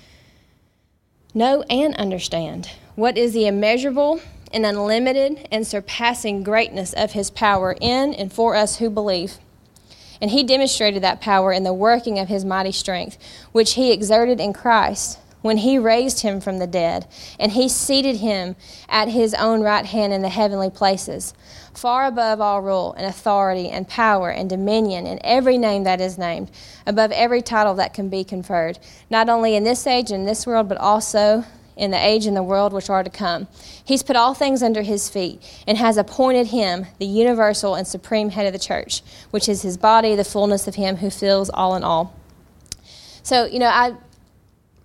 know 1.33 1.63
and 1.69 1.95
understand 1.95 2.69
what 2.95 3.17
is 3.17 3.33
the 3.33 3.47
immeasurable 3.47 4.21
and 4.53 4.65
unlimited 4.65 5.47
and 5.51 5.65
surpassing 5.65 6.43
greatness 6.43 6.93
of 6.93 7.11
his 7.11 7.29
power 7.29 7.75
in 7.79 8.13
and 8.13 8.31
for 8.31 8.55
us 8.55 8.77
who 8.77 8.89
believe. 8.89 9.37
And 10.21 10.29
he 10.29 10.43
demonstrated 10.43 11.01
that 11.03 11.21
power 11.21 11.51
in 11.51 11.63
the 11.63 11.73
working 11.73 12.19
of 12.19 12.27
his 12.27 12.45
mighty 12.45 12.71
strength, 12.71 13.17
which 13.51 13.73
he 13.73 13.91
exerted 13.91 14.39
in 14.39 14.53
Christ 14.53 15.17
when 15.41 15.57
he 15.57 15.77
raised 15.77 16.21
him 16.21 16.39
from 16.39 16.59
the 16.59 16.67
dead, 16.67 17.07
and 17.39 17.51
he 17.53 17.67
seated 17.67 18.17
him 18.17 18.55
at 18.87 19.07
his 19.07 19.33
own 19.33 19.61
right 19.61 19.85
hand 19.85 20.13
in 20.13 20.21
the 20.21 20.29
heavenly 20.29 20.69
places, 20.69 21.33
far 21.73 22.05
above 22.05 22.41
all 22.41 22.61
rule 22.61 22.93
and 22.93 23.05
authority 23.05 23.69
and 23.69 23.87
power 23.87 24.29
and 24.29 24.49
dominion 24.49 25.07
and 25.07 25.19
every 25.23 25.57
name 25.57 25.83
that 25.83 26.01
is 26.01 26.17
named, 26.17 26.51
above 26.85 27.11
every 27.11 27.41
title 27.41 27.75
that 27.75 27.93
can 27.93 28.09
be 28.09 28.23
conferred, 28.23 28.79
not 29.09 29.29
only 29.29 29.55
in 29.55 29.63
this 29.63 29.87
age 29.87 30.11
and 30.11 30.27
this 30.27 30.45
world, 30.45 30.67
but 30.67 30.77
also 30.77 31.45
in 31.77 31.91
the 31.91 32.05
age 32.05 32.25
and 32.25 32.35
the 32.35 32.43
world 32.43 32.73
which 32.73 32.89
are 32.89 33.03
to 33.03 33.09
come. 33.09 33.47
He's 33.83 34.03
put 34.03 34.15
all 34.15 34.33
things 34.33 34.61
under 34.61 34.81
his 34.81 35.09
feet 35.09 35.41
and 35.65 35.77
has 35.77 35.97
appointed 35.97 36.47
him 36.47 36.85
the 36.99 37.05
universal 37.05 37.75
and 37.75 37.87
supreme 37.87 38.29
head 38.29 38.45
of 38.45 38.53
the 38.53 38.59
church, 38.59 39.01
which 39.31 39.47
is 39.47 39.61
his 39.61 39.77
body, 39.77 40.15
the 40.15 40.23
fullness 40.23 40.67
of 40.67 40.75
him 40.75 40.97
who 40.97 41.09
fills 41.09 41.49
all 41.49 41.75
in 41.75 41.83
all. 41.83 42.15
So, 43.23 43.45
you 43.45 43.59
know, 43.59 43.67
I 43.67 43.95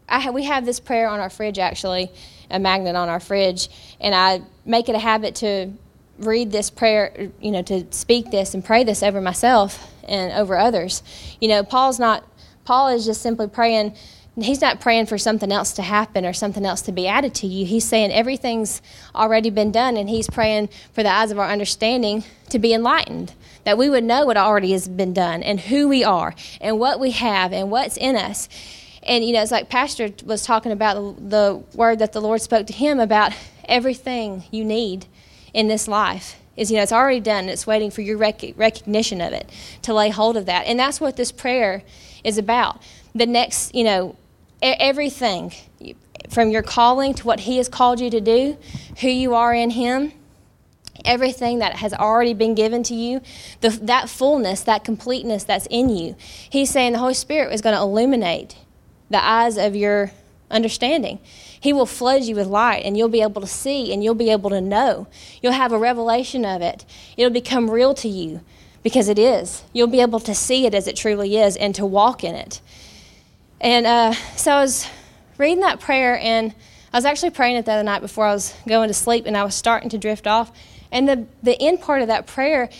I, 0.09 0.31
we 0.31 0.45
have 0.45 0.65
this 0.65 0.79
prayer 0.79 1.09
on 1.09 1.21
our 1.21 1.31
fridge 1.31 1.59
actually, 1.59 2.11
a 2.51 2.59
magnet 2.59 2.95
on 2.95 3.09
our 3.09 3.21
fridge, 3.21 3.69
and 4.01 4.15
I 4.15 4.43
make 4.65 4.89
it 4.89 4.95
a 4.95 5.01
habit 5.01 5.35
to 5.37 5.73
read 6.19 6.53
this 6.53 6.71
prayer, 6.71 7.31
you 7.41 7.51
know, 7.51 7.63
to 7.63 7.87
speak 7.91 8.31
this 8.31 8.55
and 8.55 8.65
pray 8.65 8.85
this 8.85 9.03
over 9.03 9.21
myself 9.21 9.93
and 10.05 10.33
over 10.33 10.57
others. 10.57 11.03
You 11.41 11.49
know, 11.49 11.63
Paul's 11.63 11.99
not, 11.99 12.25
Paul 12.65 12.89
is 12.89 13.05
just 13.05 13.23
simply 13.23 13.49
praying, 13.49 13.95
he's 14.41 14.61
not 14.61 14.81
praying 14.81 15.07
for 15.07 15.19
something 15.19 15.51
else 15.53 15.73
to 15.75 15.83
happen 15.83 16.25
or 16.25 16.33
something 16.33 16.65
else 16.65 16.83
to 16.83 16.93
be 16.93 17.07
added 17.07 17.35
to 17.37 17.47
you. 17.47 17.67
He's 17.67 17.85
saying 17.85 18.13
everything's 18.13 18.83
already 19.15 19.51
been 19.51 19.73
done, 19.73 19.97
and 19.97 20.09
he's 20.09 20.29
praying 20.29 20.69
for 20.93 21.03
the 21.03 21.11
eyes 21.11 21.31
of 21.31 21.39
our 21.39 21.49
understanding 21.49 22.25
to 22.51 22.59
be 22.59 22.73
enlightened, 22.73 23.35
that 23.65 23.79
we 23.79 23.91
would 23.91 24.05
know 24.05 24.27
what 24.27 24.37
already 24.37 24.73
has 24.73 24.89
been 24.89 25.13
done 25.13 25.43
and 25.43 25.61
who 25.61 25.89
we 25.89 26.05
are 26.05 26.35
and 26.61 26.79
what 26.79 27.01
we 27.01 27.11
have 27.11 27.53
and 27.53 27.71
what's 27.71 27.97
in 27.97 28.17
us. 28.17 28.49
And, 29.03 29.25
you 29.25 29.33
know, 29.33 29.43
it's 29.43 29.53
like 29.53 29.69
Pastor 29.69 30.11
was 30.25 30.43
talking 30.43 30.73
about 30.73 31.31
the 31.31 31.63
word 31.75 32.01
that 32.01 32.13
the 32.13 32.21
Lord 32.21 32.43
spoke 32.43 32.67
to 32.67 32.73
him 32.73 32.99
about 32.99 33.33
everything 33.65 34.45
you 34.51 34.65
need 34.65 35.07
in 35.57 35.69
this 35.69 35.89
life 35.89 36.37
is, 36.55 36.71
you 36.71 36.77
know, 36.77 36.83
it's 36.83 36.93
already 36.93 37.19
done. 37.19 37.49
It's 37.49 37.67
waiting 37.67 37.91
for 37.91 38.03
your 38.03 38.19
rec- 38.19 38.55
recognition 38.57 39.23
of 39.23 39.33
it 39.33 39.51
to 39.83 39.95
lay 39.95 40.11
hold 40.11 40.37
of 40.37 40.45
that. 40.47 40.67
And 40.67 40.79
that's 40.79 41.01
what 41.01 41.17
this 41.17 41.33
prayer 41.33 41.83
is 42.23 42.37
about. 42.37 42.83
The 43.15 43.27
next, 43.27 43.75
you 43.75 43.83
know, 43.83 44.17
everything 44.61 45.53
from 46.29 46.51
your 46.51 46.63
calling 46.63 47.15
to 47.15 47.27
what 47.27 47.41
He 47.41 47.57
has 47.57 47.71
called 47.71 48.01
you 48.01 48.11
to 48.11 48.21
do, 48.21 48.59
who 49.01 49.09
you 49.09 49.35
are 49.35 49.55
in 49.55 49.71
Him, 49.71 50.13
everything 51.07 51.61
that 51.61 51.77
has 51.77 51.95
already 51.95 52.35
been 52.35 52.55
given 52.55 52.83
to 52.83 52.95
you, 52.95 53.23
the, 53.63 53.71
that 53.71 54.11
fullness, 54.11 54.61
that 54.63 54.85
completeness 54.85 55.45
that's 55.45 55.67
in 55.71 55.89
you. 55.89 56.17
He's 56.51 56.69
saying 56.69 56.93
the 56.93 56.99
Holy 56.99 57.15
Spirit 57.15 57.53
is 57.55 57.63
going 57.63 57.75
to 57.75 57.81
illuminate 57.81 58.57
the 59.09 59.25
eyes 59.25 59.57
of 59.57 59.75
your 59.75 60.13
understanding. 60.51 61.19
He 61.61 61.73
will 61.73 61.87
flood 61.87 62.25
you 62.25 62.35
with 62.35 62.47
light, 62.47 62.85
and 62.85 62.97
you'll 62.97 63.09
be 63.09 63.23
able 63.23 63.41
to 63.41 63.47
see 63.47 63.93
and 63.93 64.03
you'll 64.03 64.15
be 64.15 64.31
able 64.31 64.51
to 64.51 64.61
know. 64.61 65.07
You'll 65.43 65.53
have 65.53 65.73
a 65.73 65.79
revelation 65.79 66.45
of 66.45 66.63
it. 66.63 66.85
It'll 67.17 67.33
become 67.33 67.71
real 67.71 67.95
to 67.95 68.09
you 68.09 68.41
because 68.83 69.09
it 69.09 69.19
is. 69.19 69.65
You'll 69.73 69.87
be 69.89 70.01
able 70.01 70.21
to 70.21 70.35
see 70.35 70.67
it 70.67 70.75
as 70.75 70.87
it 70.87 70.97
truly 70.97 71.37
is 71.37 71.57
and 71.57 71.75
to 71.75 71.85
walk 71.85 72.23
in 72.23 72.35
it. 72.35 72.61
And 73.61 73.87
uh, 73.87 74.13
so 74.37 74.53
I 74.53 74.61
was 74.61 74.87
reading 75.39 75.61
that 75.61 75.81
prayer, 75.81 76.19
and 76.19 76.55
I 76.93 76.99
was 76.99 77.05
actually 77.05 77.31
praying 77.31 77.57
it 77.57 77.65
the 77.65 77.73
other 77.73 77.83
night 77.83 78.01
before 78.01 78.27
I 78.27 78.33
was 78.33 78.55
going 78.69 78.89
to 78.89 78.95
sleep, 78.95 79.27
and 79.27 79.37
I 79.37 79.45
was 79.45 79.55
starting 79.55 79.89
to 79.91 79.99
drift 79.99 80.27
off. 80.27 80.53
And 80.93 81.09
the, 81.09 81.27
the 81.43 81.61
end 81.61 81.81
part 81.81 82.03
of 82.03 82.09
that 82.09 82.27
prayer, 82.27 82.71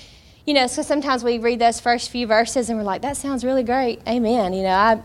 you 0.47 0.55
know, 0.55 0.69
so 0.69 0.83
sometimes 0.83 1.25
we 1.25 1.39
read 1.39 1.59
those 1.59 1.81
first 1.81 2.11
few 2.11 2.27
verses 2.27 2.71
and 2.71 2.79
we're 2.79 2.85
like, 2.85 3.03
that 3.03 3.17
sounds 3.17 3.45
really 3.45 3.65
great. 3.65 4.01
Amen. 4.07 4.53
You 4.53 4.63
know, 4.63 4.69
I 4.69 5.03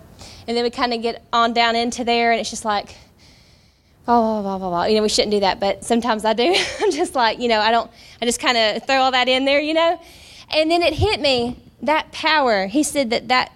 and 0.48 0.56
then 0.56 0.64
we 0.64 0.70
kind 0.70 0.94
of 0.94 1.02
get 1.02 1.24
on 1.34 1.54
down 1.54 1.76
into 1.76 2.04
there, 2.04 2.32
and 2.32 2.40
it's 2.40 2.50
just 2.50 2.66
like, 2.66 2.96
blah, 4.06 4.42
blah, 4.42 4.42
blah, 4.42 4.58
blah, 4.58 4.70
blah. 4.70 4.84
You 4.86 4.96
know, 4.96 5.04
we 5.04 5.10
shouldn't 5.10 5.32
do 5.32 5.40
that, 5.42 5.60
but 5.60 5.84
sometimes 5.84 6.26
I 6.26 6.34
do. 6.34 6.56
I'm 6.82 6.92
just 6.92 7.16
like, 7.16 7.40
you 7.40 7.48
know, 7.48 7.60
I 7.60 7.72
don't, 7.72 7.90
I 8.22 8.26
just 8.26 8.40
kind 8.40 8.58
of 8.58 8.86
throw 8.86 8.98
all 8.98 9.12
that 9.12 9.28
in 9.28 9.46
there, 9.46 9.60
you 9.60 9.74
know? 9.74 10.00
And 10.50 10.70
then 10.70 10.82
it 10.82 10.94
hit 10.94 11.22
me 11.22 11.58
that 11.82 12.12
power. 12.12 12.68
He 12.68 12.84
said 12.84 13.10
that 13.10 13.28
that 13.30 13.52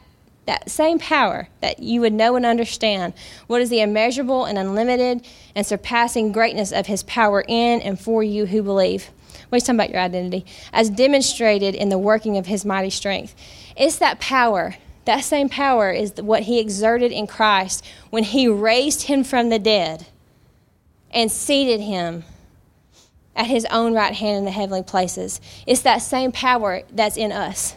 that 0.46 0.70
same 0.70 1.00
power 1.00 1.48
that 1.62 1.80
you 1.80 2.02
would 2.02 2.14
know 2.14 2.36
and 2.36 2.46
understand 2.46 3.14
what 3.48 3.62
is 3.62 3.72
the 3.72 3.82
immeasurable 3.82 4.46
and 4.46 4.60
unlimited 4.60 5.26
and 5.56 5.66
surpassing 5.66 6.32
greatness 6.32 6.72
of 6.72 6.86
his 6.86 7.02
power 7.02 7.44
in 7.48 7.82
and 7.82 8.00
for 8.00 8.22
you 8.22 8.46
who 8.46 8.62
believe. 8.62 9.10
He's 9.52 9.64
talking 9.64 9.80
about 9.80 9.90
your 9.90 10.02
identity, 10.02 10.46
as 10.72 10.92
demonstrated 10.92 11.74
in 11.74 11.90
the 11.90 11.98
working 11.98 12.38
of 12.38 12.46
his 12.46 12.64
mighty 12.64 12.92
strength. 12.92 13.34
It's 13.76 13.98
that 13.98 14.20
power 14.20 14.76
that 15.06 15.24
same 15.24 15.50
power 15.50 15.92
is 15.92 16.14
what 16.16 16.44
he 16.44 16.60
exerted 16.60 17.12
in 17.12 17.28
Christ 17.28 17.86
when 18.10 18.24
he 18.24 18.48
raised 18.48 19.04
him 19.04 19.24
from 19.24 19.50
the 19.50 19.60
dead 19.60 20.08
and 21.16 21.32
seated 21.32 21.82
him 21.82 22.24
at 23.36 23.48
his 23.48 23.66
own 23.72 23.94
right 23.94 24.14
hand 24.14 24.38
in 24.38 24.46
the 24.46 24.52
heavenly 24.52 24.84
places. 24.84 25.42
It's 25.66 25.82
that 25.82 26.04
same 26.04 26.32
power 26.32 26.84
that's 26.92 27.18
in 27.18 27.32
us. 27.32 27.76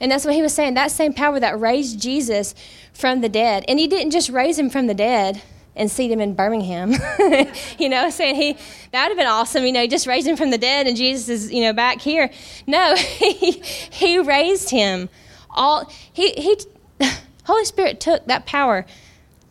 And 0.00 0.10
that's 0.10 0.24
what 0.24 0.34
he 0.34 0.42
was 0.42 0.54
saying 0.54 0.74
that 0.74 0.90
same 0.90 1.12
power 1.12 1.38
that 1.38 1.60
raised 1.60 2.00
Jesus 2.00 2.54
from 2.94 3.20
the 3.20 3.28
dead. 3.28 3.64
And 3.68 3.78
he 3.78 3.86
didn't 3.86 4.12
just 4.12 4.30
raise 4.30 4.58
him 4.58 4.70
from 4.70 4.86
the 4.86 4.94
dead 4.94 5.42
and 5.76 5.90
seat 5.90 6.10
him 6.10 6.20
in 6.20 6.34
Birmingham. 6.34 6.94
you 7.78 7.88
know, 7.88 8.10
saying 8.10 8.36
he 8.36 8.54
that 8.92 9.04
would 9.04 9.10
have 9.10 9.16
been 9.16 9.26
awesome. 9.26 9.64
You 9.64 9.72
know, 9.72 9.86
just 9.86 10.06
raised 10.06 10.26
him 10.26 10.36
from 10.36 10.50
the 10.50 10.58
dead 10.58 10.86
and 10.86 10.96
Jesus 10.96 11.28
is, 11.28 11.52
you 11.52 11.62
know, 11.62 11.72
back 11.72 12.00
here. 12.00 12.30
No, 12.66 12.96
he, 12.96 13.52
he 13.90 14.18
raised 14.18 14.70
him 14.70 15.10
all 15.52 15.90
he 16.12 16.32
he 16.32 16.58
Holy 17.44 17.64
Spirit 17.64 18.00
took 18.00 18.26
that 18.26 18.46
power 18.46 18.86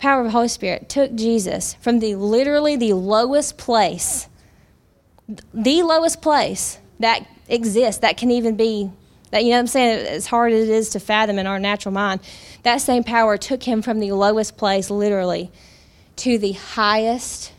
power 0.01 0.19
of 0.19 0.25
the 0.25 0.31
Holy 0.31 0.47
Spirit 0.47 0.89
took 0.89 1.15
Jesus 1.15 1.75
from 1.75 1.99
the 1.99 2.15
literally 2.15 2.75
the 2.75 2.93
lowest 2.93 3.57
place 3.57 4.27
the 5.53 5.83
lowest 5.83 6.21
place 6.21 6.79
that 6.99 7.25
exists 7.47 8.01
that 8.01 8.17
can 8.17 8.31
even 8.31 8.55
be 8.55 8.91
that 9.29 9.45
you 9.45 9.51
know 9.51 9.55
what 9.55 9.61
I'm 9.61 9.67
saying? 9.67 10.07
As 10.07 10.27
hard 10.27 10.51
as 10.51 10.67
it 10.67 10.73
is 10.73 10.89
to 10.89 10.99
fathom 10.99 11.39
in 11.39 11.47
our 11.47 11.59
natural 11.59 11.93
mind 11.93 12.19
that 12.63 12.77
same 12.77 13.03
power 13.03 13.37
took 13.37 13.63
him 13.63 13.81
from 13.81 13.99
the 13.99 14.11
lowest 14.11 14.57
place 14.57 14.89
literally 14.89 15.51
to 16.17 16.37
the 16.37 16.51
highest 16.51 17.53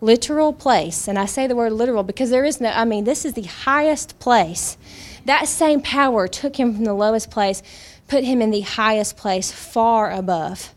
literal 0.00 0.52
place. 0.52 1.08
And 1.08 1.18
I 1.18 1.26
say 1.26 1.46
the 1.46 1.56
word 1.56 1.72
literal 1.72 2.02
because 2.02 2.30
there 2.30 2.44
is 2.44 2.60
no 2.60 2.70
I 2.70 2.84
mean 2.84 3.04
this 3.04 3.24
is 3.24 3.34
the 3.34 3.42
highest 3.42 4.18
place. 4.18 4.78
That 5.24 5.48
same 5.48 5.82
power 5.82 6.28
took 6.28 6.56
him 6.56 6.74
from 6.74 6.84
the 6.84 6.94
lowest 6.94 7.30
place, 7.30 7.62
put 8.06 8.24
him 8.24 8.40
in 8.40 8.50
the 8.50 8.62
highest 8.62 9.16
place, 9.16 9.52
far 9.52 10.10
above. 10.10 10.74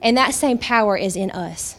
And 0.00 0.16
that 0.16 0.34
same 0.34 0.58
power 0.58 0.96
is 0.96 1.16
in 1.16 1.30
us. 1.30 1.76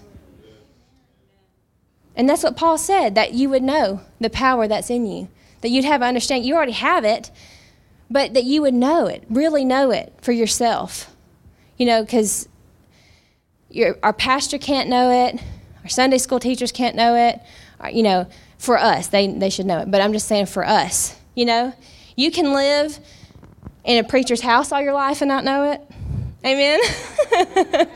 And 2.16 2.28
that's 2.28 2.44
what 2.44 2.58
Paul 2.58 2.78
said 2.78 3.16
that 3.16 3.34
you 3.34 3.50
would 3.50 3.64
know 3.64 4.02
the 4.20 4.30
power 4.30 4.68
that's 4.68 4.90
in 4.90 5.06
you, 5.06 5.30
that 5.62 5.70
you'd 5.70 5.86
have 5.86 6.02
understanding. 6.02 6.48
You 6.48 6.56
already 6.56 6.74
have 6.74 7.06
it, 7.06 7.32
but 8.10 8.34
that 8.34 8.44
you 8.44 8.62
would 8.62 8.74
know 8.74 9.08
it, 9.08 9.24
really 9.30 9.64
know 9.64 9.92
it 9.92 10.14
for 10.22 10.34
yourself. 10.34 11.16
You 11.78 11.86
know, 11.86 12.04
because 12.04 12.50
our 14.04 14.14
pastor 14.14 14.58
can't 14.58 14.90
know 14.90 15.28
it, 15.28 15.42
our 15.84 15.90
Sunday 15.90 16.18
school 16.18 16.40
teachers 16.40 16.72
can't 16.72 16.96
know 16.96 17.16
it. 17.16 17.40
Uh, 17.82 17.88
you 17.88 18.04
know, 18.04 18.28
for 18.58 18.78
us, 18.78 19.08
they, 19.08 19.28
they 19.28 19.50
should 19.50 19.66
know 19.66 19.80
it. 19.80 19.90
But 19.90 20.02
I'm 20.02 20.12
just 20.12 20.28
saying 20.28 20.48
for 20.48 20.66
us, 20.66 21.18
you 21.36 21.46
know, 21.46 21.74
you 22.18 22.32
can 22.32 22.52
live 22.54 23.00
in 23.86 24.04
a 24.04 24.08
preacher's 24.08 24.42
house 24.42 24.74
all 24.74 24.82
your 24.82 24.94
life 24.94 25.22
and 25.22 25.30
not 25.30 25.46
know 25.46 25.72
it. 25.72 25.82
Amen. 26.46 26.80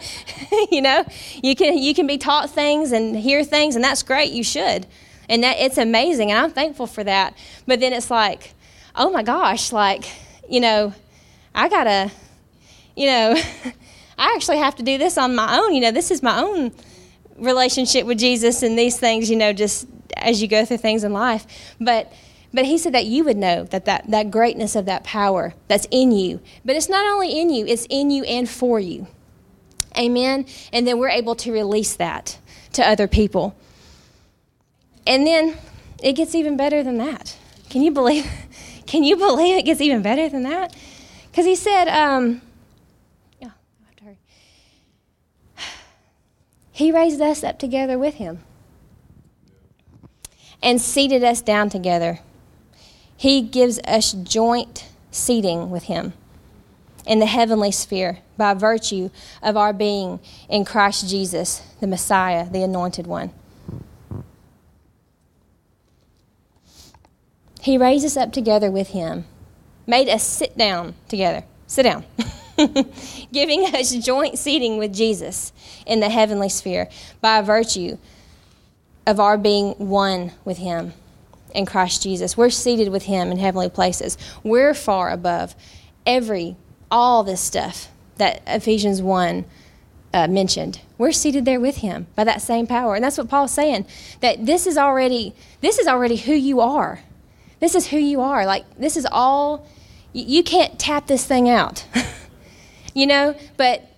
you 0.72 0.82
know, 0.82 1.06
you 1.42 1.56
can 1.56 1.78
you 1.78 1.94
can 1.94 2.08
be 2.08 2.18
taught 2.18 2.50
things 2.50 2.92
and 2.92 3.16
hear 3.16 3.44
things, 3.44 3.76
and 3.76 3.84
that's 3.84 4.04
great. 4.04 4.32
You 4.32 4.44
should, 4.44 4.86
and 5.30 5.44
that 5.44 5.58
it's 5.60 5.78
amazing, 5.78 6.30
and 6.30 6.40
I'm 6.40 6.52
thankful 6.52 6.88
for 6.88 7.04
that. 7.06 7.38
But 7.66 7.80
then 7.80 7.94
it's 7.94 8.12
like, 8.12 8.54
oh 8.96 9.10
my 9.12 9.24
gosh, 9.24 9.72
like 9.72 10.06
you 10.50 10.60
know, 10.60 10.94
I 11.56 11.70
gotta, 11.70 12.12
you 12.98 13.08
know, 13.08 13.36
I 14.18 14.34
actually 14.36 14.58
have 14.58 14.76
to 14.76 14.84
do 14.84 14.98
this 14.98 15.18
on 15.18 15.36
my 15.36 15.58
own. 15.58 15.74
You 15.74 15.80
know, 15.80 15.92
this 15.92 16.12
is 16.12 16.22
my 16.22 16.42
own 16.42 16.74
relationship 17.38 18.06
with 18.06 18.20
Jesus, 18.20 18.62
and 18.62 18.78
these 18.78 19.00
things, 19.00 19.30
you 19.30 19.38
know, 19.38 19.54
just 19.54 19.88
as 20.18 20.42
you 20.42 20.50
go 20.50 20.66
through 20.66 20.78
things 20.78 21.06
in 21.06 21.14
life, 21.14 21.76
but 21.80 22.12
but 22.54 22.66
he 22.66 22.78
said 22.78 22.94
that 22.94 23.06
you 23.06 23.24
would 23.24 23.38
know 23.38 23.64
that, 23.66 23.86
that 23.86 24.10
that 24.12 24.30
greatness 24.30 24.76
of 24.76 24.86
that 24.86 25.04
power 25.04 25.56
that's 25.68 25.88
in 25.90 26.12
you. 26.12 26.40
But 26.64 26.76
it's 26.76 26.88
not 26.88 27.12
only 27.12 27.40
in 27.40 27.50
you, 27.50 27.66
it's 27.66 27.88
in 27.90 28.12
you 28.12 28.24
and 28.26 28.48
for 28.48 28.80
you. 28.80 29.08
Amen. 29.98 30.46
And 30.72 30.88
then 30.88 31.00
we're 31.00 31.10
able 31.10 31.36
to 31.36 31.52
release 31.52 31.96
that 31.96 32.38
to 32.74 32.88
other 32.88 33.08
people. 33.08 33.56
And 35.08 35.26
then 35.26 35.58
it 36.02 36.14
gets 36.14 36.36
even 36.36 36.56
better 36.56 36.84
than 36.84 36.98
that. 36.98 37.36
Can 37.70 37.82
you 37.82 37.92
believe? 37.92 38.30
Can 38.86 39.04
you 39.04 39.16
believe 39.16 39.58
it 39.58 39.64
gets 39.64 39.82
even 39.82 40.04
better 40.04 40.30
than 40.30 40.44
that? 40.44 40.76
Because 41.32 41.46
he 41.46 41.56
said, 41.56 41.88
um. 41.88 42.42
He 46.72 46.92
raised 46.92 47.22
us 47.22 47.44
up 47.44 47.60
together 47.60 48.00
with 48.00 48.16
him 48.16 48.40
and 50.62 50.82
seated 50.82 51.24
us 51.24 51.42
down 51.42 51.70
together 51.70 52.20
he 53.24 53.42
gives 53.42 53.80
us 53.88 54.12
joint 54.12 54.86
seating 55.10 55.70
with 55.70 55.84
him 55.84 56.12
in 57.06 57.20
the 57.20 57.26
heavenly 57.26 57.72
sphere 57.72 58.20
by 58.36 58.54
virtue 58.54 59.10
of 59.42 59.56
our 59.56 59.72
being 59.72 60.20
in 60.50 60.66
Christ 60.66 61.08
Jesus, 61.10 61.62
the 61.80 61.88
Messiah, 61.88 62.50
the 62.50 62.64
anointed 62.64 63.08
one. 63.08 63.32
He 67.62 67.78
raised 67.78 68.06
us 68.06 68.18
up 68.18 68.34
together 68.34 68.70
with 68.70 68.90
him, 68.90 69.24
made 69.88 70.10
us 70.10 70.24
sit 70.24 70.58
down 70.58 70.94
together. 71.08 71.46
Sit 71.66 71.84
down. 71.84 72.04
Giving 73.32 73.74
us 73.74 73.96
joint 73.96 74.38
seating 74.38 74.78
with 74.78 74.94
Jesus 74.94 75.54
in 75.86 76.02
the 76.02 76.10
heavenly 76.10 76.50
sphere 76.50 76.90
by 77.22 77.42
virtue 77.42 77.98
of 79.08 79.22
our 79.22 79.38
being 79.38 79.76
one 79.76 80.34
with 80.44 80.58
him 80.58 80.92
in 81.54 81.66
Christ 81.66 82.04
Jesus. 82.04 82.36
We're 82.36 82.50
seated 82.50 82.90
with 82.90 83.04
him 83.04 83.32
in 83.32 83.38
heavenly 83.38 83.70
places. 83.70 84.18
We're 84.44 84.74
far 84.74 85.10
above 85.10 85.56
every 86.06 86.56
all 86.92 87.24
this 87.24 87.42
stuff 87.42 87.90
that 88.18 88.42
Ephesians 88.46 89.02
1 89.02 89.46
uh, 90.14 90.28
mentioned. 90.28 90.82
We're 90.98 91.12
seated 91.12 91.46
there 91.46 91.60
with 91.60 91.78
him 91.78 92.08
by 92.16 92.24
that 92.24 92.42
same 92.42 92.68
power. 92.68 92.96
And 92.96 93.04
that's 93.04 93.18
what 93.18 93.30
Paul's 93.30 93.52
saying 93.52 93.86
that 94.22 94.46
this 94.46 94.68
is 94.68 94.78
already 94.78 95.34
this 95.62 95.80
is 95.80 95.88
already 95.88 96.18
who 96.18 96.34
you 96.34 96.60
are. 96.60 97.02
This 97.60 97.76
is 97.76 97.88
who 97.88 97.98
you 97.98 98.22
are. 98.22 98.46
Like 98.46 98.66
this 98.78 98.96
is 98.96 99.08
all 99.12 99.68
you, 100.12 100.26
you 100.26 100.44
can't 100.44 100.78
tap 100.78 101.08
this 101.08 101.26
thing 101.26 101.50
out. 101.50 101.86
you 102.94 103.08
know, 103.08 103.36
but 103.58 103.90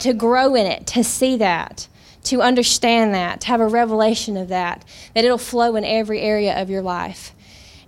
to 0.00 0.12
grow 0.12 0.54
in 0.54 0.66
it, 0.66 0.86
to 0.88 1.04
see 1.04 1.36
that, 1.36 1.86
to 2.24 2.40
understand 2.40 3.14
that, 3.14 3.40
to 3.42 3.48
have 3.48 3.60
a 3.60 3.66
revelation 3.66 4.36
of 4.36 4.48
that, 4.48 4.84
that 5.14 5.24
it'll 5.24 5.38
flow 5.38 5.76
in 5.76 5.84
every 5.84 6.20
area 6.20 6.60
of 6.60 6.70
your 6.70 6.82
life. 6.82 7.34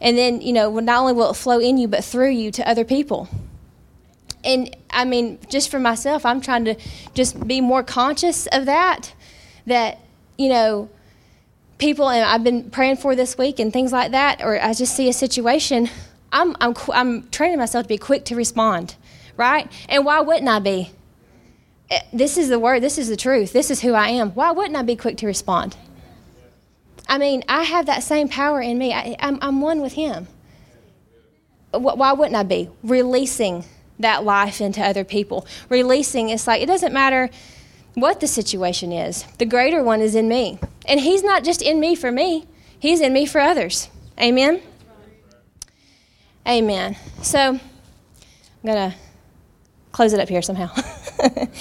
And 0.01 0.18
then, 0.18 0.41
you 0.41 0.53
know, 0.53 0.78
not 0.80 1.01
only 1.01 1.12
will 1.12 1.30
it 1.30 1.35
flow 1.35 1.59
in 1.59 1.78
you, 1.78 1.89
but 1.89 2.05
through 2.05 2.30
you 2.30 2.51
to 2.53 2.68
other 2.68 2.85
people 2.85 3.28
and 4.45 4.76
I 4.91 5.05
mean, 5.05 5.39
just 5.49 5.70
for 5.70 5.80
myself, 5.80 6.26
I'm 6.26 6.41
trying 6.41 6.66
to 6.66 6.76
just 7.14 7.47
be 7.47 7.61
more 7.61 7.82
conscious 7.82 8.47
of 8.49 8.66
that. 8.66 9.14
That, 9.66 10.01
you 10.37 10.51
know, 10.51 10.91
people, 11.78 12.11
and 12.11 12.24
I've 12.24 12.45
been 12.45 12.70
praying 12.70 12.97
for 12.97 13.16
this 13.16 13.39
week 13.39 13.59
and 13.59 13.72
things 13.72 13.93
like 13.93 14.11
that, 14.12 14.43
or 14.43 14.62
I 14.62 14.74
just 14.74 14.95
see 14.95 15.09
a 15.09 15.12
situation, 15.12 15.89
I'm, 16.30 16.55
I'm, 16.61 16.74
I'm 16.93 17.28
training 17.30 17.59
myself 17.59 17.85
to 17.85 17.89
be 17.89 17.99
quick 17.99 18.26
to 18.26 18.37
respond, 18.37 18.97
right? 19.37 19.70
And 19.89 20.05
why 20.05 20.20
wouldn't 20.20 20.49
I 20.49 20.59
be? 20.59 20.91
Eh, 21.95 22.01
this 22.12 22.36
is 22.36 22.49
the 22.49 22.59
word, 22.59 22.82
this 22.82 22.99
is 22.99 23.09
the 23.09 23.16
truth, 23.16 23.53
this 23.53 23.70
is 23.70 23.80
who 23.80 23.92
I 23.92 24.09
am. 24.09 24.30
Why 24.30 24.51
wouldn't 24.51 24.76
I 24.76 24.82
be 24.82 24.97
quick 24.97 25.16
to 25.18 25.26
respond? 25.26 25.76
I 27.09 27.18
mean, 27.18 27.45
I 27.49 27.62
have 27.62 27.86
that 27.86 28.03
same 28.03 28.28
power 28.28 28.61
in 28.61 28.78
me. 28.78 28.92
I, 28.92 29.14
I'm, 29.20 29.38
I'm 29.40 29.61
one 29.61 29.80
with 29.80 29.92
Him. 29.92 30.26
Why 31.70 32.12
wouldn't 32.12 32.34
I 32.34 32.42
be? 32.42 32.68
Releasing 32.82 33.64
that 34.01 34.24
life 34.24 34.61
into 34.61 34.82
other 34.82 35.05
people. 35.05 35.47
Releasing, 35.68 36.30
it's 36.30 36.49
like 36.49 36.62
it 36.62 36.66
doesn't 36.66 36.92
matter 36.92 37.30
what 37.95 38.18
the 38.18 38.26
situation 38.26 38.90
is, 38.90 39.22
the 39.38 39.47
greater 39.47 39.80
one 39.80 40.01
is 40.01 40.16
in 40.16 40.28
me. 40.28 40.59
And 40.86 40.99
He's 40.99 41.22
not 41.22 41.45
just 41.45 41.62
in 41.62 41.78
me 41.78 41.95
for 41.95 42.11
me, 42.11 42.47
He's 42.76 43.01
in 43.01 43.12
me 43.12 43.24
for 43.24 43.40
others. 43.40 43.88
Amen? 44.20 44.61
Amen. 46.47 46.97
So 47.22 47.38
I'm 47.38 47.61
going 48.64 48.90
to 48.90 48.97
close 49.95 50.12
it 50.12 50.18
up 50.18 50.28
here 50.28 50.42
somehow. 50.42 50.68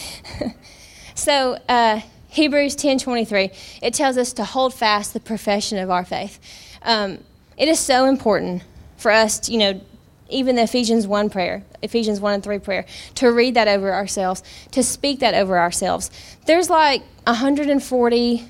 so, 1.16 1.58
uh, 1.70 2.02
Hebrews 2.30 2.76
10:23, 2.76 3.54
it 3.84 3.94
tells 3.94 4.18
us 4.18 4.34
to 4.34 4.44
hold 4.44 4.74
fast 4.74 5.14
the 5.14 5.20
profession 5.20 5.78
of 5.78 5.92
our 5.92 6.04
faith. 6.04 6.40
Um, 6.82 7.20
it 7.58 7.68
is 7.68 7.80
so 7.80 8.06
important 8.06 8.64
for 8.98 9.12
us, 9.12 9.40
to, 9.42 9.52
you 9.52 9.60
know, 9.60 9.82
even 10.30 10.56
the 10.56 10.64
Ephesians 10.64 11.06
1 11.06 11.30
prayer, 11.30 11.64
Ephesians 11.84 12.20
1 12.20 12.34
and 12.34 12.44
3 12.44 12.58
prayer, 12.58 12.86
to 13.16 13.32
read 13.32 13.54
that 13.54 13.68
over 13.68 13.94
ourselves, 13.94 14.42
to 14.72 14.82
speak 14.82 15.20
that 15.20 15.36
over 15.36 15.60
ourselves. 15.60 16.10
There's 16.48 16.72
like 16.72 17.04
140 17.28 18.46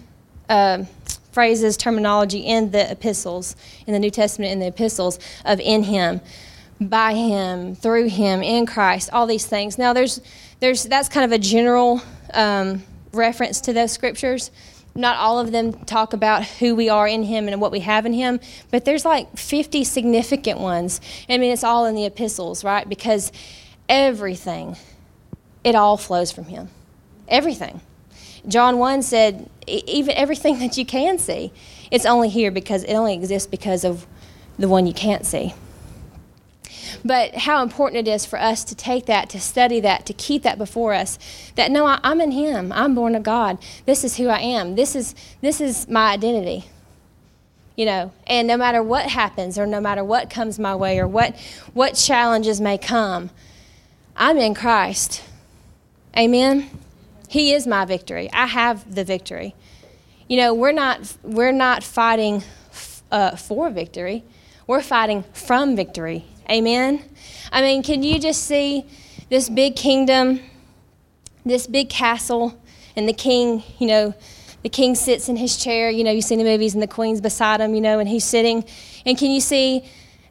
uh, 0.48 0.86
phrases, 1.34 1.76
terminology 1.76 2.40
in 2.40 2.72
the 2.72 2.90
epistles, 2.90 3.58
in 3.86 3.92
the 3.92 4.00
New 4.00 4.12
Testament, 4.12 4.54
in 4.54 4.60
the 4.60 4.68
epistles 4.68 5.20
of 5.44 5.60
in 5.60 5.84
Him, 5.84 6.22
by 6.88 7.14
Him, 7.14 7.76
through 7.76 8.10
Him, 8.10 8.42
in 8.44 8.66
Christ, 8.66 9.10
all 9.14 9.28
these 9.28 9.46
things. 9.46 9.78
Now, 9.78 9.94
there's, 9.94 10.22
there's, 10.60 10.84
that's 10.84 11.10
kind 11.10 11.26
of 11.26 11.32
a 11.32 11.38
general 11.38 12.02
um, 12.34 12.84
reference 13.14 13.62
to 13.62 13.74
those 13.74 13.92
scriptures. 13.92 14.52
Not 14.96 15.18
all 15.18 15.40
of 15.40 15.52
them 15.52 15.74
talk 15.74 16.14
about 16.14 16.46
who 16.46 16.76
we 16.76 16.90
are 16.90 17.08
in 17.08 17.24
him 17.24 17.48
and 17.48 17.60
what 17.60 17.72
we 17.72 17.80
have 17.80 18.06
in 18.06 18.14
him 18.14 18.40
but 18.70 18.86
there's 18.86 19.06
like 19.06 19.38
50 19.38 19.84
significant 19.84 20.60
ones. 20.60 21.02
I 21.28 21.38
mean 21.38 21.52
it's 21.52 21.64
all 21.64 21.86
in 21.86 21.96
the 21.96 22.06
epistles 22.06 22.64
right? 22.64 22.88
Because 22.88 23.32
everything 23.90 24.78
it 25.64 25.76
all 25.76 25.98
flows 25.98 26.32
from 26.32 26.46
him. 26.46 26.70
Everything. 27.28 27.82
John 28.48 28.78
1 28.78 29.02
said 29.02 29.50
even 29.66 30.16
everything 30.16 30.60
that 30.60 30.78
you 30.78 30.86
can 30.86 31.18
see 31.18 31.52
it's 31.90 32.06
only 32.06 32.30
here 32.30 32.52
because 32.52 32.84
it 32.84 32.94
only 32.94 33.14
exists 33.14 33.48
because 33.48 33.84
of 33.84 34.06
the 34.60 34.68
one 34.68 34.86
you 34.86 34.94
can't 34.94 35.26
see 35.26 35.54
but 37.04 37.36
how 37.36 37.64
important 37.64 38.08
it 38.08 38.12
is 38.12 38.26
for 38.26 38.40
us 38.40 38.64
to 38.66 38.76
take 38.76 39.06
that, 39.06 39.30
to 39.30 39.40
study 39.40 39.80
that, 39.82 40.06
to 40.06 40.14
keep 40.14 40.44
that 40.44 40.58
before 40.58 40.94
us. 40.94 41.20
That 41.56 41.72
no, 41.72 41.86
I, 41.86 42.00
am 42.04 42.22
in 42.22 42.32
Him. 42.32 42.72
I'm 42.72 42.96
born 42.96 43.16
of 43.16 43.24
God. 43.24 43.58
This 43.86 44.04
is 44.04 44.18
who 44.18 44.28
I 44.28 44.40
am. 44.40 44.76
This 44.76 44.96
is 44.96 45.16
this 45.42 45.62
is 45.62 45.88
my 45.88 46.12
identity. 46.12 46.66
You 47.76 47.86
know, 47.86 48.12
and 48.28 48.48
no 48.48 48.56
matter 48.56 48.84
what 48.84 49.10
happens, 49.10 49.58
or 49.58 49.66
no 49.66 49.82
matter 49.82 50.04
what 50.04 50.30
comes 50.30 50.60
my 50.60 50.76
way, 50.76 51.00
or 51.00 51.08
what 51.08 51.36
what 51.74 51.96
challenges 51.96 52.62
may 52.62 52.78
come, 52.78 53.30
I'm 54.16 54.38
in 54.38 54.54
Christ. 54.54 55.24
Amen. 56.18 56.70
He 57.28 57.54
is 57.54 57.66
my 57.66 57.86
victory. 57.86 58.30
I 58.32 58.46
have 58.46 58.94
the 58.94 59.04
victory. 59.04 59.56
You 60.28 60.38
know, 60.38 60.54
we're 60.54 60.72
not 60.72 61.16
we're 61.24 61.52
not 61.52 61.84
fighting 61.84 62.44
uh, 63.12 63.36
for 63.36 63.70
victory. 63.70 64.24
We're 64.68 64.82
fighting 64.82 65.24
from 65.34 65.76
victory. 65.76 66.26
Amen? 66.50 67.04
I 67.52 67.62
mean, 67.62 67.84
can 67.84 68.04
you 68.04 68.20
just 68.20 68.44
see 68.44 68.86
this 69.30 69.50
big 69.50 69.76
kingdom, 69.76 70.40
this 71.46 71.68
big 71.68 71.90
castle, 71.90 72.60
and 72.96 73.08
the 73.08 73.14
king, 73.14 73.64
you 73.80 73.88
know, 73.88 74.14
the 74.64 74.70
king 74.70 74.96
sits 74.96 75.30
in 75.30 75.36
his 75.36 75.58
chair. 75.58 75.90
You 75.90 76.04
know, 76.04 76.12
you've 76.12 76.24
seen 76.24 76.40
the 76.40 76.46
movies, 76.46 76.74
and 76.74 76.82
the 76.82 76.88
queen's 76.88 77.22
beside 77.22 77.60
him, 77.60 77.76
you 77.76 77.82
know, 77.82 78.00
and 78.00 78.08
he's 78.08 78.24
sitting. 78.24 78.64
And 79.06 79.18
can 79.18 79.32
you 79.32 79.42
see 79.42 79.86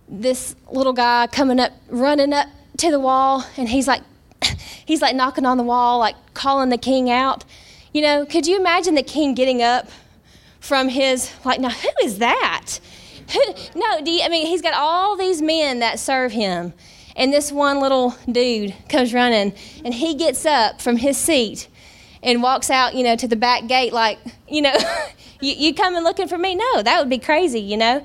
this 0.08 0.56
little 0.70 0.92
guy 0.92 1.26
coming 1.28 1.60
up, 1.60 1.72
running 1.88 2.32
up 2.32 2.48
to 2.78 2.90
the 2.90 3.00
wall, 3.00 3.44
and 3.56 3.68
he's 3.68 3.86
like, 3.86 4.02
he's 4.86 5.02
like 5.02 5.14
knocking 5.14 5.46
on 5.46 5.58
the 5.58 5.62
wall, 5.62 5.98
like 5.98 6.16
calling 6.34 6.70
the 6.70 6.78
king 6.78 7.10
out. 7.10 7.44
You 7.92 8.02
know, 8.02 8.26
could 8.26 8.46
you 8.46 8.58
imagine 8.58 8.94
the 8.94 9.02
king 9.02 9.34
getting 9.34 9.62
up 9.62 9.88
from 10.60 10.88
his, 10.88 11.30
like, 11.44 11.60
now 11.60 11.70
who 11.70 11.88
is 12.02 12.18
that? 12.18 12.78
no, 13.74 13.98
you, 13.98 14.22
I 14.22 14.28
mean, 14.28 14.46
he's 14.46 14.62
got 14.62 14.74
all 14.74 15.16
these 15.16 15.42
men 15.42 15.80
that 15.80 15.98
serve 15.98 16.32
him. 16.32 16.72
And 17.14 17.32
this 17.32 17.52
one 17.52 17.80
little 17.80 18.16
dude 18.30 18.74
comes 18.88 19.12
running, 19.12 19.54
and 19.84 19.92
he 19.92 20.14
gets 20.14 20.46
up 20.46 20.80
from 20.80 20.96
his 20.96 21.16
seat 21.16 21.68
and 22.22 22.42
walks 22.42 22.70
out, 22.70 22.94
you 22.94 23.02
know, 23.02 23.16
to 23.16 23.28
the 23.28 23.36
back 23.36 23.66
gate 23.66 23.92
like, 23.92 24.18
you 24.48 24.62
know, 24.62 24.74
you, 25.40 25.54
you 25.54 25.74
coming 25.74 26.02
looking 26.02 26.28
for 26.28 26.38
me? 26.38 26.54
No, 26.54 26.82
that 26.82 26.98
would 27.00 27.10
be 27.10 27.18
crazy, 27.18 27.60
you 27.60 27.76
know. 27.76 28.04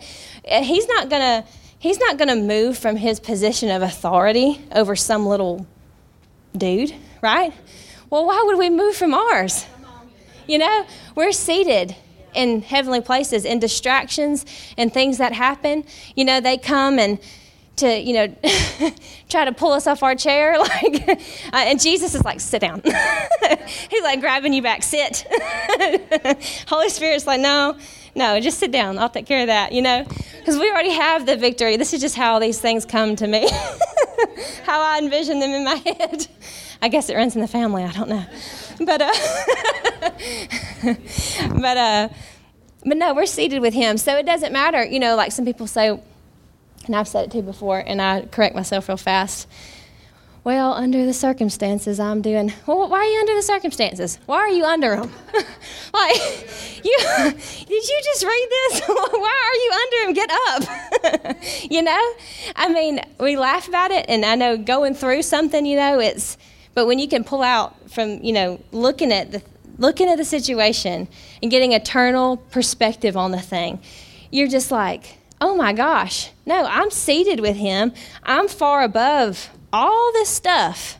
Uh, 0.49 0.63
he's 0.63 0.88
not 0.88 1.09
gonna 1.09 1.45
he's 1.80 1.99
not 1.99 2.18
gonna 2.18 2.36
move 2.36 2.78
from 2.78 2.95
his 2.95 3.20
position 3.20 3.70
of 3.70 3.82
authority 3.82 4.61
over 4.74 4.95
some 4.95 5.26
little 5.26 5.65
dude, 6.55 6.93
right? 7.22 7.53
Well, 8.09 8.26
why 8.26 8.41
would 8.45 8.57
we 8.57 8.70
move 8.70 8.95
from 8.95 9.13
ours? 9.13 9.65
You 10.47 10.57
know, 10.57 10.86
we're 11.15 11.34
seated 11.34 11.95
in 12.34 12.62
heavenly 12.62 13.02
places 13.02 13.46
and 13.46 13.60
distractions 13.60 14.46
and 14.78 14.94
things 14.94 15.18
that 15.18 15.34
happen, 15.34 15.84
you 16.16 16.26
know, 16.26 16.40
they 16.40 16.58
come 16.58 17.00
and 17.00 17.20
to 17.78 18.00
you 18.00 18.14
know 18.14 18.36
try 19.30 19.46
to 19.46 19.52
pull 19.52 19.72
us 19.72 19.88
off 19.88 20.04
our 20.04 20.16
chair 20.16 20.58
like 20.60 21.08
uh, 21.08 21.16
and 21.54 21.80
jesus 21.80 22.14
is 22.14 22.24
like 22.24 22.40
sit 22.40 22.60
down. 22.60 22.82
He's 23.90 24.04
like 24.04 24.20
grabbing 24.20 24.54
you 24.54 24.62
back 24.62 24.84
sit. 24.84 25.26
Holy 26.68 26.90
spirit's 26.90 27.28
like 27.28 27.40
no 27.40 27.78
no 28.16 28.40
just 28.40 28.58
sit 28.58 28.72
down. 28.72 28.98
I'll 28.98 29.10
take 29.10 29.26
care 29.26 29.42
of 29.42 29.48
that 29.48 29.72
you 29.72 29.82
know? 29.82 30.06
Because 30.40 30.58
we 30.58 30.70
already 30.70 30.92
have 30.92 31.26
the 31.26 31.36
victory. 31.36 31.78
This 31.78 31.94
is 31.94 32.02
just 32.02 32.16
how 32.16 32.40
these 32.40 32.60
things 32.60 32.86
come 32.86 33.16
to 33.16 33.28
me. 33.28 33.48
How 34.64 34.82
i 34.82 34.98
envision 34.98 35.40
them 35.40 35.52
in 35.52 35.64
my 35.64 35.76
head 35.76 36.28
i 36.82 36.88
guess 36.88 37.10
it 37.10 37.16
runs 37.16 37.36
in 37.36 37.42
the 37.42 37.48
family 37.48 37.84
i 37.84 37.92
don't 37.92 38.10
know 38.10 38.26
but 38.80 39.02
uh, 39.02 39.14
but 41.60 41.78
uh, 41.78 42.10
but 42.86 42.98
no, 42.98 43.14
we're 43.14 43.26
seated 43.26 43.62
with 43.62 43.74
Him, 43.74 43.98
so 43.98 44.16
it 44.18 44.26
doesn't 44.26 44.54
matter. 44.54 44.84
You 44.84 45.00
know, 45.00 45.16
like 45.16 45.32
some 45.32 45.46
people 45.46 45.68
say, 45.68 45.90
and 46.86 46.96
I've 46.96 47.08
said 47.08 47.26
it 47.26 47.32
too 47.32 47.42
before, 47.42 47.80
and 47.80 48.02
I 48.02 48.26
correct 48.26 48.56
myself 48.56 48.88
real 48.88 48.98
fast. 48.98 49.48
well, 50.44 50.72
under 50.74 51.06
the 51.06 51.14
circumstances, 51.14 52.00
I'm 52.00 52.22
doing. 52.22 52.54
Well, 52.66 52.88
why 52.88 53.00
are 53.00 53.06
you 53.06 53.20
under 53.20 53.36
the 53.36 53.42
circumstances? 53.42 54.20
Why 54.26 54.38
are 54.38 54.50
you 54.50 54.64
under 54.64 54.96
them? 54.96 55.12
like, 55.94 56.16
you 56.84 56.98
did 57.00 57.88
you 57.90 58.02
just 58.04 58.24
read 58.24 58.48
this? 58.50 58.82
why 58.88 59.36
are 59.44 59.56
you 59.56 59.72
under 59.82 60.06
them? 60.06 60.14
Get 60.14 60.32
up. 60.48 61.72
you 61.72 61.82
know, 61.82 62.14
I 62.56 62.72
mean, 62.72 63.02
we 63.20 63.36
laugh 63.36 63.68
about 63.68 63.92
it, 63.92 64.06
and 64.08 64.24
I 64.24 64.36
know 64.36 64.58
going 64.58 64.94
through 64.94 65.24
something, 65.24 65.66
you 65.66 65.78
know, 65.78 66.00
it's. 66.00 66.38
But 66.78 66.86
when 66.86 67.00
you 67.00 67.08
can 67.08 67.24
pull 67.24 67.42
out 67.42 67.90
from, 67.90 68.22
you 68.22 68.32
know, 68.32 68.62
looking 68.72 69.12
at 69.12 69.32
the 69.32 69.42
looking 69.80 70.10
at 70.10 70.18
the 70.18 70.24
situation 70.24 71.08
and 71.42 71.50
getting 71.50 71.72
eternal 71.72 72.38
perspective 72.38 73.18
on 73.18 73.32
the 73.32 73.40
thing, 73.40 73.80
you're 74.30 74.48
just 74.48 74.70
like, 74.70 75.18
oh 75.42 75.56
my 75.56 75.74
gosh, 75.74 76.30
no, 76.46 76.66
I'm 76.66 76.92
seated 76.92 77.40
with 77.40 77.56
him. 77.56 77.94
I'm 78.22 78.48
far 78.48 78.84
above 78.84 79.50
all 79.74 80.12
this 80.14 80.30
stuff. 80.30 81.00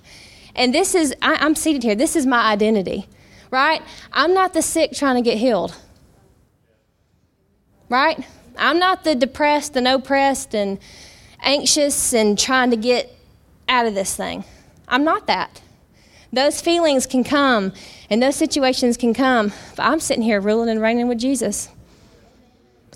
And 0.56 0.74
this 0.74 0.96
is, 0.96 1.14
I, 1.22 1.46
am 1.46 1.54
seated 1.54 1.84
here. 1.84 1.94
This 1.94 2.16
is 2.16 2.26
my 2.26 2.52
identity, 2.52 3.08
right? 3.52 3.84
I'm 4.12 4.34
not 4.34 4.56
the 4.56 4.64
sick 4.64 4.94
trying 4.94 5.24
to 5.24 5.30
get 5.30 5.38
healed, 5.38 5.76
right? 7.88 8.26
I'm 8.58 8.80
not 8.80 9.04
the 9.04 9.14
depressed 9.14 9.76
and 9.76 9.88
oppressed 9.88 10.56
and 10.56 10.80
anxious 11.44 12.16
and 12.16 12.36
trying 12.36 12.72
to 12.72 12.78
get 12.78 13.16
out 13.70 13.86
of 13.86 13.94
this 13.94 14.16
thing. 14.16 14.44
I'm 14.88 15.04
not 15.04 15.28
that. 15.28 15.62
Those 16.32 16.62
feelings 16.62 17.06
can 17.06 17.24
come 17.24 17.74
and 18.10 18.22
those 18.22 18.36
situations 18.36 18.98
can 18.98 19.14
come, 19.14 19.54
but 19.76 19.84
I'm 19.84 20.00
sitting 20.00 20.24
here 20.24 20.40
ruling 20.42 20.70
and 20.70 20.82
reigning 20.82 21.08
with 21.08 21.20
Jesus. 21.20 21.70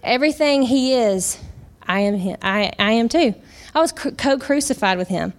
Everything 0.03 0.63
He 0.63 0.93
is, 0.93 1.39
I 1.83 2.01
am 2.01 2.15
him. 2.15 2.37
I, 2.41 2.71
I 2.79 2.91
am 2.93 3.09
too. 3.09 3.35
I 3.73 3.79
was 3.79 3.91
co 3.91 4.37
crucified 4.37 4.97
with 4.97 5.07
Him. 5.07 5.33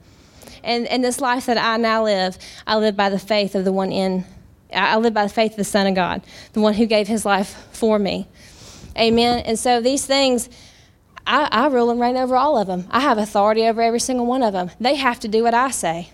And, 0.65 0.87
and 0.87 1.03
this 1.03 1.21
life 1.21 1.47
that 1.47 1.59
I 1.59 1.77
now 1.77 2.05
live, 2.05 2.39
I 2.67 2.77
live 2.77 2.97
by 2.97 3.11
the 3.11 3.19
faith 3.19 3.55
of 3.55 3.65
the 3.65 3.73
one 3.73 3.91
in, 3.91 4.25
I 4.73 4.97
live 4.97 5.13
by 5.13 5.25
the 5.25 5.33
faith 5.33 5.53
of 5.53 5.57
the 5.57 5.65
Son 5.65 5.87
of 5.87 5.95
God, 5.95 6.23
the 6.53 6.61
one 6.61 6.75
who 6.75 6.87
gave 6.87 7.09
his 7.09 7.25
life 7.25 7.69
for 7.73 7.99
me. 7.99 8.29
Amen. 8.97 9.41
And 9.41 9.59
so 9.59 9.81
these 9.81 10.07
things, 10.07 10.49
I, 11.27 11.49
I 11.51 11.67
rule 11.67 11.91
and 11.91 12.01
reign 12.01 12.17
over 12.17 12.37
all 12.37 12.59
of 12.59 12.69
them. 12.69 12.87
I 12.91 13.01
have 13.01 13.19
authority 13.19 13.65
over 13.65 13.83
every 13.83 14.01
single 14.01 14.27
one 14.27 14.43
of 14.43 14.53
them. 14.53 14.71
They 14.81 14.95
have 14.95 15.19
to 15.21 15.29
do 15.29 15.43
what 15.43 15.55
I 15.55 15.71
say. 15.71 16.11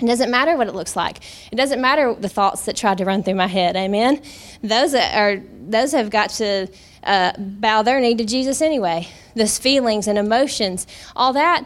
It 0.00 0.06
doesn't 0.06 0.30
matter 0.30 0.56
what 0.56 0.66
it 0.66 0.74
looks 0.74 0.96
like. 0.96 1.18
It 1.52 1.56
doesn't 1.56 1.80
matter 1.80 2.14
the 2.14 2.28
thoughts 2.28 2.64
that 2.64 2.76
tried 2.76 2.98
to 2.98 3.04
run 3.04 3.22
through 3.22 3.34
my 3.34 3.46
head. 3.46 3.76
Amen. 3.76 4.22
Those 4.62 4.94
are 4.94 5.42
those 5.68 5.92
have 5.92 6.10
got 6.10 6.30
to 6.30 6.68
uh, 7.04 7.32
bow 7.38 7.82
their 7.82 8.00
knee 8.00 8.14
to 8.14 8.24
Jesus 8.24 8.62
anyway. 8.62 9.08
Those 9.34 9.58
feelings 9.58 10.08
and 10.08 10.18
emotions, 10.18 10.86
all 11.14 11.32
that. 11.34 11.64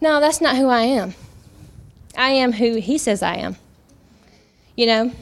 No, 0.00 0.20
that's 0.20 0.40
not 0.40 0.56
who 0.56 0.68
I 0.68 0.82
am. 0.82 1.14
I 2.16 2.30
am 2.30 2.52
who 2.52 2.76
He 2.76 2.98
says 2.98 3.22
I 3.22 3.36
am. 3.36 3.56
You 4.76 4.86
know? 4.86 5.12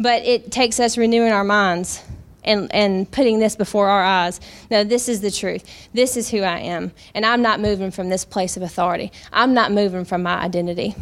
But 0.00 0.22
it 0.22 0.52
takes 0.52 0.78
us 0.78 0.96
renewing 0.96 1.32
our 1.32 1.44
minds 1.44 2.02
and, 2.44 2.72
and 2.74 3.10
putting 3.10 3.40
this 3.40 3.56
before 3.56 3.88
our 3.88 4.02
eyes. 4.02 4.40
No, 4.70 4.84
this 4.84 5.08
is 5.08 5.20
the 5.20 5.30
truth. 5.30 5.88
This 5.92 6.16
is 6.16 6.30
who 6.30 6.42
I 6.42 6.60
am. 6.60 6.92
And 7.14 7.26
I'm 7.26 7.42
not 7.42 7.60
moving 7.60 7.90
from 7.90 8.08
this 8.08 8.24
place 8.24 8.56
of 8.56 8.62
authority. 8.62 9.12
I'm 9.32 9.54
not 9.54 9.72
moving 9.72 10.04
from 10.04 10.22
my 10.22 10.40
identity. 10.40 10.94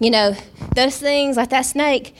You 0.00 0.10
know, 0.10 0.36
those 0.74 0.98
things 0.98 1.36
like 1.36 1.50
that 1.50 1.62
snake 1.62 2.14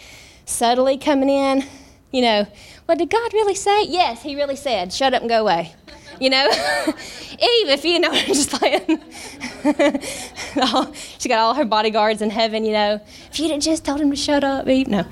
subtly 0.45 0.99
coming 0.99 1.29
in, 1.29 1.65
you 2.11 2.23
know, 2.23 2.47
what 2.87 2.99
did 2.99 3.11
God 3.11 3.33
really 3.33 3.55
say? 3.55 3.85
Yes, 3.85 4.23
He 4.23 4.37
really 4.37 4.57
said, 4.57 4.93
shut 4.93 5.15
up 5.15 5.23
and 5.23 5.29
go 5.29 5.41
away 5.41 5.75
you 6.23 6.31
know? 6.31 6.49
Eve, 6.49 7.69
if 7.69 7.85
you 7.85 7.99
know, 7.99 8.11
i'm 8.11 8.27
just 8.35 8.63
like, 8.63 8.87
she 11.19 11.29
got 11.29 11.41
all 11.41 11.55
her 11.55 11.65
bodyguards 11.65 12.23
in 12.23 12.31
heaven, 12.31 12.65
you 12.65 12.73
know. 12.73 13.01
If 13.31 13.41
you'd 13.41 13.51
have 13.51 13.61
just 13.61 13.85
told 13.85 14.01
him 14.01 14.11
to 14.11 14.17
shut 14.17 14.45
up, 14.45 14.69
Eve, 14.69 14.87
no. 14.87 15.05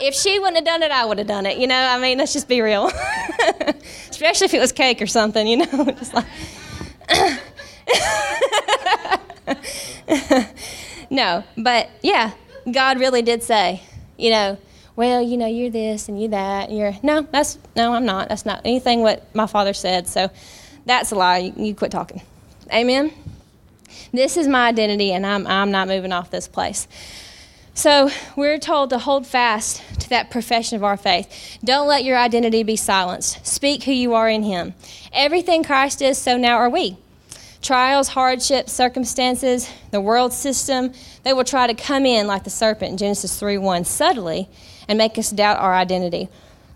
if 0.00 0.14
she 0.14 0.38
wouldn't 0.38 0.56
have 0.56 0.64
done 0.64 0.82
it, 0.82 0.92
I 0.92 1.04
would 1.04 1.18
have 1.18 1.26
done 1.26 1.46
it, 1.46 1.58
you 1.58 1.66
know? 1.66 1.76
I 1.76 1.98
mean, 1.98 2.18
let's 2.18 2.32
just 2.32 2.48
be 2.48 2.60
real. 2.60 2.90
Especially 4.10 4.44
if 4.44 4.54
it 4.54 4.60
was 4.60 4.72
cake 4.72 5.02
or 5.02 5.06
something, 5.06 5.46
you 5.46 5.56
know? 5.58 5.84
just 5.98 6.14
like, 6.14 6.26
no, 11.10 11.44
but 11.56 11.90
yeah, 12.02 12.32
God 12.70 12.98
really 12.98 13.22
did 13.22 13.42
say, 13.42 13.82
you 14.16 14.30
know, 14.30 14.58
well, 14.96 15.20
you 15.20 15.36
know, 15.36 15.46
you're 15.46 15.70
this 15.70 16.08
and 16.08 16.20
you 16.20 16.28
that. 16.28 16.68
And 16.68 16.78
you're 16.78 16.94
no, 17.02 17.22
that's 17.22 17.58
no, 17.74 17.94
I'm 17.94 18.04
not. 18.04 18.28
That's 18.28 18.46
not 18.46 18.62
anything 18.64 19.00
what 19.00 19.34
my 19.34 19.46
father 19.46 19.74
said. 19.74 20.06
So 20.06 20.30
that's 20.86 21.10
a 21.12 21.16
lie. 21.16 21.38
You, 21.38 21.52
you 21.56 21.74
quit 21.74 21.90
talking. 21.90 22.22
Amen. 22.72 23.12
This 24.12 24.36
is 24.36 24.48
my 24.48 24.68
identity, 24.68 25.12
and 25.12 25.26
I'm 25.26 25.46
I'm 25.46 25.70
not 25.70 25.88
moving 25.88 26.12
off 26.12 26.30
this 26.30 26.48
place. 26.48 26.86
So 27.76 28.08
we're 28.36 28.58
told 28.58 28.90
to 28.90 28.98
hold 28.98 29.26
fast 29.26 29.82
to 29.98 30.08
that 30.10 30.30
profession 30.30 30.76
of 30.76 30.84
our 30.84 30.96
faith. 30.96 31.58
Don't 31.64 31.88
let 31.88 32.04
your 32.04 32.16
identity 32.16 32.62
be 32.62 32.76
silenced. 32.76 33.44
Speak 33.44 33.82
who 33.82 33.92
you 33.92 34.14
are 34.14 34.28
in 34.28 34.44
Him. 34.44 34.74
Everything 35.12 35.64
Christ 35.64 36.00
is, 36.00 36.16
so 36.16 36.36
now 36.36 36.56
are 36.56 36.70
we. 36.70 36.96
Trials, 37.64 38.08
hardships, 38.08 38.74
circumstances, 38.74 39.70
the 39.90 39.98
world 39.98 40.34
system, 40.34 40.92
they 41.22 41.32
will 41.32 41.44
try 41.44 41.66
to 41.66 41.72
come 41.72 42.04
in 42.04 42.26
like 42.26 42.44
the 42.44 42.50
serpent 42.50 42.90
in 42.90 42.96
Genesis 42.98 43.40
3 43.40 43.56
1 43.56 43.86
subtly 43.86 44.50
and 44.86 44.98
make 44.98 45.16
us 45.16 45.30
doubt 45.30 45.58
our 45.58 45.72
identity. 45.72 46.28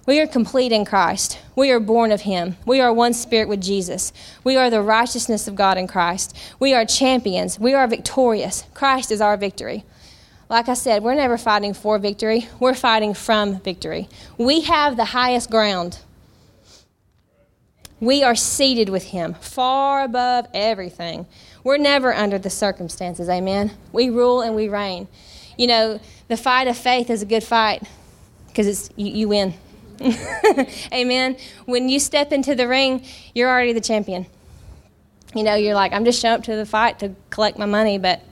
We 0.07 0.18
are 0.18 0.26
complete 0.26 0.72
in 0.72 0.86
Christ. 0.86 1.41
We 1.55 1.70
are 1.72 1.78
born 1.78 2.11
of 2.11 2.22
Him. 2.22 2.57
We 2.64 2.80
are 2.80 2.91
one 2.91 3.12
spirit 3.12 3.51
with 3.51 3.61
Jesus. 3.61 4.14
We 4.45 4.57
are 4.57 4.70
the 4.70 4.80
righteousness 4.80 5.47
of 5.47 5.57
God 5.57 5.76
in 5.76 5.89
Christ. 5.89 6.34
We 6.59 6.72
are 6.72 6.86
champions. 6.86 7.61
We 7.61 7.74
are 7.74 7.86
victorious. 7.86 8.64
Christ 8.72 9.11
is 9.11 9.20
our 9.20 9.36
victory. 9.36 9.84
Like 10.49 10.70
I 10.70 10.74
said, 10.74 11.03
we're 11.03 11.12
never 11.12 11.36
fighting 11.36 11.74
for 11.74 11.99
victory, 11.99 12.49
we're 12.59 12.72
fighting 12.72 13.12
from 13.12 13.61
victory. 13.61 14.09
We 14.39 14.62
have 14.62 14.97
the 14.97 15.05
highest 15.05 15.51
ground. 15.51 15.99
We 18.01 18.22
are 18.22 18.36
seated 18.36 18.88
with 18.88 19.05
Him, 19.05 19.34
far 19.34 20.05
above 20.05 20.46
everything. 20.55 21.26
We're 21.64 21.78
never 21.78 22.14
under 22.14 22.38
the 22.38 22.51
circumstances, 22.51 23.28
amen? 23.28 23.72
We 23.92 24.11
rule 24.11 24.40
and 24.40 24.55
we 24.55 24.68
reign. 24.68 25.09
You 25.57 25.66
know, 25.66 26.01
the 26.28 26.36
fight 26.36 26.68
of 26.68 26.76
faith 26.76 27.11
is 27.11 27.22
a 27.22 27.26
good 27.26 27.42
fight 27.42 27.82
because 28.49 28.66
it's 28.66 28.90
you, 28.96 29.07
you 29.07 29.28
win. 29.28 29.55
Amen. 30.92 31.36
When 31.66 31.88
you 31.88 31.99
step 31.99 32.32
into 32.32 32.55
the 32.55 32.68
ring, 32.68 33.05
you're 33.34 33.49
already 33.49 33.72
the 33.72 33.80
champion. 33.80 34.26
You 35.34 35.42
know, 35.42 35.57
you're 35.57 35.74
like, 35.74 35.92
I'm 35.92 36.05
just 36.05 36.22
showing 36.22 36.34
up 36.34 36.44
to 36.44 36.55
the 36.55 36.64
fight 36.64 37.01
to 37.01 37.14
collect 37.30 37.59
my 37.59 37.66
money, 37.66 37.99
but 37.99 38.22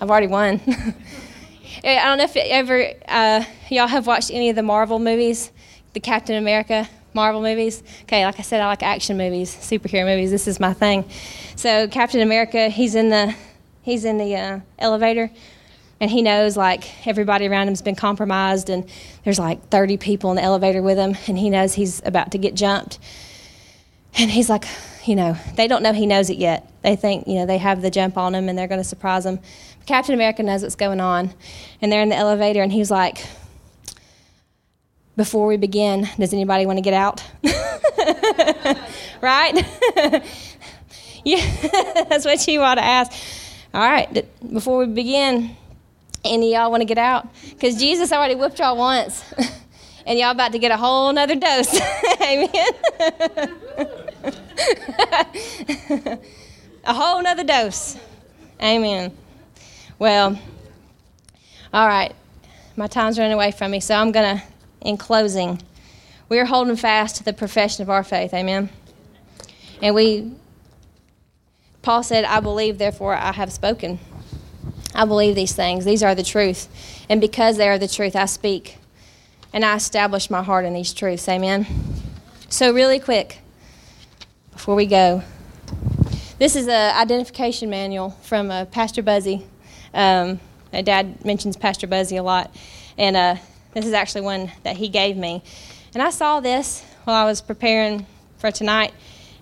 I've 0.00 0.10
already 0.10 0.26
won. 0.26 0.60
I 1.84 2.04
don't 2.04 2.18
know 2.18 2.24
if 2.24 2.36
ever 2.36 2.92
uh, 3.08 3.44
y'all 3.70 3.86
have 3.86 4.06
watched 4.06 4.30
any 4.30 4.50
of 4.50 4.56
the 4.56 4.62
Marvel 4.62 4.98
movies, 4.98 5.52
the 5.92 6.00
Captain 6.00 6.36
America 6.36 6.88
Marvel 7.14 7.42
movies. 7.42 7.82
Okay, 8.02 8.24
like 8.24 8.38
I 8.38 8.42
said, 8.42 8.60
I 8.60 8.66
like 8.66 8.82
action 8.82 9.16
movies, 9.16 9.54
superhero 9.54 10.04
movies. 10.06 10.30
This 10.30 10.48
is 10.48 10.58
my 10.58 10.72
thing. 10.72 11.04
So 11.56 11.88
Captain 11.88 12.20
America, 12.20 12.68
he's 12.68 12.94
in 12.94 13.08
the 13.08 13.34
he's 13.82 14.04
in 14.04 14.18
the 14.18 14.36
uh, 14.36 14.60
elevator 14.78 15.30
and 16.02 16.10
he 16.10 16.20
knows 16.20 16.56
like 16.56 17.06
everybody 17.06 17.46
around 17.46 17.68
him's 17.68 17.80
been 17.80 17.94
compromised 17.94 18.68
and 18.70 18.88
there's 19.24 19.38
like 19.38 19.68
30 19.68 19.96
people 19.98 20.30
in 20.30 20.36
the 20.36 20.42
elevator 20.42 20.82
with 20.82 20.98
him 20.98 21.16
and 21.28 21.38
he 21.38 21.48
knows 21.48 21.74
he's 21.74 22.02
about 22.04 22.32
to 22.32 22.38
get 22.38 22.54
jumped 22.54 22.98
and 24.16 24.30
he's 24.30 24.50
like 24.50 24.64
you 25.04 25.14
know 25.14 25.36
they 25.54 25.68
don't 25.68 25.82
know 25.82 25.92
he 25.92 26.06
knows 26.06 26.28
it 26.28 26.38
yet 26.38 26.68
they 26.82 26.96
think 26.96 27.28
you 27.28 27.36
know 27.36 27.46
they 27.46 27.58
have 27.58 27.82
the 27.82 27.90
jump 27.90 28.16
on 28.16 28.34
him 28.34 28.48
and 28.48 28.58
they're 28.58 28.66
going 28.66 28.80
to 28.80 28.84
surprise 28.84 29.24
him 29.24 29.38
but 29.78 29.86
captain 29.86 30.14
america 30.14 30.42
knows 30.42 30.62
what's 30.62 30.74
going 30.74 31.00
on 31.00 31.32
and 31.80 31.92
they're 31.92 32.02
in 32.02 32.08
the 32.08 32.16
elevator 32.16 32.62
and 32.62 32.72
he's 32.72 32.90
like 32.90 33.24
before 35.16 35.46
we 35.46 35.56
begin 35.56 36.08
does 36.18 36.32
anybody 36.32 36.66
want 36.66 36.76
to 36.78 36.82
get 36.82 36.94
out 36.94 37.22
right 39.20 39.54
yeah 41.24 41.56
that's 42.08 42.24
what 42.24 42.46
you 42.48 42.60
want 42.60 42.78
to 42.78 42.84
ask 42.84 43.12
all 43.74 43.80
right 43.80 44.26
before 44.52 44.78
we 44.78 44.86
begin 44.86 45.56
any 46.24 46.52
y'all 46.54 46.70
want 46.70 46.80
to 46.82 46.84
get 46.84 46.98
out? 46.98 47.28
Because 47.50 47.76
Jesus 47.76 48.12
already 48.12 48.34
whipped 48.34 48.58
y'all 48.58 48.76
once. 48.76 49.24
and 50.06 50.18
y'all 50.18 50.30
about 50.30 50.52
to 50.52 50.58
get 50.58 50.70
a 50.70 50.76
whole 50.76 51.12
nother 51.12 51.34
dose. 51.34 51.80
Amen. 52.20 52.68
a 56.84 56.94
whole 56.94 57.22
nother 57.22 57.44
dose. 57.44 57.96
Amen. 58.62 59.16
Well, 59.98 60.38
all 61.72 61.86
right. 61.86 62.14
My 62.76 62.86
time's 62.86 63.18
running 63.18 63.34
away 63.34 63.50
from 63.50 63.70
me, 63.70 63.80
so 63.80 63.94
I'm 63.94 64.12
going 64.12 64.38
to, 64.38 64.42
in 64.84 64.96
closing, 64.96 65.60
we 66.28 66.38
are 66.38 66.44
holding 66.44 66.76
fast 66.76 67.16
to 67.16 67.24
the 67.24 67.32
profession 67.32 67.82
of 67.82 67.90
our 67.90 68.02
faith. 68.02 68.34
Amen. 68.34 68.70
And 69.82 69.94
we, 69.94 70.32
Paul 71.82 72.02
said, 72.02 72.24
I 72.24 72.40
believe, 72.40 72.78
therefore 72.78 73.14
I 73.14 73.32
have 73.32 73.52
spoken. 73.52 73.98
I 74.94 75.04
believe 75.04 75.34
these 75.34 75.54
things. 75.54 75.84
These 75.84 76.02
are 76.02 76.14
the 76.14 76.22
truth. 76.22 76.68
And 77.08 77.20
because 77.20 77.56
they 77.56 77.68
are 77.68 77.78
the 77.78 77.88
truth, 77.88 78.14
I 78.14 78.26
speak. 78.26 78.78
And 79.52 79.64
I 79.64 79.76
establish 79.76 80.30
my 80.30 80.42
heart 80.42 80.64
in 80.64 80.74
these 80.74 80.92
truths. 80.94 81.28
Amen. 81.28 81.66
So, 82.48 82.72
really 82.72 82.98
quick, 82.98 83.40
before 84.52 84.74
we 84.74 84.86
go, 84.86 85.22
This 86.38 86.56
is 86.56 86.66
an 86.66 86.96
identification 86.96 87.70
manual 87.70 88.10
from 88.22 88.50
uh, 88.50 88.64
Pastor 88.64 89.00
Buzzy. 89.00 89.46
Um, 89.94 90.40
my 90.72 90.82
dad 90.82 91.24
mentions 91.24 91.56
Pastor 91.56 91.86
Buzzy 91.86 92.16
a 92.16 92.22
lot, 92.22 92.52
and 92.98 93.16
uh, 93.16 93.36
this 93.74 93.86
is 93.86 93.92
actually 93.92 94.22
one 94.22 94.52
that 94.64 94.76
he 94.76 94.88
gave 94.88 95.16
me. 95.16 95.42
And 95.94 96.02
I 96.02 96.10
saw 96.10 96.40
this 96.40 96.84
while 97.04 97.16
I 97.16 97.24
was 97.24 97.40
preparing 97.40 98.06
for 98.38 98.50
tonight, 98.50 98.92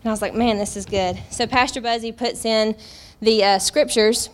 and 0.03 0.09
I 0.09 0.13
was 0.13 0.23
like, 0.23 0.35
man, 0.35 0.59
this 0.59 0.77
is 0.77 0.87
good. 0.87 1.19
So 1.31 1.47
Pastor 1.47 1.81
Buzzy 1.81 2.13
puts 2.13 2.45
in 2.45 2.77
the 3.21 3.45
uh, 3.45 3.59
scriptures 3.59 4.31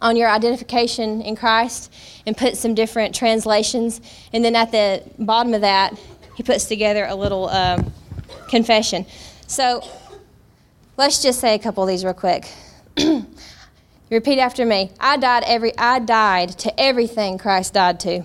on 0.00 0.16
your 0.16 0.28
identification 0.28 1.20
in 1.20 1.36
Christ 1.36 1.92
and 2.26 2.36
puts 2.36 2.58
some 2.58 2.74
different 2.74 3.14
translations. 3.14 4.00
And 4.32 4.44
then 4.44 4.56
at 4.56 4.72
the 4.72 5.02
bottom 5.18 5.52
of 5.54 5.60
that, 5.60 5.98
he 6.36 6.42
puts 6.42 6.64
together 6.64 7.04
a 7.06 7.14
little 7.14 7.48
um, 7.50 7.92
confession. 8.48 9.04
So 9.46 9.86
let's 10.96 11.22
just 11.22 11.40
say 11.40 11.54
a 11.54 11.58
couple 11.58 11.82
of 11.82 11.88
these 11.88 12.04
real 12.04 12.14
quick. 12.14 12.50
Repeat 14.10 14.38
after 14.38 14.64
me. 14.64 14.90
I 14.98 15.18
died 15.18 15.44
every 15.46 15.76
I 15.78 16.00
died 16.00 16.50
to 16.60 16.80
everything 16.80 17.38
Christ 17.38 17.74
died 17.74 18.00
to. 18.00 18.24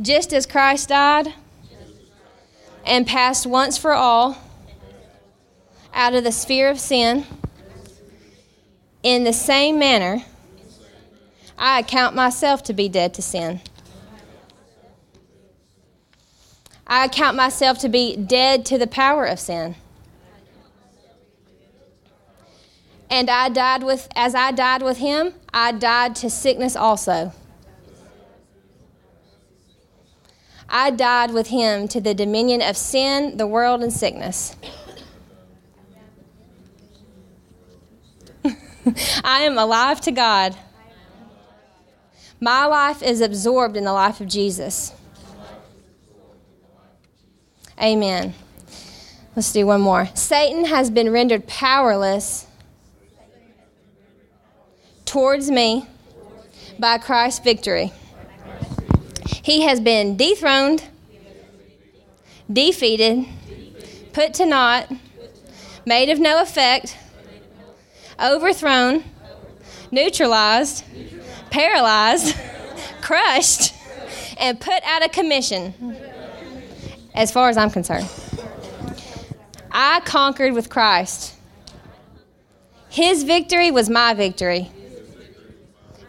Just 0.00 0.32
as 0.32 0.46
Christ 0.46 0.88
died 0.88 1.34
and 2.86 3.06
passed 3.06 3.46
once 3.46 3.76
for 3.76 3.92
all 3.92 4.38
out 5.92 6.14
of 6.14 6.24
the 6.24 6.32
sphere 6.32 6.70
of 6.70 6.80
sin, 6.80 7.26
in 9.02 9.24
the 9.24 9.32
same 9.32 9.78
manner, 9.78 10.24
I 11.58 11.80
account 11.80 12.14
myself 12.14 12.62
to 12.64 12.72
be 12.72 12.88
dead 12.88 13.12
to 13.14 13.22
sin. 13.22 13.60
I 16.86 17.04
account 17.04 17.36
myself 17.36 17.78
to 17.80 17.88
be 17.88 18.16
dead 18.16 18.64
to 18.66 18.78
the 18.78 18.86
power 18.86 19.26
of 19.26 19.38
sin. 19.38 19.76
And 23.10 23.28
I 23.28 23.48
died 23.50 23.82
with 23.82 24.08
as 24.16 24.34
I 24.34 24.50
died 24.52 24.82
with 24.82 24.98
him, 24.98 25.34
I 25.52 25.72
died 25.72 26.16
to 26.16 26.30
sickness 26.30 26.74
also. 26.74 27.32
I 30.70 30.90
died 30.90 31.32
with 31.32 31.48
him 31.48 31.88
to 31.88 32.00
the 32.00 32.14
dominion 32.14 32.62
of 32.62 32.76
sin, 32.76 33.36
the 33.36 33.46
world, 33.46 33.82
and 33.82 33.92
sickness. 33.92 34.54
I 39.24 39.40
am 39.42 39.58
alive 39.58 40.00
to 40.02 40.12
God. 40.12 40.56
My 42.40 42.66
life 42.66 43.02
is 43.02 43.20
absorbed 43.20 43.76
in 43.76 43.84
the 43.84 43.92
life 43.92 44.20
of 44.20 44.28
Jesus. 44.28 44.94
Amen. 47.82 48.34
Let's 49.34 49.52
do 49.52 49.66
one 49.66 49.80
more. 49.80 50.08
Satan 50.14 50.66
has 50.66 50.90
been 50.90 51.10
rendered 51.10 51.46
powerless 51.46 52.46
towards 55.04 55.50
me 55.50 55.86
by 56.78 56.98
Christ's 56.98 57.40
victory. 57.40 57.92
He 59.42 59.62
has 59.62 59.80
been 59.80 60.16
dethroned, 60.16 60.84
defeated, 62.52 63.26
put 64.12 64.34
to 64.34 64.46
naught, 64.46 64.90
made 65.86 66.10
of 66.10 66.18
no 66.18 66.42
effect, 66.42 66.96
overthrown, 68.22 69.04
neutralized, 69.90 70.84
paralyzed, 71.50 72.36
crushed, 73.00 73.74
and 74.38 74.60
put 74.60 74.82
out 74.84 75.04
of 75.04 75.12
commission, 75.12 75.96
as 77.14 77.30
far 77.30 77.48
as 77.48 77.56
I'm 77.56 77.70
concerned. 77.70 78.08
I 79.70 80.00
conquered 80.00 80.52
with 80.52 80.68
Christ. 80.68 81.34
His 82.88 83.22
victory 83.22 83.70
was 83.70 83.88
my 83.88 84.14
victory 84.14 84.70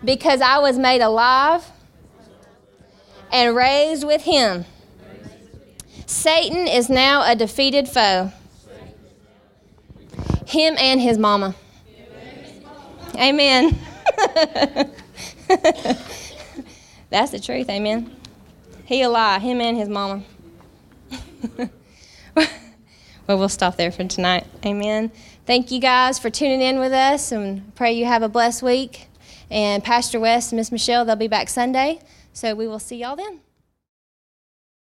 because 0.04 0.42
I 0.42 0.58
was 0.60 0.80
made 0.80 1.02
alive 1.02 1.64
and 3.32 3.56
raised 3.56 4.06
with 4.06 4.24
him. 4.24 4.66
Satan 6.06 6.68
is 6.68 6.90
now 6.90 7.24
a 7.30 7.36
defeated 7.36 7.88
foe. 7.88 8.32
Him 10.46 10.76
and 10.78 11.00
his 11.00 11.18
mama. 11.18 11.56
Amen. 13.16 13.78
That's 17.10 17.32
the 17.32 17.40
truth, 17.40 17.70
amen. 17.70 18.16
He 18.86 19.02
a 19.02 19.10
lie, 19.10 19.40
him 19.40 19.62
and 19.62 19.78
his 19.78 19.88
mama. 19.88 20.24
well, 22.36 22.48
we'll 23.28 23.50
stop 23.50 23.78
there 23.78 23.92
for 23.92 24.06
tonight. 24.06 24.46
Amen. 24.66 25.12
Thank 25.46 25.72
you 25.72 25.80
guys 25.80 26.20
for 26.20 26.30
tuning 26.30 26.62
in 26.62 26.80
with 26.80 26.94
us 26.94 27.32
and 27.32 27.74
pray 27.76 27.94
you 27.94 28.06
have 28.06 28.24
a 28.24 28.30
blessed 28.30 28.64
week. 28.64 29.08
And 29.50 29.84
Pastor 29.84 30.20
West 30.20 30.52
and 30.52 30.58
Miss 30.58 30.72
Michelle, 30.72 31.04
they'll 31.04 31.16
be 31.16 31.28
back 31.28 31.50
Sunday. 31.50 32.00
So 32.34 32.56
we 32.56 32.68
will 32.68 32.80
see 32.80 32.98
y'all 32.98 33.16
then. 33.16 33.42